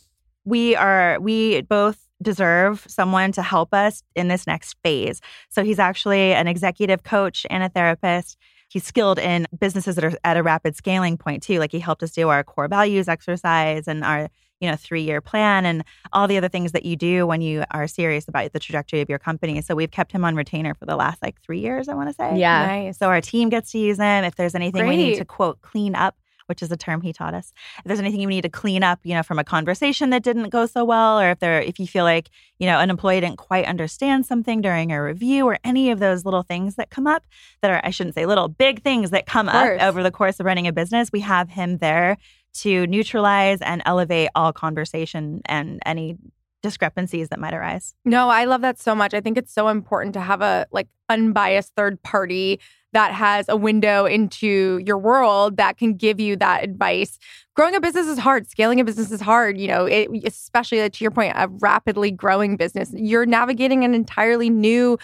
we 0.45 0.75
are, 0.75 1.19
we 1.19 1.61
both 1.61 2.07
deserve 2.21 2.83
someone 2.87 3.31
to 3.33 3.41
help 3.41 3.73
us 3.73 4.03
in 4.15 4.27
this 4.27 4.47
next 4.47 4.75
phase. 4.83 5.21
So 5.49 5.63
he's 5.63 5.79
actually 5.79 6.33
an 6.33 6.47
executive 6.47 7.03
coach 7.03 7.45
and 7.49 7.63
a 7.63 7.69
therapist. 7.69 8.37
He's 8.69 8.83
skilled 8.83 9.19
in 9.19 9.47
businesses 9.59 9.95
that 9.95 10.03
are 10.03 10.13
at 10.23 10.37
a 10.37 10.43
rapid 10.43 10.75
scaling 10.75 11.17
point 11.17 11.43
too. 11.43 11.59
Like 11.59 11.71
he 11.71 11.79
helped 11.79 12.03
us 12.03 12.11
do 12.11 12.29
our 12.29 12.43
core 12.43 12.67
values 12.67 13.07
exercise 13.07 13.87
and 13.87 14.03
our 14.03 14.29
you 14.61 14.69
know, 14.69 14.77
three 14.77 15.01
year 15.01 15.19
plan 15.19 15.65
and 15.65 15.83
all 16.13 16.27
the 16.27 16.37
other 16.37 16.47
things 16.47 16.71
that 16.71 16.85
you 16.85 16.95
do 16.95 17.27
when 17.27 17.41
you 17.41 17.65
are 17.71 17.87
serious 17.87 18.27
about 18.27 18.53
the 18.53 18.59
trajectory 18.59 19.01
of 19.01 19.09
your 19.09 19.19
company. 19.19 19.61
So 19.61 19.75
we've 19.75 19.91
kept 19.91 20.11
him 20.11 20.23
on 20.23 20.35
retainer 20.35 20.73
for 20.73 20.85
the 20.85 20.95
last 20.95 21.21
like 21.21 21.41
three 21.41 21.59
years, 21.59 21.89
I 21.89 21.95
want 21.95 22.09
to 22.09 22.15
say. 22.15 22.37
Yeah. 22.37 22.65
Nice. 22.65 22.97
So 22.97 23.07
our 23.07 23.21
team 23.21 23.49
gets 23.49 23.71
to 23.71 23.79
use 23.79 23.97
him. 23.97 24.23
If 24.23 24.35
there's 24.35 24.55
anything 24.55 24.87
we 24.87 24.95
need 24.95 25.17
to 25.17 25.25
quote 25.25 25.61
clean 25.61 25.95
up, 25.95 26.15
which 26.51 26.61
is 26.61 26.69
a 26.69 26.75
term 26.75 26.99
he 26.99 27.13
taught 27.13 27.33
us. 27.33 27.53
If 27.77 27.85
there's 27.85 27.99
anything 27.99 28.19
you 28.19 28.27
need 28.27 28.41
to 28.41 28.49
clean 28.49 28.83
up, 28.83 28.99
you 29.03 29.13
know, 29.13 29.23
from 29.23 29.39
a 29.39 29.43
conversation 29.43 30.09
that 30.09 30.21
didn't 30.21 30.49
go 30.49 30.65
so 30.65 30.83
well, 30.83 31.17
or 31.17 31.31
if 31.31 31.39
there 31.39 31.61
if 31.61 31.79
you 31.79 31.87
feel 31.87 32.03
like, 32.03 32.29
you 32.59 32.67
know, 32.67 32.77
an 32.77 32.89
employee 32.89 33.21
didn't 33.21 33.37
quite 33.37 33.65
understand 33.65 34.25
something 34.25 34.59
during 34.59 34.91
a 34.91 35.01
review 35.01 35.45
or 35.45 35.57
any 35.63 35.91
of 35.91 35.99
those 35.99 36.25
little 36.25 36.43
things 36.43 36.75
that 36.75 36.89
come 36.89 37.07
up 37.07 37.23
that 37.61 37.71
are 37.71 37.79
I 37.85 37.89
shouldn't 37.89 38.15
say 38.15 38.25
little, 38.25 38.49
big 38.49 38.83
things 38.83 39.11
that 39.11 39.25
come 39.25 39.47
up 39.47 39.81
over 39.81 40.03
the 40.03 40.11
course 40.11 40.41
of 40.41 40.45
running 40.45 40.67
a 40.67 40.73
business, 40.73 41.09
we 41.13 41.21
have 41.21 41.49
him 41.49 41.77
there 41.77 42.17
to 42.53 42.87
neutralize 42.87 43.61
and 43.61 43.81
elevate 43.85 44.29
all 44.35 44.53
conversation 44.53 45.41
and 45.45 45.79
any 45.85 46.17
discrepancies 46.61 47.29
that 47.29 47.39
might 47.39 47.53
arise. 47.53 47.95
No, 48.05 48.29
I 48.29 48.45
love 48.45 48.61
that 48.61 48.79
so 48.79 48.93
much. 48.93 49.13
I 49.13 49.21
think 49.21 49.37
it's 49.37 49.53
so 49.53 49.67
important 49.67 50.13
to 50.13 50.21
have 50.21 50.41
a 50.41 50.67
like 50.71 50.87
unbiased 51.09 51.73
third 51.75 52.01
party 52.03 52.59
that 52.93 53.13
has 53.13 53.45
a 53.47 53.55
window 53.55 54.05
into 54.05 54.79
your 54.85 54.97
world 54.97 55.57
that 55.57 55.77
can 55.77 55.93
give 55.93 56.19
you 56.19 56.35
that 56.35 56.63
advice. 56.63 57.17
Growing 57.55 57.73
a 57.75 57.79
business 57.81 58.07
is 58.07 58.19
hard. 58.19 58.49
Scaling 58.49 58.79
a 58.79 58.83
business 58.83 59.11
is 59.11 59.21
hard. 59.21 59.57
You 59.57 59.69
know, 59.69 59.85
it, 59.85 60.09
especially 60.25 60.89
to 60.89 61.03
your 61.03 61.11
point, 61.11 61.33
a 61.35 61.47
rapidly 61.47 62.11
growing 62.11 62.57
business. 62.57 62.91
You're 62.93 63.25
navigating 63.25 63.83
an 63.83 63.93
entirely 63.93 64.49
new 64.49 64.97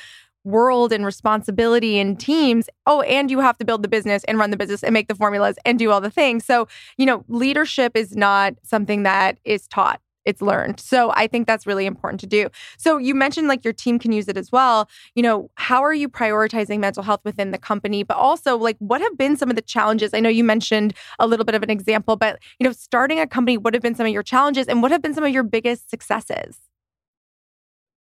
world 0.47 0.91
and 0.91 1.05
responsibility 1.05 1.99
and 1.99 2.19
teams. 2.19 2.69
Oh, 2.85 3.01
and 3.01 3.29
you 3.29 3.39
have 3.39 3.57
to 3.57 3.65
build 3.65 3.83
the 3.83 3.87
business 3.87 4.23
and 4.23 4.39
run 4.39 4.49
the 4.49 4.57
business 4.57 4.83
and 4.83 4.93
make 4.93 5.07
the 5.07 5.15
formulas 5.15 5.57
and 5.65 5.77
do 5.77 5.91
all 5.91 6.01
the 6.01 6.09
things. 6.09 6.45
So, 6.45 6.67
you 6.97 7.05
know, 7.05 7.25
leadership 7.27 7.95
is 7.95 8.15
not 8.15 8.53
something 8.63 9.03
that 9.03 9.37
is 9.43 9.67
taught. 9.67 10.01
It's 10.25 10.41
learned. 10.41 10.81
So 10.81 11.11
I 11.15 11.27
think 11.27 11.47
that's 11.47 11.65
really 11.65 11.85
important 11.85 12.19
to 12.19 12.27
do. 12.27 12.49
So 12.77 12.97
you 12.97 13.15
mentioned 13.15 13.47
like 13.47 13.63
your 13.63 13.71
team 13.71 13.97
can 13.97 14.11
use 14.11 14.27
it 14.27 14.35
as 14.35 14.51
well. 14.51 14.89
You 15.15 15.23
know, 15.23 15.49
how 15.55 15.81
are 15.81 15.93
you 15.93 16.09
prioritizing 16.09 16.79
mental 16.79 17.01
health 17.01 17.21
within 17.23 17.51
the 17.51 17.57
company? 17.57 18.03
But 18.03 18.17
also, 18.17 18.57
like, 18.57 18.75
what 18.79 18.99
have 18.99 19.17
been 19.17 19.37
some 19.37 19.49
of 19.49 19.55
the 19.55 19.61
challenges? 19.61 20.13
I 20.13 20.19
know 20.19 20.27
you 20.27 20.43
mentioned 20.43 20.93
a 21.17 21.27
little 21.27 21.45
bit 21.45 21.55
of 21.55 21.63
an 21.63 21.69
example, 21.69 22.17
but, 22.17 22.39
you 22.59 22.65
know, 22.65 22.73
starting 22.73 23.21
a 23.21 23.27
company, 23.27 23.57
what 23.57 23.73
have 23.73 23.81
been 23.81 23.95
some 23.95 24.05
of 24.05 24.11
your 24.11 24.23
challenges 24.23 24.67
and 24.67 24.81
what 24.81 24.91
have 24.91 25.01
been 25.01 25.13
some 25.13 25.23
of 25.23 25.31
your 25.31 25.43
biggest 25.43 25.89
successes? 25.89 26.57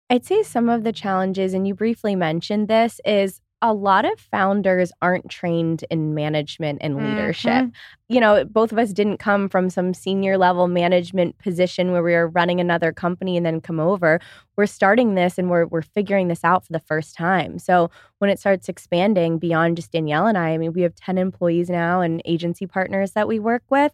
I'd 0.09 0.25
say 0.25 0.43
some 0.43 0.69
of 0.69 0.85
the 0.85 0.93
challenges, 0.93 1.53
and 1.55 1.67
you 1.67 1.75
briefly 1.75 2.15
mentioned 2.15 2.69
this, 2.69 3.01
is 3.05 3.41
a 3.63 3.73
lot 3.73 4.05
of 4.05 4.21
founders 4.21 4.93
aren't 5.01 5.31
trained 5.31 5.83
in 5.91 6.15
management 6.15 6.79
and 6.83 6.97
leadership. 6.97 7.65
Mhm. 7.65 7.73
You 8.09 8.21
know, 8.21 8.45
both 8.45 8.71
of 8.71 8.79
us 8.79 8.93
didn't 8.93 9.17
come 9.17 9.49
from 9.49 9.71
some 9.71 9.95
senior 9.95 10.37
level 10.37 10.69
management 10.69 11.39
position 11.39 11.91
where 11.91 12.03
we 12.03 12.13
were 12.13 12.29
running 12.29 12.61
another 12.61 12.93
company 12.93 13.37
and 13.37 13.45
then 13.47 13.63
come 13.63 13.81
over. 13.81 14.21
We're 14.57 14.67
starting 14.67 15.15
this 15.15 15.39
and 15.39 15.51
we're 15.51 15.67
we're 15.67 15.83
figuring 15.83 16.29
this 16.29 16.45
out 16.45 16.67
for 16.67 16.73
the 16.73 16.81
first 16.81 17.17
time. 17.17 17.59
So 17.59 17.91
when 18.19 18.31
it 18.31 18.39
starts 18.39 18.69
expanding 18.69 19.39
beyond 19.39 19.77
just 19.77 19.91
Danielle 19.91 20.27
and 20.27 20.37
I, 20.39 20.51
I 20.51 20.59
mean, 20.59 20.75
we 20.75 20.83
have 20.83 20.95
10 20.95 21.17
employees 21.19 21.71
now 21.71 22.03
and 22.03 22.21
agency 22.27 22.67
partners 22.67 23.13
that 23.13 23.27
we 23.27 23.39
work 23.39 23.63
with. 23.71 23.91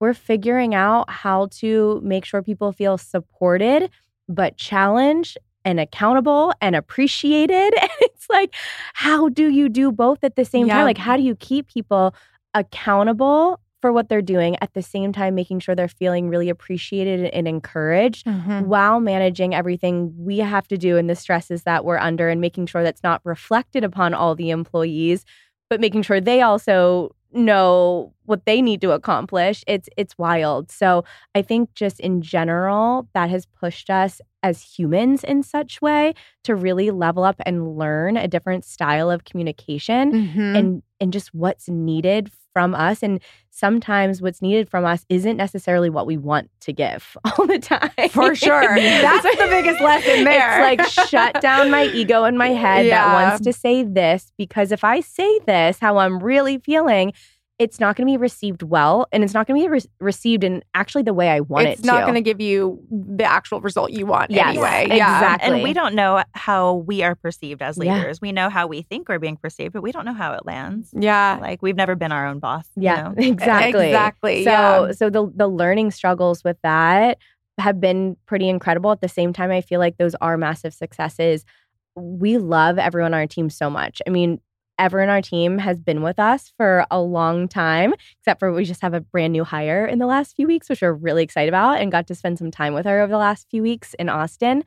We're 0.00 0.14
figuring 0.14 0.74
out 0.74 1.10
how 1.10 1.46
to 1.58 2.00
make 2.04 2.24
sure 2.24 2.42
people 2.42 2.70
feel 2.72 2.98
supported 2.98 3.90
but 4.28 4.56
challenged 4.56 5.38
and 5.64 5.80
accountable 5.80 6.52
and 6.60 6.76
appreciated. 6.76 7.74
And 7.82 7.90
it's 8.00 8.28
like, 8.30 8.54
how 8.94 9.28
do 9.28 9.48
you 9.50 9.68
do 9.68 9.92
both 9.92 10.24
at 10.24 10.36
the 10.36 10.44
same 10.44 10.66
Yeah. 10.66 10.74
time? 10.76 10.84
Like, 10.84 10.98
how 10.98 11.16
do 11.16 11.22
you 11.22 11.36
keep 11.36 11.68
people 11.68 12.14
accountable 12.54 13.60
for 13.82 13.92
what 13.92 14.08
they're 14.08 14.22
doing 14.22 14.56
at 14.60 14.72
the 14.74 14.82
same 14.82 15.12
time, 15.12 15.34
making 15.34 15.60
sure 15.60 15.74
they're 15.74 15.86
feeling 15.88 16.28
really 16.28 16.48
appreciated 16.48 17.26
and 17.26 17.46
encouraged 17.46 18.26
Mhm. 18.26 18.66
while 18.66 19.00
managing 19.00 19.54
everything 19.54 20.12
we 20.18 20.38
have 20.38 20.66
to 20.68 20.78
do 20.78 20.96
and 20.96 21.08
the 21.08 21.14
stresses 21.14 21.62
that 21.64 21.84
we're 21.84 21.98
under 21.98 22.28
and 22.28 22.40
making 22.40 22.66
sure 22.66 22.82
that's 22.82 23.02
not 23.02 23.20
reflected 23.24 23.84
upon 23.84 24.14
all 24.14 24.34
the 24.34 24.50
employees, 24.50 25.24
but 25.70 25.80
making 25.80 26.02
sure 26.02 26.20
they 26.20 26.40
also 26.42 27.14
know 27.32 28.12
what 28.24 28.44
they 28.46 28.62
need 28.62 28.80
to 28.82 28.92
accomplish. 28.92 29.62
It's 29.66 29.88
it's 29.96 30.16
wild. 30.18 30.70
So 30.70 31.04
I 31.34 31.42
think 31.42 31.74
just 31.74 32.00
in 32.00 32.22
general, 32.22 33.08
that 33.14 33.30
has 33.30 33.46
pushed 33.46 33.90
us 33.90 34.20
as 34.42 34.62
humans 34.62 35.24
in 35.24 35.42
such 35.42 35.80
way 35.82 36.14
to 36.44 36.54
really 36.54 36.90
level 36.90 37.24
up 37.24 37.36
and 37.44 37.76
learn 37.76 38.16
a 38.16 38.28
different 38.28 38.64
style 38.64 39.10
of 39.10 39.24
communication 39.24 40.12
Mhm. 40.12 40.56
and 40.56 40.82
and 41.00 41.12
just 41.12 41.34
what's 41.34 41.68
needed 41.68 42.30
from 42.56 42.74
us 42.74 43.02
and 43.02 43.20
sometimes 43.50 44.22
what's 44.22 44.40
needed 44.40 44.66
from 44.70 44.86
us 44.86 45.04
isn't 45.10 45.36
necessarily 45.36 45.90
what 45.90 46.06
we 46.06 46.16
want 46.16 46.48
to 46.60 46.72
give 46.72 47.14
all 47.38 47.46
the 47.46 47.58
time 47.58 47.90
For 48.08 48.34
sure. 48.34 48.76
That's 48.76 49.22
the 49.24 49.46
biggest 49.50 49.82
lesson 49.82 50.24
there. 50.24 50.66
it's 50.70 50.96
like 50.96 51.06
shut 51.10 51.42
down 51.42 51.70
my 51.70 51.84
ego 51.84 52.24
in 52.24 52.38
my 52.38 52.48
head 52.48 52.86
Yeah. 52.86 53.04
that 53.04 53.12
wants 53.30 53.44
to 53.44 53.52
say 53.52 53.82
this 53.82 54.32
because 54.38 54.72
if 54.72 54.84
i 54.84 55.00
say 55.00 55.38
this 55.40 55.78
how 55.78 55.98
i'm 55.98 56.18
really 56.18 56.56
feeling 56.56 57.12
it's 57.58 57.80
not 57.80 57.96
going 57.96 58.06
to 58.06 58.12
be 58.12 58.16
received 58.18 58.62
well 58.62 59.06
and 59.12 59.24
it's 59.24 59.32
not 59.32 59.46
going 59.46 59.58
to 59.58 59.64
be 59.66 59.70
re- 59.72 59.80
received 59.98 60.44
in 60.44 60.62
actually 60.74 61.02
the 61.02 61.14
way 61.14 61.30
i 61.30 61.40
want 61.40 61.66
it's 61.66 61.76
it 61.76 61.78
It's 61.80 61.86
not 61.86 62.02
going 62.02 62.14
to 62.14 62.20
give 62.20 62.40
you 62.40 62.82
the 62.90 63.24
actual 63.24 63.60
result 63.62 63.90
you 63.92 64.04
want 64.04 64.30
Yes, 64.30 64.48
anyway. 64.48 64.86
Yeah. 64.88 65.16
exactly. 65.16 65.54
And 65.54 65.62
we 65.62 65.72
don't 65.72 65.94
know 65.94 66.22
how 66.34 66.74
we 66.74 67.02
are 67.02 67.14
perceived 67.14 67.62
as 67.62 67.78
Yeah. 67.80 67.96
leaders. 67.96 68.20
We 68.20 68.32
know 68.32 68.50
how 68.50 68.66
we 68.66 68.82
think 68.82 69.08
we're 69.08 69.18
being 69.18 69.36
perceived, 69.38 69.72
but 69.72 69.82
we 69.82 69.90
don't 69.92 70.04
know 70.04 70.12
how 70.12 70.32
it 70.34 70.44
lands. 70.44 70.90
Yeah. 70.92 71.38
Like 71.40 71.62
we've 71.62 71.76
never 71.76 71.94
been 71.94 72.12
our 72.12 72.26
own 72.26 72.40
boss. 72.40 72.66
you 72.76 72.82
Yeah, 72.84 73.02
know? 73.02 73.14
exactly. 73.16 73.86
Exactly, 73.86 74.44
So 74.44 74.50
yeah. 74.50 74.92
so 74.92 75.08
the 75.10 75.32
the 75.34 75.48
learning 75.48 75.92
struggles 75.92 76.44
with 76.44 76.58
that 76.62 77.16
have 77.58 77.80
been 77.80 78.16
pretty 78.26 78.48
incredible. 78.50 78.90
At 78.92 79.00
the 79.00 79.08
same 79.08 79.32
time, 79.32 79.50
I 79.50 79.62
feel 79.62 79.80
like 79.80 79.96
those 79.96 80.14
are 80.20 80.36
massive 80.36 80.74
successes. 80.74 81.44
We 81.94 82.36
love 82.36 82.78
everyone 82.78 83.14
on 83.14 83.20
our 83.20 83.26
team 83.26 83.48
so 83.48 83.70
much. 83.70 84.02
I 84.06 84.10
mean, 84.10 84.40
everyone 84.78 85.04
in 85.04 85.10
our 85.10 85.22
team 85.22 85.58
has 85.58 85.80
been 85.80 86.02
with 86.02 86.18
us 86.18 86.52
for 86.56 86.86
a 86.90 87.00
long 87.00 87.48
time, 87.48 87.94
except 88.20 88.40
for 88.40 88.52
we 88.52 88.64
just 88.64 88.82
have 88.82 88.94
a 88.94 89.00
brand 89.00 89.32
new 89.32 89.44
hire 89.44 89.86
in 89.86 89.98
the 89.98 90.06
last 90.06 90.36
few 90.36 90.46
weeks, 90.46 90.68
which 90.68 90.82
we're 90.82 90.92
really 90.92 91.22
excited 91.22 91.48
about 91.48 91.80
and 91.80 91.90
got 91.92 92.06
to 92.08 92.14
spend 92.14 92.38
some 92.38 92.50
time 92.50 92.74
with 92.74 92.86
her 92.86 93.00
over 93.00 93.10
the 93.10 93.18
last 93.18 93.48
few 93.50 93.62
weeks 93.62 93.94
in 93.94 94.08
Austin. 94.08 94.64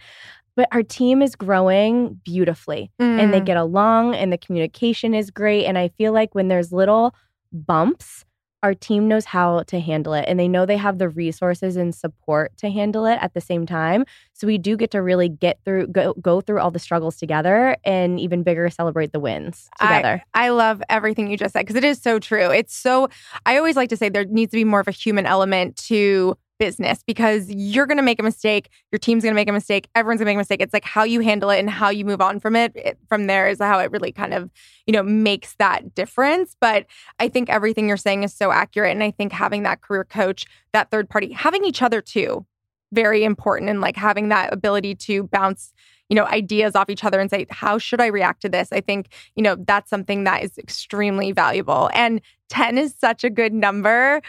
But 0.55 0.68
our 0.72 0.84
team 0.84 1.22
is 1.22 1.36
growing 1.36 2.20
beautifully 2.26 2.91
and 2.99 3.34
they 3.34 3.39
Mm. 3.39 3.45
get 3.45 3.57
along 3.57 4.16
and 4.16 4.34
the 4.34 4.38
communication 4.38 5.14
is 5.14 5.32
great. 5.32 5.66
And 5.66 5.78
I 5.78 5.88
feel 5.89 6.12
like 6.12 6.36
when 6.36 6.47
there's 6.49 6.74
little 6.74 7.14
bumps, 7.53 8.26
our 8.62 8.74
team 8.74 9.07
knows 9.07 9.26
how 9.26 9.64
to 9.64 9.80
handle 9.80 10.14
it 10.14 10.26
and 10.28 10.39
they 10.39 10.47
know 10.47 10.66
they 10.66 10.78
have 10.78 10.97
the 10.97 11.10
resources 11.10 11.76
and 11.76 11.95
support 11.95 12.55
to 12.57 12.70
handle 12.70 13.05
it 13.05 13.18
at 13.22 13.34
the 13.34 13.41
same 13.41 13.66
time. 13.66 14.05
So 14.34 14.47
we 14.47 14.57
do 14.57 14.76
get 14.76 14.91
to 14.91 15.01
really 15.01 15.30
get 15.30 15.60
through 15.64 15.88
go, 15.88 16.14
go 16.16 16.41
through 16.41 16.60
all 16.60 16.72
the 16.72 16.80
struggles 16.80 17.16
together 17.16 17.78
and 17.84 18.20
even 18.20 18.43
bigger 18.43 18.70
celebrate 18.70 19.12
the 19.12 19.20
wins 19.20 19.70
together. 19.80 20.22
I, 20.34 20.45
I 20.45 20.49
love 20.49 20.82
everything 20.89 21.30
you 21.30 21.38
just 21.38 21.53
said 21.53 21.62
because 21.62 21.76
it 21.76 21.84
is 21.84 22.01
so 22.01 22.20
true. 22.20 22.49
It's 22.51 22.76
so, 22.76 23.10
I 23.45 23.57
always 23.57 23.76
like 23.76 23.89
to 23.89 23.97
say 23.97 24.10
there 24.10 24.26
needs 24.26 24.51
to 24.51 24.57
be 24.57 24.66
more 24.66 24.82
of 24.82 24.88
a 24.88 24.91
human 24.91 25.26
element 25.26 25.78
to 25.88 26.38
business 26.60 27.01
because 27.03 27.49
you're 27.49 27.88
going 27.88 27.97
to 27.97 28.03
make 28.03 28.20
a 28.20 28.24
mistake. 28.24 28.70
Your 28.91 28.99
team's 28.99 29.24
going 29.24 29.34
to 29.34 29.36
make 29.36 29.49
a 29.49 29.53
mistake. 29.53 29.88
Everyone's 29.95 30.20
going 30.20 30.28
to 30.28 30.30
make 30.32 30.36
a 30.36 30.39
mistake. 30.39 30.62
It's 30.62 30.74
like 30.74 30.84
how 30.84 31.03
you 31.03 31.22
handle 31.22 31.49
it 31.49 31.60
and 31.60 31.70
how 31.70 31.89
you 31.89 32.05
move 32.05 32.22
on 32.22 32.39
from 32.39 32.55
it. 32.55 32.76
it. 32.76 32.99
From 33.07 33.26
there 33.26 33.49
is 33.49 33.60
how 33.60 33.80
it 33.80 33.89
really 33.91 34.12
kind 34.12 34.34
of, 34.34 34.51
you 34.86 34.93
know, 34.93 35.01
makes 35.01 35.55
that 35.55 35.95
difference. 35.95 36.55
But 36.60 36.86
I 37.18 37.30
think 37.30 37.49
everything 37.49 37.88
you're 37.88 37.97
saying 37.97 38.24
is 38.24 38.34
so 38.34 38.51
accurate. 38.51 38.91
And 38.91 39.03
I 39.03 39.12
think 39.12 39.32
having 39.32 39.64
that 39.64 39.82
career 39.82 40.03
coach, 40.03 40.45
that 40.74 40.91
third 40.91 41.10
party, 41.10 41.32
having 41.32 41.66
each 41.66 41.82
other 41.82 42.01
too, 42.01 42.45
very 42.91 43.24
important. 43.24 43.70
And 43.70 43.82
like 43.82 43.95
having 43.95 44.30
that 44.30 44.53
ability 44.53 44.95
to 44.95 45.24
bounce 45.24 45.74
you 46.10 46.16
know 46.16 46.26
ideas 46.26 46.76
off 46.76 46.89
each 46.89 47.03
other 47.03 47.20
and 47.20 47.30
say 47.30 47.45
how 47.49 47.78
should 47.78 48.01
i 48.01 48.07
react 48.07 48.41
to 48.41 48.49
this 48.49 48.70
i 48.72 48.82
think 48.82 49.10
you 49.36 49.43
know 49.43 49.55
that's 49.55 49.89
something 49.89 50.24
that 50.24 50.43
is 50.43 50.57
extremely 50.57 51.32
valuable 51.32 51.89
and 51.93 52.20
10 52.49 52.80
is 52.80 52.95
such 52.99 53.24
a 53.24 53.30
good 53.30 53.53
number 53.53 54.22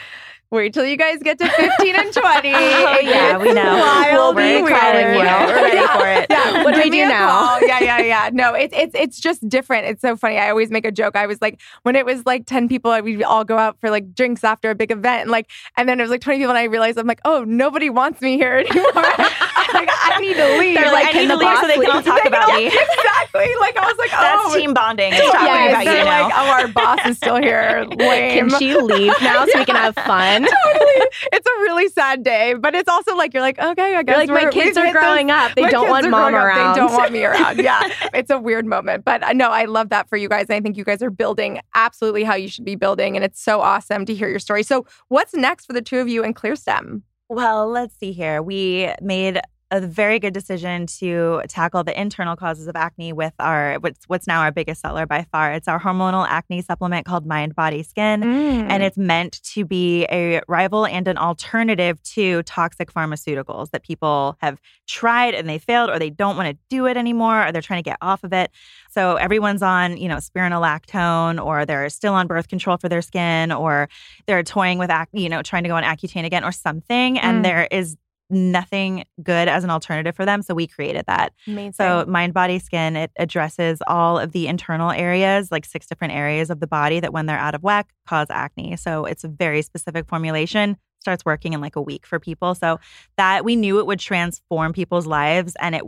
wait 0.50 0.74
till 0.74 0.84
you 0.84 0.96
guys 0.96 1.18
get 1.22 1.38
to 1.38 1.48
15 1.48 1.94
and 1.96 2.12
20 2.12 2.52
Oh, 2.54 2.98
yeah, 3.02 3.38
we 3.38 3.52
know. 3.52 3.62
wild 3.78 4.34
We're 4.36 4.58
and 4.58 4.68
calling 4.68 5.14
you. 5.14 5.18
We're 5.20 5.62
ready 5.62 5.86
for 5.86 6.06
it. 6.08 6.26
yeah 6.30 6.64
What 6.64 6.74
do 6.74 6.80
we 6.82 6.90
do 6.90 7.06
now? 7.06 7.59
Yeah 7.80 7.98
yeah 7.98 8.10
yeah 8.10 8.30
no 8.32 8.54
it's 8.54 8.74
it's 8.76 8.94
it's 8.94 9.20
just 9.20 9.46
different 9.48 9.86
it's 9.86 10.02
so 10.02 10.16
funny 10.16 10.38
i 10.38 10.50
always 10.50 10.70
make 10.70 10.84
a 10.84 10.92
joke 10.92 11.16
i 11.16 11.26
was 11.26 11.40
like 11.40 11.60
when 11.82 11.96
it 11.96 12.04
was 12.04 12.24
like 12.26 12.46
10 12.46 12.68
people 12.68 12.98
we'd 13.02 13.22
all 13.22 13.44
go 13.44 13.56
out 13.58 13.78
for 13.80 13.90
like 13.90 14.14
drinks 14.14 14.44
after 14.44 14.70
a 14.70 14.74
big 14.74 14.90
event 14.90 15.22
and 15.22 15.30
like 15.30 15.50
and 15.76 15.88
then 15.88 15.98
it 15.98 16.02
was 16.02 16.10
like 16.10 16.20
20 16.20 16.38
people 16.38 16.50
and 16.50 16.58
i 16.58 16.64
realized 16.64 16.98
i'm 16.98 17.06
like 17.06 17.20
oh 17.24 17.44
nobody 17.44 17.90
wants 17.90 18.20
me 18.20 18.36
here 18.36 18.52
anymore 18.58 18.92
like, 18.94 19.88
i 19.90 20.18
need 20.20 20.34
to 20.34 20.58
leave 20.58 20.76
They're 20.76 20.92
like, 20.92 21.06
I 21.06 21.12
can 21.12 21.28
need 21.28 21.30
the 21.30 21.38
to 21.38 21.46
leave 21.46 21.58
so 21.58 21.66
they 21.66 21.74
can 21.76 21.90
all 21.90 22.02
talk 22.02 22.24
about 22.26 22.48
me 22.54 22.66
exactly 22.66 23.48
like 23.60 23.76
i 23.76 23.86
was 23.86 23.96
like 23.98 24.10
That's 24.10 24.42
oh 24.44 24.58
team 24.58 24.74
bonding. 24.74 25.12
It's 25.12 25.30
talking 25.32 25.46
Yes, 25.46 25.70
about 25.70 25.84
you 25.84 26.04
now. 26.04 26.22
like, 26.22 26.32
oh, 26.36 26.50
our 26.50 26.68
boss 26.68 27.06
is 27.06 27.16
still 27.16 27.36
here. 27.36 27.86
Lame. 27.96 28.48
Can 28.50 28.58
she 28.58 28.76
leave 28.76 29.12
now 29.22 29.46
so 29.46 29.58
we 29.58 29.64
can 29.64 29.76
have 29.76 29.94
fun? 29.94 30.42
totally. 30.42 31.06
It's 31.32 31.46
a 31.46 31.60
really 31.62 31.88
sad 31.88 32.22
day, 32.22 32.54
but 32.54 32.74
it's 32.74 32.88
also 32.88 33.16
like 33.16 33.32
you're 33.34 33.42
like, 33.42 33.58
okay, 33.58 33.96
I 33.96 34.02
guess 34.02 34.16
like, 34.16 34.28
my 34.28 34.50
kids 34.50 34.76
are 34.76 34.92
growing 34.92 35.30
up. 35.30 35.54
They 35.54 35.68
don't 35.68 35.88
want 35.88 36.08
mom 36.10 36.34
around. 36.34 36.74
They 36.74 36.80
don't 36.80 36.92
want 36.92 37.12
me 37.12 37.24
around. 37.24 37.58
Yeah, 37.58 37.69
it's 38.14 38.30
a 38.30 38.38
weird 38.38 38.66
moment, 38.66 39.04
but 39.04 39.22
uh, 39.22 39.32
no, 39.32 39.50
I 39.50 39.64
love 39.64 39.88
that 39.90 40.08
for 40.08 40.16
you 40.16 40.28
guys. 40.28 40.46
And 40.48 40.56
I 40.56 40.60
think 40.60 40.76
you 40.76 40.84
guys 40.84 41.02
are 41.02 41.10
building 41.10 41.60
absolutely 41.74 42.24
how 42.24 42.34
you 42.34 42.48
should 42.48 42.64
be 42.64 42.74
building, 42.74 43.16
and 43.16 43.24
it's 43.24 43.40
so 43.40 43.60
awesome 43.60 44.04
to 44.06 44.14
hear 44.14 44.28
your 44.28 44.38
story. 44.38 44.62
So, 44.62 44.86
what's 45.08 45.34
next 45.34 45.66
for 45.66 45.72
the 45.72 45.82
two 45.82 45.98
of 45.98 46.08
you 46.08 46.24
in 46.24 46.34
ClearStem? 46.34 47.02
Well, 47.28 47.68
let's 47.68 47.96
see 47.96 48.10
here. 48.10 48.42
We 48.42 48.92
made 49.00 49.40
a 49.70 49.80
very 49.80 50.18
good 50.18 50.34
decision 50.34 50.86
to 50.86 51.42
tackle 51.48 51.84
the 51.84 51.98
internal 51.98 52.34
causes 52.34 52.66
of 52.66 52.74
acne 52.74 53.12
with 53.12 53.32
our 53.38 53.76
what's 53.76 54.04
what's 54.08 54.26
now 54.26 54.40
our 54.40 54.50
biggest 54.50 54.80
seller 54.80 55.06
by 55.06 55.24
far. 55.30 55.52
It's 55.52 55.68
our 55.68 55.78
hormonal 55.78 56.26
acne 56.28 56.60
supplement 56.62 57.06
called 57.06 57.24
Mind 57.24 57.54
Body 57.54 57.82
Skin. 57.82 58.22
Mm. 58.22 58.70
And 58.70 58.82
it's 58.82 58.96
meant 58.96 59.40
to 59.44 59.64
be 59.64 60.06
a 60.10 60.40
rival 60.48 60.86
and 60.86 61.06
an 61.06 61.18
alternative 61.18 62.02
to 62.02 62.42
toxic 62.42 62.92
pharmaceuticals 62.92 63.70
that 63.70 63.82
people 63.82 64.36
have 64.40 64.60
tried 64.88 65.34
and 65.34 65.48
they 65.48 65.58
failed, 65.58 65.90
or 65.90 65.98
they 65.98 66.10
don't 66.10 66.36
want 66.36 66.48
to 66.48 66.58
do 66.68 66.86
it 66.86 66.96
anymore, 66.96 67.46
or 67.46 67.52
they're 67.52 67.62
trying 67.62 67.82
to 67.82 67.88
get 67.88 67.98
off 68.00 68.24
of 68.24 68.32
it. 68.32 68.50
So 68.90 69.16
everyone's 69.16 69.62
on, 69.62 69.96
you 69.96 70.08
know, 70.08 70.16
spironolactone, 70.16 71.44
or 71.44 71.64
they're 71.64 71.88
still 71.90 72.14
on 72.14 72.26
birth 72.26 72.48
control 72.48 72.76
for 72.76 72.88
their 72.88 73.02
skin, 73.02 73.52
or 73.52 73.88
they're 74.26 74.42
toying 74.42 74.78
with, 74.78 74.90
ac- 74.90 75.10
you 75.12 75.28
know, 75.28 75.42
trying 75.42 75.62
to 75.62 75.68
go 75.68 75.76
on 75.76 75.84
Accutane 75.84 76.24
again 76.24 76.42
or 76.42 76.52
something. 76.52 77.16
Mm. 77.16 77.22
And 77.22 77.44
there 77.44 77.68
is 77.70 77.96
nothing 78.30 79.04
good 79.22 79.48
as 79.48 79.64
an 79.64 79.70
alternative 79.70 80.14
for 80.14 80.24
them. 80.24 80.42
So 80.42 80.54
we 80.54 80.66
created 80.66 81.04
that. 81.06 81.32
amazing. 81.46 81.72
So, 81.72 82.04
mind, 82.06 82.34
body, 82.34 82.58
skin, 82.58 82.96
it 82.96 83.10
addresses 83.16 83.82
all 83.86 84.18
of 84.18 84.32
the 84.32 84.46
internal 84.46 84.90
areas, 84.90 85.50
like 85.50 85.64
six 85.64 85.86
different 85.86 86.14
areas 86.14 86.50
of 86.50 86.60
the 86.60 86.66
body 86.66 87.00
that, 87.00 87.12
when 87.12 87.26
they're 87.26 87.38
out 87.38 87.54
of 87.54 87.62
whack, 87.62 87.88
cause 88.06 88.28
acne. 88.30 88.76
So, 88.76 89.04
it's 89.04 89.24
a 89.24 89.28
very 89.28 89.62
specific 89.62 90.06
formulation. 90.08 90.76
Starts 91.00 91.24
working 91.24 91.54
in 91.54 91.60
like 91.60 91.76
a 91.76 91.82
week 91.82 92.04
for 92.04 92.18
people. 92.18 92.54
So, 92.54 92.78
that 93.16 93.44
we 93.44 93.56
knew 93.56 93.78
it 93.78 93.86
would 93.86 94.00
transform 94.00 94.72
people's 94.72 95.06
lives 95.06 95.54
and 95.60 95.74
it 95.74 95.82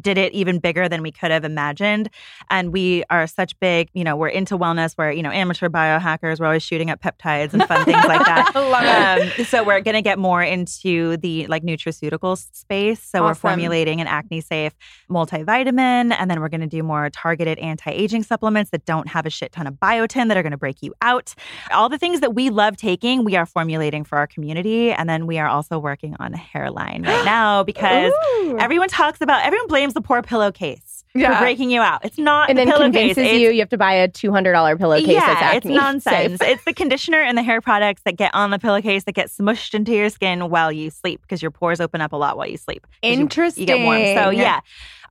did 0.00 0.18
it 0.18 0.32
even 0.32 0.58
bigger 0.58 0.88
than 0.88 1.02
we 1.02 1.10
could 1.10 1.30
have 1.30 1.44
imagined. 1.44 2.10
And 2.50 2.72
we 2.72 3.04
are 3.10 3.26
such 3.26 3.58
big, 3.60 3.88
you 3.94 4.04
know, 4.04 4.16
we're 4.16 4.28
into 4.28 4.58
wellness. 4.58 4.94
We're, 4.98 5.12
you 5.12 5.22
know, 5.22 5.30
amateur 5.30 5.68
biohackers. 5.68 6.40
We're 6.40 6.46
always 6.46 6.62
shooting 6.62 6.90
up 6.90 7.00
peptides 7.00 7.54
and 7.54 7.64
fun 7.64 7.84
things 7.84 8.04
like 8.06 8.24
that. 8.24 8.52
Um, 8.78 9.44
so 9.44 9.64
we're 9.64 9.80
going 9.80 9.94
to 9.94 10.02
get 10.02 10.18
more 10.18 10.42
into 10.42 11.16
the 11.18 11.46
like 11.46 11.62
nutraceutical 11.62 12.36
space. 12.54 13.02
So 13.02 13.22
we're 13.22 13.34
formulating 13.34 14.00
an 14.00 14.06
acne 14.06 14.40
safe 14.40 14.72
multivitamin, 15.10 16.14
and 16.18 16.30
then 16.30 16.40
we're 16.40 16.48
going 16.48 16.60
to 16.60 16.66
do 16.66 16.82
more 16.82 17.10
targeted 17.10 17.58
anti 17.58 17.90
aging 17.90 18.22
supplements 18.22 18.70
that 18.70 18.84
don't 18.84 19.08
have 19.08 19.26
a 19.26 19.30
shit 19.30 19.52
ton 19.52 19.66
of 19.66 19.74
biotin 19.74 20.28
that 20.28 20.36
are 20.36 20.42
going 20.42 20.52
to 20.52 20.58
break 20.58 20.82
you 20.82 20.94
out. 21.02 21.34
All 21.72 21.88
the 21.88 21.98
things 21.98 22.20
that 22.20 22.34
we 22.34 22.50
love 22.50 22.76
taking, 22.76 23.24
we 23.24 23.36
are 23.36 23.46
formulating 23.46 24.04
for 24.04 24.18
our 24.18 24.26
community, 24.26 24.92
and 24.92 25.08
then 25.08 25.26
we 25.26 25.38
are 25.38 25.48
also 25.48 25.78
working 25.78 26.14
on 26.18 26.34
a 26.34 26.38
hairline 26.38 27.02
right 27.04 27.24
now 27.24 27.62
because 27.62 28.12
Ooh. 28.38 28.58
everyone 28.58 28.88
talks 28.88 29.20
about 29.20 29.44
everyone 29.44 29.68
blames 29.78 29.94
the 29.94 30.00
poor 30.00 30.22
pillowcase. 30.22 31.04
Yeah. 31.14 31.38
for 31.38 31.40
breaking 31.44 31.70
you 31.70 31.80
out. 31.80 32.04
It's 32.04 32.18
not 32.18 32.48
and 32.50 32.58
the 32.58 32.64
then 32.66 32.72
pillowcase. 32.72 32.92
convinces 33.14 33.24
It's- 33.24 33.40
you 33.40 33.50
you 33.50 33.60
have 33.60 33.70
to 33.70 33.78
buy 33.78 33.92
a 33.94 34.08
two 34.08 34.30
hundred 34.30 34.52
dollar 34.52 34.76
pillowcase. 34.76 35.08
yeah, 35.08 35.34
that's 35.40 35.56
it's 35.64 35.74
nonsense. 35.74 36.38
it's 36.42 36.62
the 36.64 36.74
conditioner 36.74 37.18
and 37.20 37.36
the 37.36 37.42
hair 37.42 37.60
products 37.62 38.02
that 38.04 38.16
get 38.16 38.32
on 38.34 38.50
the 38.50 38.58
pillowcase 38.58 39.04
that 39.04 39.12
get 39.14 39.28
smushed 39.28 39.72
into 39.74 39.92
your 39.92 40.10
skin 40.10 40.50
while 40.50 40.70
you 40.70 40.90
sleep 40.90 41.22
because 41.22 41.40
your 41.42 41.50
pores 41.50 41.80
open 41.80 42.00
up 42.02 42.12
a 42.12 42.16
lot 42.16 42.36
while 42.36 42.46
you 42.46 42.58
sleep. 42.58 42.82
'cause 42.82 42.92
you- 43.02 43.20
Interesting. 43.22 43.62
You, 43.62 43.66
get 43.66 43.84
warm. 43.84 44.02
So 44.22 44.30
yeah, 44.30 44.60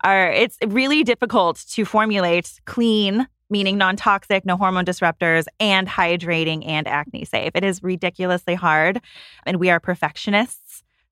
are 0.03 0.32
it's 0.32 0.57
really 0.68 1.03
difficult 1.03 1.65
to 1.72 1.84
formulate 1.84 2.47
clean. 2.65 3.28
Meaning 3.49 3.78
non 3.78 3.95
toxic, 3.95 4.45
no 4.45 4.57
hormone 4.57 4.84
disruptors, 4.86 5.45
and 5.61 5.88
hydrating 5.88 6.68
and 6.68 6.86
acne 6.86 7.24
safe. 7.24 7.51
It 7.55 7.63
is 7.63 7.82
ridiculously 7.82 8.55
hard, 8.55 8.99
and 9.45 9.55
we 9.57 9.70
are 9.70 9.80
perfectionists. 9.80 10.66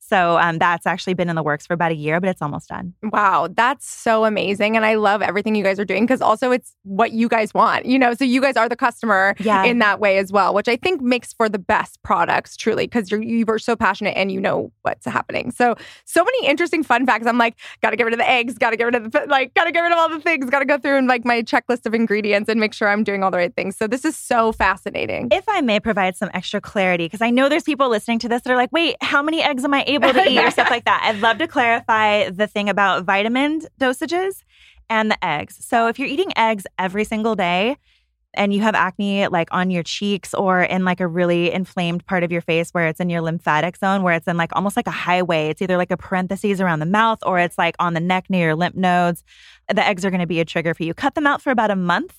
So 0.07 0.37
um, 0.37 0.59
that's 0.59 0.85
actually 0.85 1.13
been 1.15 1.29
in 1.29 1.35
the 1.35 1.43
works 1.43 1.65
for 1.65 1.73
about 1.73 1.91
a 1.91 1.95
year, 1.95 2.19
but 2.19 2.29
it's 2.29 2.41
almost 2.41 2.69
done. 2.69 2.93
Wow, 3.03 3.47
that's 3.53 3.89
so 3.89 4.25
amazing. 4.25 4.75
And 4.75 4.85
I 4.85 4.95
love 4.95 5.21
everything 5.21 5.55
you 5.55 5.63
guys 5.63 5.79
are 5.79 5.85
doing 5.85 6.03
because 6.05 6.21
also 6.21 6.51
it's 6.51 6.75
what 6.83 7.11
you 7.11 7.27
guys 7.27 7.53
want, 7.53 7.85
you 7.85 7.97
know? 7.97 8.13
So 8.13 8.23
you 8.25 8.41
guys 8.41 8.55
are 8.55 8.69
the 8.69 8.75
customer 8.75 9.35
Yeah. 9.39 9.63
in 9.63 9.79
that 9.79 9.99
way 9.99 10.17
as 10.17 10.31
well, 10.31 10.53
which 10.53 10.67
I 10.67 10.75
think 10.75 11.01
makes 11.01 11.33
for 11.33 11.49
the 11.49 11.57
best 11.59 12.01
products, 12.03 12.55
truly, 12.55 12.85
because 12.85 13.09
you're 13.09 13.21
you 13.21 13.45
are 13.47 13.57
so 13.59 13.75
passionate 13.75 14.15
and 14.15 14.31
you 14.31 14.39
know 14.39 14.71
what's 14.83 15.05
happening. 15.05 15.51
So 15.51 15.75
so 16.05 16.23
many 16.23 16.47
interesting 16.47 16.83
fun 16.83 17.05
facts. 17.05 17.25
I'm 17.27 17.37
like, 17.37 17.55
gotta 17.81 17.95
get 17.95 18.03
rid 18.03 18.13
of 18.13 18.19
the 18.19 18.29
eggs, 18.29 18.57
gotta 18.57 18.77
get 18.77 18.85
rid 18.85 18.95
of 18.95 19.11
the 19.11 19.25
like, 19.27 19.53
gotta 19.55 19.71
get 19.71 19.81
rid 19.81 19.91
of 19.91 19.97
all 19.97 20.09
the 20.09 20.19
things, 20.21 20.49
gotta 20.49 20.65
go 20.65 20.77
through 20.77 20.97
and 20.97 21.07
like 21.07 21.25
my 21.25 21.41
checklist 21.41 21.85
of 21.85 21.93
ingredients 21.93 22.49
and 22.49 22.59
make 22.59 22.73
sure 22.73 22.87
I'm 22.89 23.03
doing 23.03 23.23
all 23.23 23.31
the 23.31 23.37
right 23.37 23.55
things. 23.55 23.75
So 23.75 23.87
this 23.87 24.05
is 24.05 24.15
so 24.15 24.51
fascinating. 24.51 25.29
If 25.31 25.45
I 25.47 25.61
may 25.61 25.79
provide 25.79 26.15
some 26.15 26.29
extra 26.33 26.61
clarity, 26.61 27.05
because 27.05 27.21
I 27.21 27.29
know 27.29 27.49
there's 27.49 27.63
people 27.63 27.89
listening 27.89 28.19
to 28.19 28.29
this 28.29 28.41
that 28.43 28.51
are 28.51 28.55
like, 28.55 28.71
wait, 28.71 28.95
how 29.01 29.21
many 29.23 29.41
eggs 29.41 29.63
am 29.63 29.73
I 29.73 29.83
able 29.95 30.13
to 30.13 30.29
eat 30.29 30.39
or 30.39 30.51
stuff 30.51 30.69
like 30.69 30.85
that? 30.91 31.01
I'd 31.03 31.21
love 31.21 31.37
to 31.39 31.47
clarify 31.47 32.29
the 32.29 32.47
thing 32.47 32.69
about 32.69 33.03
vitamin 33.05 33.61
dosages 33.79 34.43
and 34.89 35.09
the 35.11 35.25
eggs. 35.25 35.57
So 35.65 35.87
if 35.87 35.97
you're 35.99 36.07
eating 36.07 36.31
eggs 36.37 36.65
every 36.77 37.03
single 37.03 37.35
day, 37.35 37.77
and 38.37 38.53
you 38.53 38.59
have 38.59 38.75
acne 38.75 39.27
like 39.29 39.47
on 39.51 39.71
your 39.71 39.81
cheeks 39.81 40.33
or 40.33 40.61
in 40.61 40.83
like 40.83 40.99
a 40.99 41.07
really 41.07 41.53
inflamed 41.53 42.05
part 42.05 42.21
of 42.21 42.33
your 42.33 42.41
face 42.41 42.71
where 42.71 42.87
it's 42.87 42.99
in 42.99 43.09
your 43.09 43.21
lymphatic 43.21 43.77
zone, 43.77 44.03
where 44.03 44.13
it's 44.13 44.27
in 44.27 44.35
like 44.35 44.53
almost 44.53 44.75
like 44.75 44.87
a 44.87 44.91
highway. 44.91 45.47
It's 45.47 45.61
either 45.61 45.77
like 45.77 45.89
a 45.89 45.95
parentheses 45.95 46.59
around 46.59 46.79
the 46.79 46.85
mouth 46.85 47.19
or 47.25 47.39
it's 47.39 47.57
like 47.57 47.75
on 47.79 47.93
the 47.93 48.01
neck 48.01 48.29
near 48.29 48.47
your 48.47 48.55
lymph 48.55 48.75
nodes. 48.75 49.23
The 49.73 49.87
eggs 49.87 50.03
are 50.03 50.09
going 50.09 50.19
to 50.19 50.27
be 50.27 50.41
a 50.41 50.45
trigger 50.45 50.73
for 50.73 50.83
you. 50.83 50.93
Cut 50.93 51.15
them 51.15 51.25
out 51.25 51.41
for 51.41 51.49
about 51.49 51.71
a 51.71 51.77
month. 51.77 52.13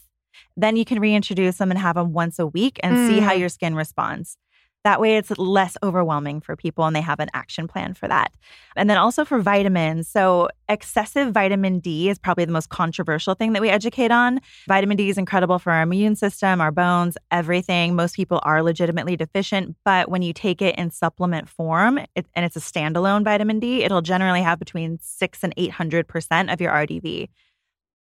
Then 0.57 0.77
you 0.77 0.87
can 0.87 1.01
reintroduce 1.01 1.59
them 1.59 1.71
and 1.71 1.79
have 1.79 1.97
them 1.97 2.15
once 2.15 2.39
a 2.39 2.47
week 2.47 2.81
and 2.83 2.97
see 3.07 3.21
how 3.21 3.35
Mm. 3.35 3.41
your 3.41 3.49
skin 3.51 3.75
responds. 3.75 4.39
That 4.87 5.01
way, 5.01 5.17
it's 5.17 5.37
less 5.37 5.77
overwhelming 5.83 6.41
for 6.41 6.55
people 6.55 6.85
and 6.85 6.95
they 6.95 7.01
have 7.01 7.19
an 7.19 7.29
action 7.35 7.67
plan 7.67 7.93
for 7.93 8.07
that. 8.07 8.31
And 8.77 8.89
then 8.89 8.97
also 8.97 9.25
for 9.25 9.41
vitamins. 9.41 10.07
So, 10.07 10.49
excessive 10.69 11.35
vitamin 11.35 11.81
D 11.81 12.09
is 12.09 12.21
probably 12.21 12.45
the 12.45 12.53
most 12.53 12.69
controversial 12.69 13.35
thing 13.35 13.53
that 13.55 13.61
we 13.61 13.69
educate 13.69 14.13
on. 14.13 14.41
Vitamin 14.69 14.97
D 14.97 15.09
is 15.09 15.19
incredible 15.19 15.59
for 15.59 15.73
our 15.73 15.83
immune 15.83 16.15
system, 16.15 16.61
our 16.61 16.71
bones, 16.71 17.19
everything. 17.33 17.97
Most 17.97 18.15
people 18.15 18.39
are 18.45 18.63
legitimately 18.63 19.17
deficient, 19.17 19.75
but 19.85 20.09
when 20.09 20.23
you 20.23 20.33
take 20.33 20.63
it 20.63 20.77
in 20.79 20.93
supplement 20.93 21.49
form 21.49 21.99
it, 22.15 22.27
and 22.35 22.47
it's 22.47 22.55
a 22.55 22.61
standalone 22.61 23.25
vitamin 23.25 23.59
D, 23.59 23.83
it'll 23.83 24.03
generally 24.03 24.43
have 24.43 24.61
between 24.61 25.01
six 25.03 25.43
and 25.43 25.53
800% 25.57 26.53
of 26.53 26.61
your 26.61 26.71
RDV. 26.71 27.29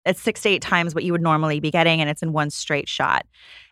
It's 0.04 0.20
six 0.20 0.42
to 0.42 0.48
eight 0.48 0.62
times 0.62 0.94
what 0.94 1.04
you 1.04 1.12
would 1.12 1.22
normally 1.22 1.60
be 1.60 1.70
getting, 1.70 2.00
and 2.00 2.10
it's 2.10 2.22
in 2.22 2.32
one 2.32 2.50
straight 2.50 2.88
shot. 2.88 3.26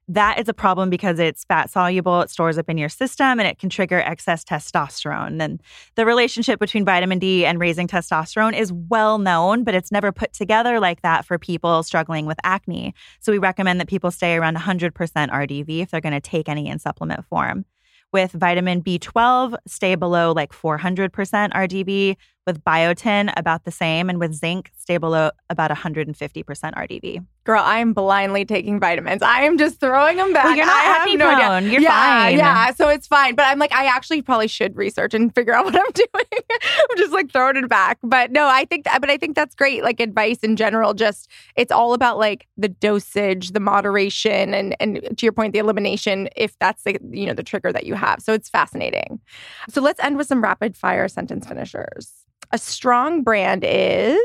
That 0.08 0.40
is 0.40 0.48
a 0.48 0.54
problem 0.54 0.90
because 0.90 1.20
it's 1.20 1.44
fat 1.44 1.70
soluble, 1.70 2.20
it 2.22 2.30
stores 2.30 2.58
up 2.58 2.68
in 2.68 2.76
your 2.76 2.88
system, 2.88 3.38
and 3.38 3.42
it 3.42 3.60
can 3.60 3.70
trigger 3.70 4.00
excess 4.00 4.42
testosterone. 4.42 5.40
And 5.40 5.62
the 5.94 6.04
relationship 6.04 6.58
between 6.58 6.84
vitamin 6.84 7.20
D 7.20 7.46
and 7.46 7.60
raising 7.60 7.86
testosterone 7.86 8.58
is 8.58 8.72
well 8.72 9.18
known, 9.18 9.62
but 9.62 9.76
it's 9.76 9.92
never 9.92 10.10
put 10.10 10.32
together 10.32 10.80
like 10.80 11.02
that 11.02 11.24
for 11.24 11.38
people 11.38 11.84
struggling 11.84 12.26
with 12.26 12.38
acne. 12.42 12.92
So 13.20 13.30
we 13.30 13.38
recommend 13.38 13.80
that 13.80 13.86
people 13.86 14.10
stay 14.10 14.34
around 14.34 14.56
100% 14.56 14.90
RDV 14.92 15.80
if 15.80 15.92
they're 15.92 16.00
going 16.00 16.12
to 16.12 16.20
take 16.20 16.48
any 16.48 16.66
in 16.66 16.80
supplement 16.80 17.24
form. 17.26 17.64
With 18.12 18.32
vitamin 18.32 18.82
B12, 18.82 19.56
stay 19.68 19.94
below 19.94 20.32
like 20.32 20.52
400% 20.52 21.10
RDV. 21.52 22.16
With 22.50 22.64
biotin, 22.64 23.32
about 23.36 23.64
the 23.64 23.70
same. 23.70 24.10
And 24.10 24.18
with 24.18 24.34
zinc, 24.34 24.72
stay 24.76 24.96
below 24.96 25.30
about 25.50 25.70
150% 25.70 26.16
RDV. 26.16 27.24
Girl, 27.44 27.62
I 27.62 27.78
am 27.78 27.92
blindly 27.92 28.44
taking 28.44 28.80
vitamins. 28.80 29.22
I 29.22 29.42
am 29.42 29.56
just 29.56 29.78
throwing 29.78 30.16
them 30.16 30.32
back. 30.32 30.44
Well, 30.44 30.56
you're 30.56 30.66
not 30.66 30.84
I 30.84 30.98
acne 30.98 31.16
no 31.16 31.30
idea. 31.30 31.70
You're 31.70 31.80
yeah, 31.80 32.22
fine. 32.22 32.36
Yeah, 32.36 32.74
so 32.74 32.88
it's 32.88 33.06
fine. 33.06 33.36
But 33.36 33.46
I'm 33.46 33.60
like, 33.60 33.72
I 33.72 33.86
actually 33.86 34.20
probably 34.20 34.48
should 34.48 34.76
research 34.76 35.14
and 35.14 35.32
figure 35.32 35.54
out 35.54 35.64
what 35.66 35.76
I'm 35.76 35.92
doing. 35.94 36.42
I'm 36.52 36.96
just 36.96 37.12
like 37.12 37.30
throwing 37.30 37.56
it 37.56 37.68
back. 37.68 37.98
But 38.02 38.32
no, 38.32 38.48
I 38.48 38.64
think, 38.64 38.84
that, 38.84 39.00
but 39.00 39.10
I 39.10 39.16
think 39.16 39.36
that's 39.36 39.54
great. 39.54 39.84
Like 39.84 40.00
advice 40.00 40.40
in 40.40 40.56
general. 40.56 40.92
Just 40.92 41.30
it's 41.54 41.70
all 41.70 41.94
about 41.94 42.18
like 42.18 42.48
the 42.56 42.68
dosage, 42.68 43.52
the 43.52 43.60
moderation, 43.60 44.54
and 44.54 44.74
and 44.80 45.00
to 45.16 45.24
your 45.24 45.32
point, 45.32 45.52
the 45.52 45.60
elimination. 45.60 46.28
If 46.34 46.58
that's 46.58 46.82
the 46.82 46.98
you 47.10 47.26
know 47.26 47.34
the 47.34 47.44
trigger 47.44 47.72
that 47.72 47.86
you 47.86 47.94
have. 47.94 48.20
So 48.20 48.32
it's 48.32 48.50
fascinating. 48.50 49.20
So 49.68 49.80
let's 49.80 50.00
end 50.00 50.16
with 50.16 50.26
some 50.26 50.42
rapid 50.42 50.76
fire 50.76 51.06
sentence 51.06 51.46
finishers. 51.46 52.19
A 52.52 52.58
strong 52.58 53.22
brand 53.22 53.64
is. 53.66 54.20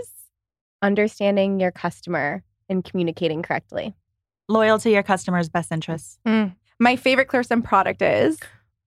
Understanding 0.82 1.60
your 1.60 1.72
customer 1.72 2.44
and 2.70 2.84
communicating 2.84 3.42
correctly. 3.42 3.96
Loyal 4.48 4.78
to 4.80 4.90
your 4.90 5.04
customers' 5.04 5.50
best 5.50 5.72
interests. 5.72 6.20
My 6.80 6.96
favorite 6.96 7.30
Stem 7.46 7.62
product 7.62 8.02
is. 8.02 8.38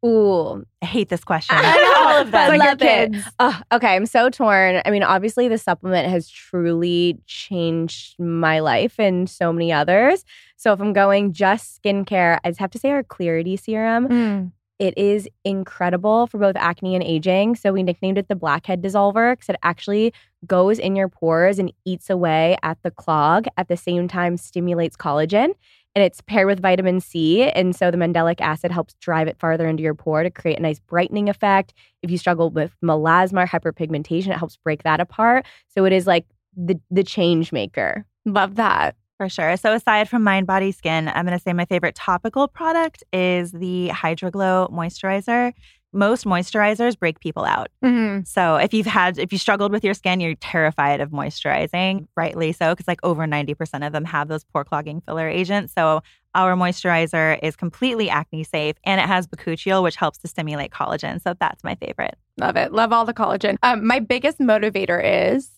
Ooh, 0.07 0.65
I 0.81 0.87
hate 0.87 1.09
this 1.09 1.25
question. 1.25 1.57
I. 1.59 2.05
All 2.07 2.21
of 2.23 2.31
them. 2.31 2.53
It's 2.53 2.59
like 2.59 2.69
Love 2.69 2.83
it. 2.83 3.13
kids. 3.13 3.29
Okay, 3.73 3.97
I'm 3.97 4.07
so 4.07 4.31
torn. 4.31 4.81
I 4.85 4.91
mean, 4.91 5.03
obviously, 5.03 5.49
the 5.49 5.59
supplement 5.59 6.09
has 6.09 6.29
truly 6.29 7.19
changed 7.27 8.17
my 8.21 8.61
life 8.61 9.01
and 9.01 9.29
so 9.29 9.53
many 9.53 9.73
others. 9.73 10.25
So, 10.57 10.73
if 10.73 10.81
I'm 10.81 10.93
going 10.93 11.33
just 11.33 11.83
skincare, 11.83 12.39
I 12.45 12.51
just 12.51 12.61
have 12.61 12.71
to 12.73 12.79
say 12.79 12.91
our 12.91 13.03
Clarity 13.03 13.57
Serum. 13.57 14.09
Mm. 14.09 14.53
It 14.79 14.97
is 14.97 15.29
incredible 15.45 16.27
for 16.29 16.39
both 16.39 16.57
acne 16.57 16.95
and 16.95 17.03
aging. 17.03 17.57
So, 17.57 17.73
we 17.73 17.83
nicknamed 17.83 18.19
it 18.19 18.29
the 18.29 18.37
Blackhead 18.37 18.83
Dissolver 18.83 19.33
because 19.33 19.49
it 19.49 19.57
actually 19.63 20.13
goes 20.47 20.79
in 20.79 20.95
your 20.95 21.09
pores 21.09 21.59
and 21.59 21.73
eats 21.85 22.11
away 22.11 22.57
at 22.63 22.79
the 22.83 22.91
clog, 22.91 23.47
at 23.57 23.69
the 23.69 23.77
same 23.77 24.09
time, 24.09 24.37
stimulates 24.37 24.97
collagen. 24.97 25.55
And 25.95 26.05
it's 26.05 26.21
paired 26.21 26.47
with 26.47 26.61
vitamin 26.61 27.01
C. 27.01 27.43
And 27.43 27.75
so 27.75 27.91
the 27.91 27.97
mandelic 27.97 28.41
acid 28.41 28.71
helps 28.71 28.95
drive 29.01 29.27
it 29.27 29.39
farther 29.39 29.67
into 29.67 29.83
your 29.83 29.95
pore 29.95 30.23
to 30.23 30.31
create 30.31 30.59
a 30.59 30.63
nice 30.63 30.79
brightening 30.79 31.29
effect. 31.29 31.75
If 32.03 32.11
you 32.11 32.19
struggle 32.19 32.51
with 32.51 32.77
melasma 32.85 33.45
or 33.45 33.47
hyperpigmentation, 33.47 34.29
it 34.29 34.39
helps 34.39 34.57
break 34.57 34.85
that 34.85 35.01
apart. 35.01 35.45
So 35.69 35.85
it 35.87 35.93
is 35.93 36.07
like 36.07 36.27
the 36.57 36.79
the 36.91 37.03
change 37.03 37.53
maker. 37.53 38.05
Love 38.25 38.57
that. 38.57 38.95
For 39.19 39.29
sure. 39.29 39.57
So 39.57 39.73
aside 39.75 40.09
from 40.09 40.23
Mind 40.23 40.47
Body 40.47 40.71
Skin, 40.71 41.09
I'm 41.09 41.27
going 41.27 41.37
to 41.37 41.43
say 41.43 41.53
my 41.53 41.65
favorite 41.65 41.97
topical 41.97 42.47
product 42.47 43.03
is 43.13 43.51
the 43.51 43.89
Hydraglow 43.89 44.71
moisturizer. 44.73 45.53
Most 45.93 46.25
moisturizers 46.25 46.97
break 46.97 47.19
people 47.19 47.45
out. 47.45 47.69
Mhm. 47.83 48.25
So 48.29 48.57
if 48.57 48.73
you've 48.73 48.87
had, 48.87 49.19
if 49.19 49.33
you 49.33 49.39
struggled 49.39 49.73
with 49.73 49.83
your 49.83 49.95
skin, 49.95 50.21
you're 50.21 50.35
terrified 50.37 51.01
of 51.01 51.11
moisturizing, 51.11 52.07
rightly 52.17 52.53
so, 52.53 52.73
because 52.73 52.87
like 52.87 53.01
over 53.03 53.27
90% 53.27 53.85
of 53.87 53.93
them 53.93 54.05
have 54.05 54.29
those 54.29 54.45
pore 54.45 54.65
clogging 54.65 55.01
filler 55.01 55.27
agents. 55.29 55.73
So 55.77 56.03
our 56.35 56.55
moisturizer 56.55 57.39
is 57.43 57.57
completely 57.57 58.11
acne 58.11 58.45
safe 58.45 58.77
and 58.85 59.01
it 59.01 59.07
has 59.07 59.27
bakuchiol, 59.27 59.83
which 59.83 59.97
helps 59.97 60.19
to 60.19 60.29
stimulate 60.29 60.71
collagen. 60.71 61.21
So 61.21 61.35
that's 61.41 61.65
my 61.65 61.75
favorite. 61.75 62.17
Love 62.37 62.57
it. 62.57 62.73
Love 62.73 62.93
all 62.93 63.05
the 63.05 63.15
collagen. 63.15 63.57
Um, 63.65 63.85
my 63.85 63.99
biggest 63.99 64.39
motivator 64.39 65.01
is 65.35 65.51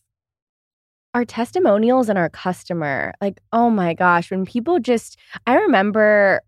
our 1.14 1.24
testimonials 1.24 2.08
and 2.08 2.18
our 2.18 2.28
customer 2.28 3.12
like 3.20 3.40
oh 3.52 3.68
my 3.70 3.94
gosh 3.94 4.30
when 4.30 4.44
people 4.44 4.78
just 4.78 5.16
i 5.46 5.54
remember 5.56 6.40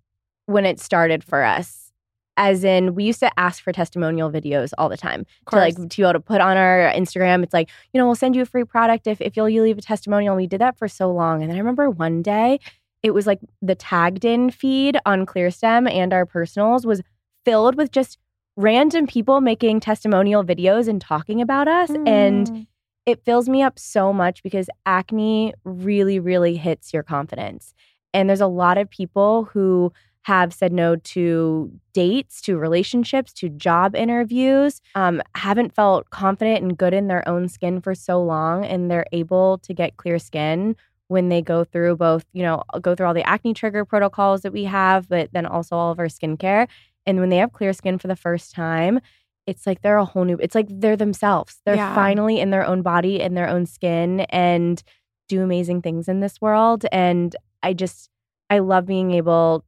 when 0.46 0.64
it 0.64 0.78
started 0.78 1.24
for 1.24 1.42
us 1.42 1.92
as 2.36 2.64
in 2.64 2.94
we 2.94 3.04
used 3.04 3.20
to 3.20 3.30
ask 3.38 3.62
for 3.62 3.72
testimonial 3.72 4.30
videos 4.30 4.70
all 4.78 4.88
the 4.88 4.96
time 4.96 5.24
to 5.50 5.56
like 5.56 5.74
to 5.90 5.96
be 5.96 6.02
able 6.02 6.12
to 6.12 6.20
put 6.20 6.40
on 6.40 6.56
our 6.56 6.92
instagram 6.94 7.42
it's 7.42 7.52
like 7.52 7.68
you 7.92 7.98
know 7.98 8.06
we'll 8.06 8.14
send 8.14 8.34
you 8.36 8.42
a 8.42 8.46
free 8.46 8.64
product 8.64 9.06
if, 9.06 9.20
if 9.20 9.36
you'll 9.36 9.48
you 9.48 9.62
leave 9.62 9.78
a 9.78 9.82
testimonial 9.82 10.32
and 10.32 10.38
we 10.42 10.46
did 10.46 10.60
that 10.60 10.78
for 10.78 10.88
so 10.88 11.10
long 11.12 11.42
and 11.42 11.50
then 11.50 11.56
i 11.56 11.60
remember 11.60 11.90
one 11.90 12.22
day 12.22 12.58
it 13.02 13.12
was 13.12 13.26
like 13.26 13.40
the 13.60 13.74
tagged 13.74 14.24
in 14.24 14.50
feed 14.50 14.96
on 15.04 15.26
clearstem 15.26 15.90
and 15.90 16.12
our 16.12 16.24
personals 16.24 16.86
was 16.86 17.02
filled 17.44 17.74
with 17.74 17.90
just 17.90 18.16
random 18.56 19.06
people 19.06 19.40
making 19.40 19.80
testimonial 19.80 20.44
videos 20.44 20.86
and 20.86 21.00
talking 21.00 21.40
about 21.40 21.66
us 21.66 21.90
and 22.06 22.48
Mm. 22.50 22.66
It 23.06 23.24
fills 23.24 23.48
me 23.48 23.62
up 23.62 23.78
so 23.78 24.12
much 24.12 24.42
because 24.42 24.68
acne 24.86 25.54
really, 25.64 26.18
really 26.18 26.56
hits 26.56 26.92
your 26.92 27.02
confidence. 27.02 27.74
And 28.14 28.28
there's 28.28 28.40
a 28.40 28.46
lot 28.46 28.78
of 28.78 28.90
people 28.90 29.44
who 29.52 29.92
have 30.22 30.52
said 30.52 30.72
no 30.72 30.94
to 30.94 31.70
dates, 31.92 32.40
to 32.42 32.56
relationships, 32.56 33.32
to 33.32 33.48
job 33.48 33.96
interviews, 33.96 34.80
um, 34.94 35.20
haven't 35.34 35.74
felt 35.74 36.08
confident 36.10 36.62
and 36.62 36.78
good 36.78 36.94
in 36.94 37.08
their 37.08 37.28
own 37.28 37.48
skin 37.48 37.80
for 37.80 37.94
so 37.94 38.22
long, 38.22 38.64
and 38.64 38.90
they're 38.90 39.06
able 39.12 39.58
to 39.58 39.74
get 39.74 39.96
clear 39.96 40.18
skin 40.18 40.76
when 41.08 41.28
they 41.28 41.42
go 41.42 41.64
through 41.64 41.96
both, 41.96 42.24
you 42.32 42.42
know, 42.42 42.62
go 42.80 42.94
through 42.94 43.06
all 43.06 43.14
the 43.14 43.28
acne 43.28 43.52
trigger 43.52 43.84
protocols 43.84 44.42
that 44.42 44.52
we 44.52 44.64
have, 44.64 45.08
but 45.08 45.28
then 45.32 45.44
also 45.44 45.76
all 45.76 45.90
of 45.90 45.98
our 45.98 46.06
skincare. 46.06 46.68
And 47.04 47.18
when 47.18 47.28
they 47.28 47.38
have 47.38 47.52
clear 47.52 47.72
skin 47.72 47.98
for 47.98 48.06
the 48.06 48.16
first 48.16 48.54
time, 48.54 49.00
it's 49.46 49.66
like 49.66 49.82
they're 49.82 49.96
a 49.98 50.04
whole 50.04 50.24
new 50.24 50.36
it's 50.40 50.54
like 50.54 50.66
they're 50.70 50.96
themselves 50.96 51.60
they're 51.66 51.76
Yeah. 51.76 51.94
finally 51.94 52.38
in 52.40 52.50
their 52.50 52.64
own 52.64 52.82
body 52.82 53.20
in 53.20 53.34
their 53.34 53.48
own 53.48 53.66
skin 53.66 54.20
and 54.30 54.82
do 55.28 55.42
amazing 55.42 55.80
things 55.80 56.08
in 56.08 56.20
this 56.20 56.40
world. 56.42 56.84
And 56.92 57.34
I 57.62 57.72
just, 57.72 58.10
I 58.50 58.58
love 58.58 58.84
being 58.86 59.12
able 59.12 59.64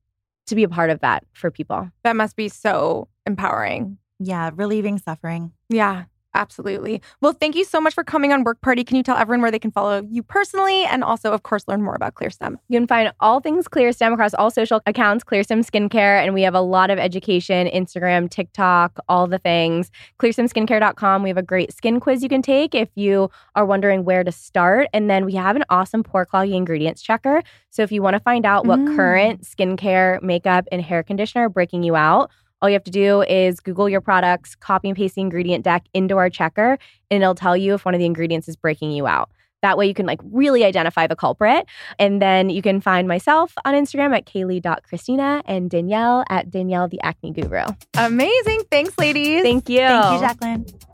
to 0.49 0.55
be 0.55 0.63
a 0.65 0.69
part 0.69 0.91
of 0.91 1.01
that 1.01 1.25
for 1.33 1.51
people. 1.51 1.89
That 2.03 2.17
must 2.17 2.37
be 2.37 2.49
so 2.51 3.09
empowering. 3.25 3.97
Yeah, 4.19 4.51
relieving 4.55 4.99
suffering. 4.99 5.53
Yeah. 5.71 6.05
Absolutely. 6.35 7.01
Well, 7.21 7.33
thank 7.33 7.55
you 7.55 7.65
so 7.65 7.81
much 7.81 7.95
for 7.95 8.03
coming 8.03 8.33
on 8.33 8.43
Work 8.43 8.61
Party. 8.61 8.83
Can 8.83 8.97
you 8.97 9.05
tell 9.05 9.17
everyone 9.17 9.41
where 9.41 9.53
they 9.53 9.59
can 9.61 9.71
follow 9.71 10.03
you 10.11 10.23
personally 10.23 10.85
and 10.85 11.05
also, 11.05 11.33
of 11.33 11.45
course, 11.45 11.69
learn 11.69 11.81
more 11.83 11.95
about 11.95 12.15
ClearStem? 12.15 12.57
You 12.69 12.79
can 12.81 12.89
find 12.89 13.13
all 13.21 13.39
things 13.41 13.69
ClearStem 13.69 14.13
across 14.13 14.35
all 14.35 14.51
social 14.51 14.81
accounts, 14.87 15.23
ClearStem 15.23 15.65
Skincare, 15.65 16.23
and 16.25 16.35
we 16.35 16.43
have 16.43 16.55
a 16.55 16.61
lot 16.61 16.91
of 16.91 16.99
education, 16.99 17.69
Instagram, 17.69 18.29
TikTok, 18.29 18.99
all 19.09 19.29
the 19.29 19.39
things. 19.39 19.93
ClearStemSkincare.com. 20.21 21.23
We 21.23 21.29
have 21.29 21.39
a 21.39 21.43
great 21.43 21.73
skin 21.73 22.01
quiz 22.01 22.23
you 22.23 22.29
can 22.29 22.43
take 22.43 22.75
if 22.75 22.89
you 22.97 23.31
are 23.55 23.65
wondering 23.65 24.05
where 24.05 24.25
to 24.25 24.33
start. 24.33 24.89
And 24.93 25.09
then 25.09 25.25
we 25.25 25.35
have 25.35 25.55
an 25.55 25.65
awesome 25.71 26.03
pore 26.03 26.27
clogging 26.27 26.55
ingredients 26.57 27.01
checker. 27.01 27.43
So 27.71 27.83
if 27.83 27.93
you 27.93 28.03
want 28.03 28.15
to 28.15 28.21
find 28.21 28.45
out 28.45 28.67
what 28.67 28.81
Mm. 28.81 28.97
current 28.97 29.43
skincare, 29.43 30.21
makeup, 30.21 30.67
and 30.73 30.83
hair 30.83 31.03
conditioner 31.05 31.47
are 31.47 31.49
breaking 31.49 31.85
you 31.85 31.95
out, 31.95 32.31
all 32.63 32.69
you 32.69 32.75
have 32.75 32.85
to 32.85 32.91
do 32.91 33.23
is 33.23 33.61
Google 33.61 33.89
your 33.89 34.01
products, 34.01 34.55
copy 34.55 34.89
and 34.89 34.97
paste 34.97 35.17
the 35.17 35.21
ingredient 35.21 35.65
deck 35.65 35.85
into 35.93 36.17
our 36.17 36.31
checker, 36.31 36.79
and 37.11 37.23
it'll 37.23 37.35
tell 37.35 37.57
you 37.57 37.75
if 37.75 37.85
one 37.85 37.95
of 37.95 37.99
the 37.99 38.07
ingredients 38.07 38.49
is 38.49 38.57
breaking 38.57 38.93
you 38.93 39.07
out. 39.07 39.31
That 39.63 39.79
way 39.79 39.87
you 39.87 39.95
can 39.95 40.05
like 40.05 40.21
really 40.25 40.63
identify 40.63 41.07
the 41.07 41.17
culprit. 41.17 41.65
And 41.99 42.21
then 42.21 42.51
you 42.51 42.61
can 42.61 42.83
find 42.83 43.09
myself 43.09 43.55
on 43.65 43.73
Instagram 43.73 44.15
at 44.15 44.27
kayleigh.christina 44.27 45.43
and 45.47 45.71
Danielle 45.71 46.23
at 46.29 46.51
Danielle 46.51 46.87
the 46.87 47.01
Acne 47.01 47.33
Guru. 47.33 47.65
Amazing. 47.97 48.65
Thanks, 48.71 48.99
ladies. 48.99 49.43
Thank 49.43 49.71
you. 49.71 49.79
Thank 49.79 50.21
you, 50.21 50.27
Jaclyn. 50.27 50.94